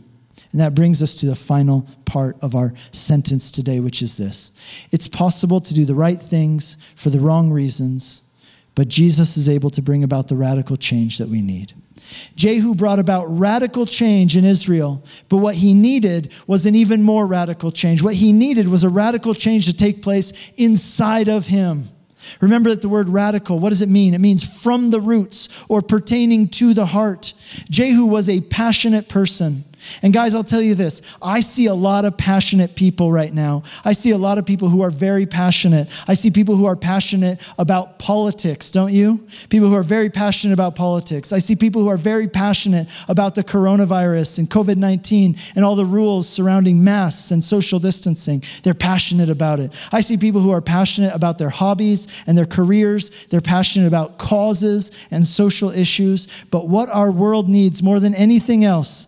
And 0.53 0.61
that 0.61 0.75
brings 0.75 1.03
us 1.03 1.15
to 1.17 1.27
the 1.27 1.37
final 1.37 1.89
part 2.05 2.37
of 2.43 2.55
our 2.55 2.73
sentence 2.93 3.51
today, 3.51 3.81
which 3.81 4.03
is 4.03 4.17
this 4.17 4.51
It's 4.91 5.09
possible 5.09 5.61
to 5.61 5.73
do 5.73 5.85
the 5.85 5.95
right 5.95 6.21
things 6.21 6.77
for 6.97 7.11
the 7.11 7.21
wrong 7.21 7.51
reasons 7.51 8.24
but 8.75 8.89
Jesus 8.89 9.37
is 9.37 9.49
able 9.49 9.71
to 9.71 9.83
bring 9.83 10.05
about 10.05 10.29
the 10.29 10.37
radical 10.37 10.77
change 10.77 11.19
that 11.19 11.29
we 11.29 11.43
need. 11.43 11.73
Jehu 12.37 12.75
brought 12.75 12.99
about 12.99 13.25
radical 13.27 13.87
change 13.87 14.37
in 14.37 14.45
Israel, 14.45 15.03
but 15.29 15.39
what 15.39 15.55
he 15.55 15.73
needed 15.73 16.33
was 16.47 16.67
an 16.67 16.75
even 16.75 17.03
more 17.03 17.27
radical 17.27 17.71
change. 17.71 18.03
What 18.03 18.15
he 18.15 18.33
needed 18.33 18.69
was 18.69 18.85
a 18.85 18.89
radical 18.89 19.35
change 19.35 19.67
to 19.67 19.77
take 19.77 20.03
place 20.03 20.33
inside 20.57 21.29
of 21.29 21.47
him. 21.47 21.85
Remember 22.41 22.71
that 22.71 22.83
the 22.83 22.89
word 22.89 23.09
radical, 23.09 23.59
what 23.59 23.69
does 23.71 23.83
it 23.83 23.89
mean? 23.89 24.15
It 24.15 24.21
means 24.21 24.63
from 24.63 24.91
the 24.91 25.01
roots 25.01 25.65
or 25.69 25.83
pertaining 25.83 26.49
to 26.51 26.75
the 26.75 26.87
heart. 26.87 27.35
Jehu 27.71 28.07
was 28.07 28.29
a 28.29 28.41
passionate 28.41 29.09
person. 29.09 29.65
And 30.03 30.13
guys, 30.13 30.35
I'll 30.35 30.45
tell 30.45 30.63
you 30.63 30.75
this 30.75 31.03
I 31.23 31.41
see 31.41 31.67
a 31.67 31.75
lot 31.75 32.05
of 32.05 32.17
passionate 32.17 32.75
people 32.75 33.13
right 33.13 33.33
now. 33.33 33.63
I 33.85 33.93
see 33.93 34.11
a 34.11 34.19
lot 34.19 34.39
of 34.39 34.47
people 34.47 34.69
who 34.69 34.83
are 34.83 34.91
very 34.91 35.27
passionate. 35.27 35.91
I 36.09 36.15
see 36.15 36.31
people 36.31 36.57
who 36.57 36.67
are 36.67 36.77
passionate 36.77 37.41
about 37.59 37.99
politics, 37.99 38.71
don't 38.71 38.93
you? 38.93 39.27
People 39.49 39.69
who 39.69 39.75
are 39.75 39.83
very 39.83 40.11
passionate 40.11 40.55
about 40.55 40.75
politics. 40.75 41.33
I 41.33 41.39
see 41.39 41.57
people 41.57 41.83
who 41.83 41.89
are 41.89 41.97
very 41.97 42.29
passionate 42.29 42.89
about 43.09 43.35
the 43.35 43.45
coronavirus 43.45 44.39
and 44.39 44.51
COVID 44.51 44.77
19 44.77 45.37
and 45.57 45.65
all 45.65 45.77
the 45.77 45.85
rules 45.85 46.29
surrounding 46.29 46.83
masks 46.83 47.31
and 47.31 47.43
social 47.43 47.79
distancing. 47.79 48.43
They're 48.63 48.75
passionate 48.75 49.31
about 49.31 49.61
it. 49.61 49.75
I 49.93 50.01
see 50.01 50.17
people 50.17 50.41
who 50.41 50.51
are 50.51 50.61
passionate 50.61 51.15
about 51.15 51.39
their 51.39 51.51
hobbies 51.51 52.23
and 52.27 52.37
their 52.37 52.47
careers. 52.47 53.27
They're 53.27 53.41
passionate 53.41 53.87
about 53.87 54.19
causes 54.19 55.07
and 55.11 55.27
social 55.27 55.71
issues. 55.71 56.45
But 56.51 56.69
what 56.69 56.89
our 56.91 57.11
world 57.11 57.49
needs 57.49 57.83
more 57.83 58.01
than 58.01 58.15
anything 58.15 58.65
else 58.65 59.07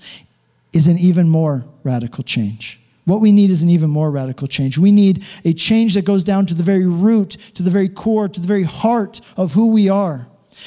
is 0.73 0.89
an 0.89 0.99
even 0.99 1.29
more 1.29 1.65
radical 1.83 2.25
change. 2.25 2.81
What 3.05 3.21
we 3.21 3.31
need 3.31 3.51
is 3.51 3.63
an 3.63 3.71
even 3.71 3.89
more 3.89 4.11
radical 4.11 4.49
change. 4.49 4.79
We 4.79 4.91
need 4.91 5.25
a 5.45 5.53
change 5.53 5.95
that 5.95 6.05
goes 6.05 6.25
down 6.25 6.47
to 6.47 6.55
the 6.55 6.65
very 6.65 6.87
root, 6.87 7.37
to 7.55 7.63
the 7.63 7.71
very 7.71 7.89
core, 7.89 8.29
to 8.29 8.41
the 8.41 8.47
very 8.47 8.65
heart 8.65 9.21
of 9.37 9.53
who 9.53 9.73
we 9.73 9.89
are. 9.89 10.27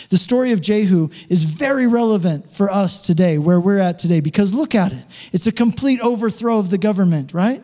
The 0.10 0.18
story 0.18 0.52
of 0.52 0.62
Jehu 0.62 1.10
is 1.28 1.44
very 1.44 1.88
relevant 1.88 2.50
for 2.50 2.72
us 2.72 3.02
today, 3.02 3.38
where 3.38 3.60
we're 3.60 3.80
at 3.80 4.00
today, 4.00 4.22
because 4.22 4.54
look 4.54 4.74
at 4.74 4.94
it. 4.94 5.04
It's 5.34 5.48
a 5.48 5.52
complete 5.52 6.00
overthrow 6.00 6.60
of 6.60 6.70
the 6.70 6.78
government, 6.78 7.34
right? 7.34 7.62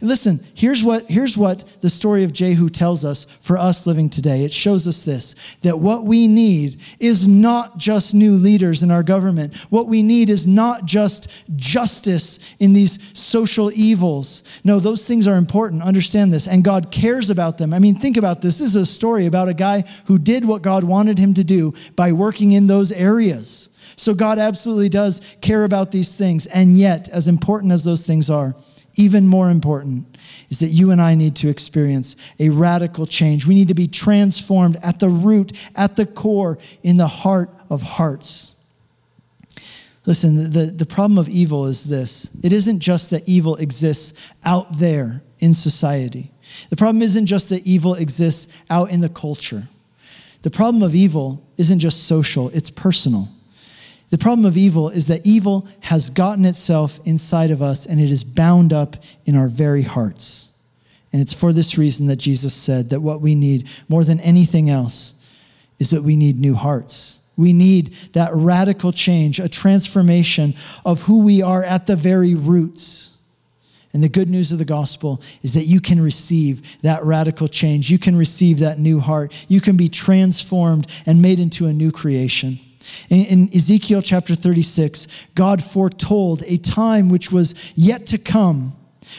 And 0.00 0.08
listen, 0.08 0.40
here's 0.54 0.82
what, 0.82 1.04
here's 1.08 1.36
what 1.36 1.64
the 1.80 1.90
story 1.90 2.24
of 2.24 2.32
Jehu 2.32 2.68
tells 2.68 3.04
us 3.04 3.24
for 3.40 3.56
us 3.56 3.86
living 3.86 4.10
today. 4.10 4.44
It 4.44 4.52
shows 4.52 4.86
us 4.86 5.02
this 5.02 5.34
that 5.62 5.78
what 5.78 6.04
we 6.04 6.28
need 6.28 6.80
is 7.00 7.26
not 7.26 7.78
just 7.78 8.14
new 8.14 8.32
leaders 8.32 8.82
in 8.82 8.90
our 8.90 9.02
government. 9.02 9.54
What 9.70 9.86
we 9.86 10.02
need 10.02 10.30
is 10.30 10.46
not 10.46 10.84
just 10.84 11.30
justice 11.56 12.54
in 12.58 12.72
these 12.72 13.18
social 13.18 13.70
evils. 13.72 14.60
No, 14.64 14.80
those 14.80 15.06
things 15.06 15.28
are 15.28 15.36
important. 15.36 15.82
Understand 15.82 16.32
this. 16.32 16.46
And 16.46 16.64
God 16.64 16.90
cares 16.90 17.30
about 17.30 17.58
them. 17.58 17.72
I 17.72 17.78
mean, 17.78 17.94
think 17.94 18.16
about 18.16 18.42
this. 18.42 18.58
This 18.58 18.68
is 18.68 18.76
a 18.76 18.86
story 18.86 19.26
about 19.26 19.48
a 19.48 19.54
guy 19.54 19.84
who 20.06 20.18
did 20.18 20.44
what 20.44 20.62
God 20.62 20.84
wanted 20.84 21.18
him 21.18 21.34
to 21.34 21.44
do 21.44 21.72
by 21.96 22.12
working 22.12 22.52
in 22.52 22.66
those 22.66 22.92
areas. 22.92 23.68
So 23.96 24.14
God 24.14 24.38
absolutely 24.38 24.88
does 24.88 25.20
care 25.40 25.64
about 25.64 25.92
these 25.92 26.12
things. 26.12 26.46
And 26.46 26.76
yet, 26.76 27.08
as 27.08 27.28
important 27.28 27.72
as 27.72 27.84
those 27.84 28.06
things 28.06 28.30
are, 28.30 28.54
even 28.96 29.26
more 29.26 29.50
important 29.50 30.16
is 30.50 30.60
that 30.60 30.68
you 30.68 30.90
and 30.90 31.00
I 31.00 31.14
need 31.14 31.36
to 31.36 31.48
experience 31.48 32.16
a 32.38 32.48
radical 32.48 33.06
change. 33.06 33.46
We 33.46 33.54
need 33.54 33.68
to 33.68 33.74
be 33.74 33.88
transformed 33.88 34.76
at 34.82 35.00
the 35.00 35.08
root, 35.08 35.52
at 35.76 35.96
the 35.96 36.06
core, 36.06 36.58
in 36.82 36.96
the 36.96 37.06
heart 37.06 37.50
of 37.70 37.82
hearts. 37.82 38.54
Listen, 40.06 40.52
the, 40.52 40.66
the 40.66 40.86
problem 40.86 41.18
of 41.18 41.28
evil 41.28 41.66
is 41.66 41.84
this 41.84 42.30
it 42.42 42.52
isn't 42.52 42.80
just 42.80 43.10
that 43.10 43.28
evil 43.28 43.56
exists 43.56 44.32
out 44.44 44.78
there 44.78 45.22
in 45.38 45.54
society, 45.54 46.30
the 46.70 46.76
problem 46.76 47.02
isn't 47.02 47.26
just 47.26 47.48
that 47.48 47.66
evil 47.66 47.94
exists 47.94 48.62
out 48.70 48.90
in 48.90 49.00
the 49.00 49.08
culture. 49.08 49.64
The 50.42 50.50
problem 50.50 50.82
of 50.82 50.94
evil 50.94 51.42
isn't 51.56 51.78
just 51.78 52.06
social, 52.06 52.50
it's 52.50 52.70
personal. 52.70 53.28
The 54.14 54.18
problem 54.18 54.46
of 54.46 54.56
evil 54.56 54.90
is 54.90 55.08
that 55.08 55.26
evil 55.26 55.66
has 55.80 56.08
gotten 56.08 56.44
itself 56.44 57.00
inside 57.04 57.50
of 57.50 57.60
us 57.60 57.84
and 57.84 58.00
it 58.00 58.12
is 58.12 58.22
bound 58.22 58.72
up 58.72 58.94
in 59.24 59.34
our 59.34 59.48
very 59.48 59.82
hearts. 59.82 60.50
And 61.12 61.20
it's 61.20 61.32
for 61.32 61.52
this 61.52 61.76
reason 61.76 62.06
that 62.06 62.18
Jesus 62.18 62.54
said 62.54 62.90
that 62.90 63.00
what 63.00 63.20
we 63.20 63.34
need 63.34 63.68
more 63.88 64.04
than 64.04 64.20
anything 64.20 64.70
else 64.70 65.14
is 65.80 65.90
that 65.90 66.04
we 66.04 66.14
need 66.14 66.38
new 66.38 66.54
hearts. 66.54 67.18
We 67.36 67.52
need 67.52 67.88
that 68.12 68.30
radical 68.32 68.92
change, 68.92 69.40
a 69.40 69.48
transformation 69.48 70.54
of 70.84 71.02
who 71.02 71.24
we 71.24 71.42
are 71.42 71.64
at 71.64 71.88
the 71.88 71.96
very 71.96 72.36
roots. 72.36 73.10
And 73.92 74.00
the 74.00 74.08
good 74.08 74.30
news 74.30 74.52
of 74.52 74.58
the 74.58 74.64
gospel 74.64 75.20
is 75.42 75.54
that 75.54 75.64
you 75.64 75.80
can 75.80 76.00
receive 76.00 76.80
that 76.82 77.02
radical 77.02 77.48
change. 77.48 77.90
You 77.90 77.98
can 77.98 78.14
receive 78.14 78.60
that 78.60 78.78
new 78.78 79.00
heart. 79.00 79.34
You 79.48 79.60
can 79.60 79.76
be 79.76 79.88
transformed 79.88 80.86
and 81.04 81.20
made 81.20 81.40
into 81.40 81.66
a 81.66 81.72
new 81.72 81.90
creation. 81.90 82.60
In, 83.10 83.48
Ezekiel 83.54 84.02
chapter 84.02 84.34
36, 84.34 85.06
God 85.34 85.62
foretold 85.62 86.42
a 86.46 86.58
time 86.58 87.08
which 87.08 87.32
was 87.32 87.54
yet 87.76 88.06
to 88.08 88.18
come 88.18 88.74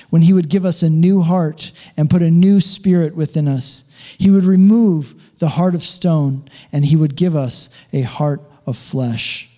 when 0.09 0.21
he 0.21 0.33
would 0.33 0.49
give 0.49 0.65
us 0.65 0.83
a 0.83 0.89
new 0.89 1.21
heart 1.21 1.71
and 1.95 2.09
put 2.09 2.21
a 2.21 2.31
new 2.31 2.59
spirit 2.59 3.15
within 3.15 3.47
us. 3.47 3.85
He 4.17 4.31
would 4.31 4.43
remove 4.43 5.37
the 5.39 5.49
heart 5.49 5.75
of 5.75 5.83
stone 5.83 6.49
and 6.71 6.85
he 6.85 6.95
would 6.95 7.15
give 7.15 7.35
us 7.35 7.69
a 7.93 8.01
heart 8.01 8.41
of 8.65 8.77
flesh. 8.77 9.49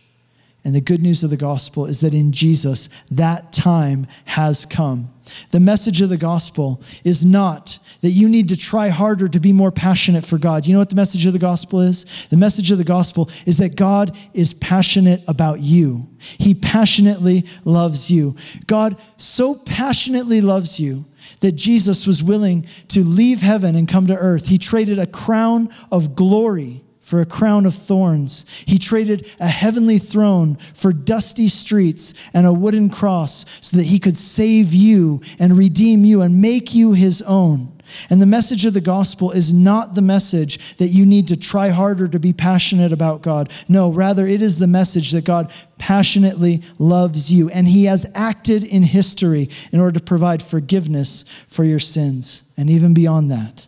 And 0.64 0.76
the 0.76 0.82
good 0.82 1.02
news 1.02 1.24
of 1.24 1.30
the 1.30 1.38
gospel 1.38 1.86
is 1.86 2.02
that 2.02 2.14
in 2.14 2.34
Jesus, 2.34 2.90
that 3.12 3.54
time 3.54 4.06
has 4.26 4.66
come. 4.66 5.10
The 5.52 5.62
message 5.62 6.02
of 6.02 6.10
the 6.10 6.18
gospel 6.18 6.82
is 7.06 7.24
not 7.24 7.80
that 8.02 8.10
you 8.10 8.30
need 8.30 8.50
to 8.50 8.58
try 8.58 8.90
harder 8.90 9.28
to 9.28 9.40
be 9.40 9.54
more 9.54 9.72
passionate 9.72 10.26
for 10.26 10.38
God. 10.38 10.66
You 10.66 10.74
know 10.74 10.80
what 10.80 10.90
the 10.90 10.96
message 10.96 11.26
of 11.26 11.34
the 11.34 11.40
gospel 11.40 11.82
is? 11.82 12.28
The 12.30 12.38
message 12.38 12.72
of 12.72 12.78
the 12.78 12.84
gospel 12.84 13.30
is 13.46 13.58
that 13.58 13.76
God 13.76 14.16
is 14.34 14.54
passionate 14.54 15.24
about 15.28 15.60
you. 15.60 16.08
He 16.20 16.54
passionately 16.54 17.46
loves 17.66 18.10
you. 18.10 18.36
God 18.66 18.98
so 19.18 19.56
passionately 19.56 20.42
loves 20.42 20.80
you 20.80 21.06
that 21.40 21.54
Jesus 21.54 22.08
was 22.08 22.24
willing 22.24 22.68
to 22.90 23.04
leave 23.04 23.42
heaven 23.42 23.76
and 23.76 23.88
come 23.88 24.08
to 24.08 24.16
earth. 24.16 24.48
He 24.48 24.58
traded 24.58 25.00
a 25.00 25.08
crown 25.08 25.70
of 25.92 26.16
glory 26.16 26.84
for 27.08 27.22
a 27.22 27.26
crown 27.26 27.66
of 27.66 27.74
thorns. 27.74 28.46
He 28.66 28.78
traded 28.78 29.32
a 29.40 29.48
heavenly 29.48 29.98
throne 29.98 30.56
for 30.56 30.92
dusty 30.92 31.48
streets 31.48 32.14
and 32.34 32.46
a 32.46 32.52
wooden 32.52 32.90
cross 32.90 33.46
so 33.62 33.78
that 33.78 33.86
he 33.86 33.98
could 33.98 34.18
save 34.18 34.74
you 34.74 35.22
and 35.40 35.58
redeem 35.58 36.04
you 36.04 36.22
and 36.22 36.42
make 36.42 36.76
you 36.76 36.92
his 36.92 37.22
own. 37.22 37.72
And 38.10 38.22
the 38.22 38.26
message 38.26 38.66
of 38.66 38.74
the 38.74 38.82
gospel 38.82 39.32
is 39.32 39.54
not 39.54 39.96
the 39.96 40.02
message 40.02 40.76
that 40.78 40.88
you 40.88 41.06
need 41.06 41.28
to 41.30 41.38
try 41.38 41.70
harder 41.70 42.08
to 42.08 42.20
be 42.20 42.34
passionate 42.34 42.92
about 42.92 43.22
God. 43.22 43.52
No, 43.68 43.92
rather, 43.92 44.26
it 44.26 44.42
is 44.42 44.60
the 44.60 44.68
message 44.68 45.12
that 45.12 45.26
God 45.26 45.52
passionately 45.78 46.62
loves 46.80 47.32
you. 47.32 47.50
And 47.50 47.68
he 47.68 47.86
has 47.86 48.10
acted 48.16 48.64
in 48.64 48.84
history 48.84 49.50
in 49.72 49.80
order 49.80 50.00
to 50.00 50.06
provide 50.06 50.42
forgiveness 50.42 51.24
for 51.48 51.64
your 51.64 51.80
sins. 51.80 52.44
And 52.58 52.70
even 52.70 52.94
beyond 52.94 53.32
that, 53.32 53.68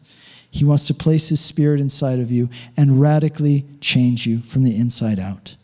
he 0.52 0.66
wants 0.66 0.88
to 0.88 0.94
place 0.94 1.30
His 1.30 1.40
Spirit 1.40 1.80
inside 1.80 2.20
of 2.20 2.32
you 2.32 2.50
and 2.76 3.00
radically 3.00 3.66
change 3.82 4.26
you 4.26 4.40
from 4.40 4.64
the 4.64 4.76
inside 4.76 5.20
out. 5.20 5.56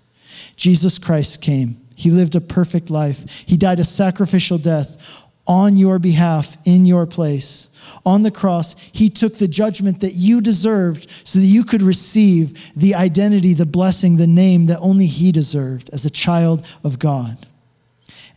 Jesus 0.56 0.98
Christ 0.98 1.42
came. 1.42 1.78
He 1.96 2.12
lived 2.12 2.36
a 2.36 2.42
perfect 2.42 2.90
life. 2.90 3.44
He 3.48 3.58
died 3.58 3.80
a 3.80 3.84
sacrificial 3.84 4.58
death 4.58 5.28
on 5.48 5.78
your 5.78 6.00
behalf, 6.00 6.58
in 6.66 6.86
your 6.86 7.06
place. 7.06 7.70
On 8.06 8.24
the 8.24 8.32
cross, 8.32 8.76
He 8.92 9.10
took 9.10 9.36
the 9.36 9.48
judgment 9.48 10.02
that 10.02 10.14
you 10.14 10.42
deserved 10.42 11.10
so 11.24 11.40
that 11.40 11.46
you 11.46 11.64
could 11.64 11.82
receive 11.82 12.74
the 12.76 12.96
identity, 12.96 13.54
the 13.54 13.66
blessing, 13.66 14.18
the 14.18 14.28
name 14.28 14.68
that 14.68 14.80
only 14.80 15.08
He 15.08 15.32
deserved 15.32 15.90
as 15.92 16.06
a 16.06 16.10
child 16.10 16.66
of 16.84 17.00
God. 17.00 17.46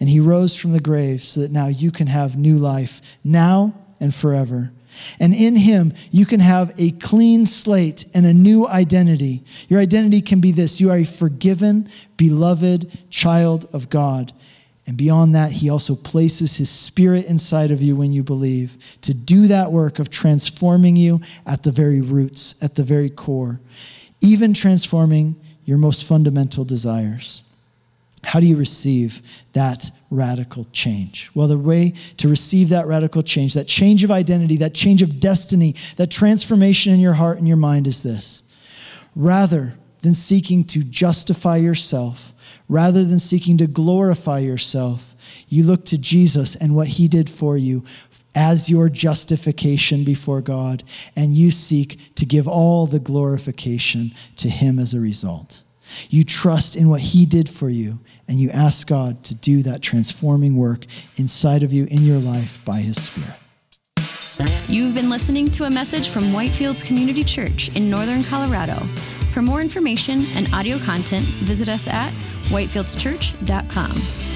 And 0.01 0.09
He 0.09 0.21
rose 0.21 0.57
from 0.57 0.73
the 0.73 0.81
grave 0.81 1.23
so 1.23 1.41
that 1.41 1.51
now 1.51 1.67
you 1.67 1.91
can 1.91 2.07
have 2.07 2.37
new 2.37 2.57
life, 2.57 3.19
now 3.25 3.75
and 4.01 4.15
forever. 4.15 4.73
And 5.21 5.35
in 5.35 5.57
Him, 5.57 5.93
you 6.11 6.27
can 6.27 6.41
have 6.41 6.73
a 6.79 6.93
clean 6.93 7.47
slate 7.47 8.05
and 8.15 8.27
a 8.27 8.35
new 8.35 8.67
identity. 8.67 9.45
Your 9.69 9.81
identity 9.81 10.21
can 10.21 10.41
be 10.41 10.53
this 10.53 10.81
you 10.81 10.91
are 10.91 10.99
a 10.99 11.05
forgiven, 11.05 11.89
beloved 12.17 13.11
child 13.11 13.69
of 13.73 13.91
God. 13.91 14.33
And 14.89 14.97
beyond 14.97 15.35
that, 15.35 15.53
He 15.53 15.69
also 15.69 15.95
places 15.95 16.57
His 16.57 16.71
Spirit 16.71 17.27
inside 17.27 17.71
of 17.71 17.83
you 17.83 17.95
when 17.95 18.11
you 18.11 18.25
believe 18.25 18.79
to 19.03 19.13
do 19.13 19.47
that 19.49 19.71
work 19.71 19.99
of 19.99 20.09
transforming 20.09 20.97
you 20.97 21.21
at 21.45 21.63
the 21.63 21.71
very 21.71 22.01
roots, 22.01 22.55
at 22.63 22.75
the 22.75 22.85
very 22.85 23.11
core, 23.11 23.61
even 24.23 24.55
transforming 24.55 25.39
your 25.67 25.77
most 25.77 26.05
fundamental 26.05 26.65
desires. 26.65 27.43
How 28.25 28.41
do 28.41 28.47
you 28.47 28.57
receive 28.57 29.21
that 29.53 29.91
radical 30.11 30.65
change? 30.73 31.31
Well, 31.35 31.49
the 31.49 31.59
way 31.59 31.93
to 32.17 32.29
receive 32.31 32.71
that 32.71 32.87
radical 32.87 33.23
change, 33.23 33.53
that 33.55 33.67
change 33.67 34.05
of 34.05 34.11
identity, 34.11 34.57
that 34.57 34.73
change 34.73 35.03
of 35.03 35.21
destiny, 35.21 35.75
that 35.99 36.11
transformation 36.11 36.95
in 36.95 36.99
your 37.01 37.13
heart 37.13 37.37
and 37.37 37.47
your 37.47 37.59
mind 37.59 37.87
is 37.87 38.03
this. 38.03 38.43
Rather 39.15 39.75
than 40.01 40.15
seeking 40.15 40.65
to 40.65 40.83
justify 40.83 41.59
yourself, 41.59 42.33
rather 42.69 43.05
than 43.05 43.19
seeking 43.19 43.59
to 43.59 43.67
glorify 43.67 44.39
yourself, 44.39 45.15
you 45.49 45.65
look 45.65 45.85
to 45.87 45.99
Jesus 45.99 46.57
and 46.57 46.75
what 46.75 46.89
he 46.89 47.09
did 47.09 47.29
for 47.31 47.57
you 47.57 47.85
as 48.35 48.71
your 48.71 48.89
justification 48.89 50.05
before 50.05 50.41
God, 50.41 50.85
and 51.17 51.35
you 51.35 51.51
seek 51.51 52.15
to 52.15 52.27
give 52.27 52.47
all 52.47 52.87
the 52.87 53.01
glorification 53.01 54.13
to 54.37 54.49
him 54.49 54.79
as 54.79 54.95
a 54.95 55.01
result. 55.01 55.63
You 56.11 56.25
trust 56.25 56.77
in 56.77 56.89
what 56.89 57.01
He 57.01 57.27
did 57.27 57.49
for 57.49 57.69
you, 57.69 57.99
and 58.29 58.39
you 58.39 58.51
ask 58.51 58.87
God 58.87 59.25
to 59.25 59.35
do 59.35 59.63
that 59.63 59.83
transforming 59.83 60.57
work 60.57 60.85
inside 61.17 61.63
of 61.63 61.73
you 61.73 61.87
in 61.87 62.03
your 62.03 62.19
life 62.19 62.65
by 62.65 62.79
His 62.79 63.03
Spirit. 63.03 63.39
You've 64.69 64.95
been 64.95 65.11
listening 65.11 65.47
to 65.53 65.65
a 65.65 65.71
message 65.71 66.11
from 66.11 66.25
Whitefields 66.25 66.85
Community 66.85 67.25
Church 67.25 67.71
in 67.71 67.91
Northern 67.91 68.23
Colorado. 68.23 68.87
For 69.33 69.43
more 69.43 69.61
information 69.61 70.27
and 70.35 70.53
audio 70.55 70.79
content, 70.79 71.27
visit 71.45 71.69
us 71.69 71.87
at 71.87 72.13
whitefieldschurch.com. 72.51 74.28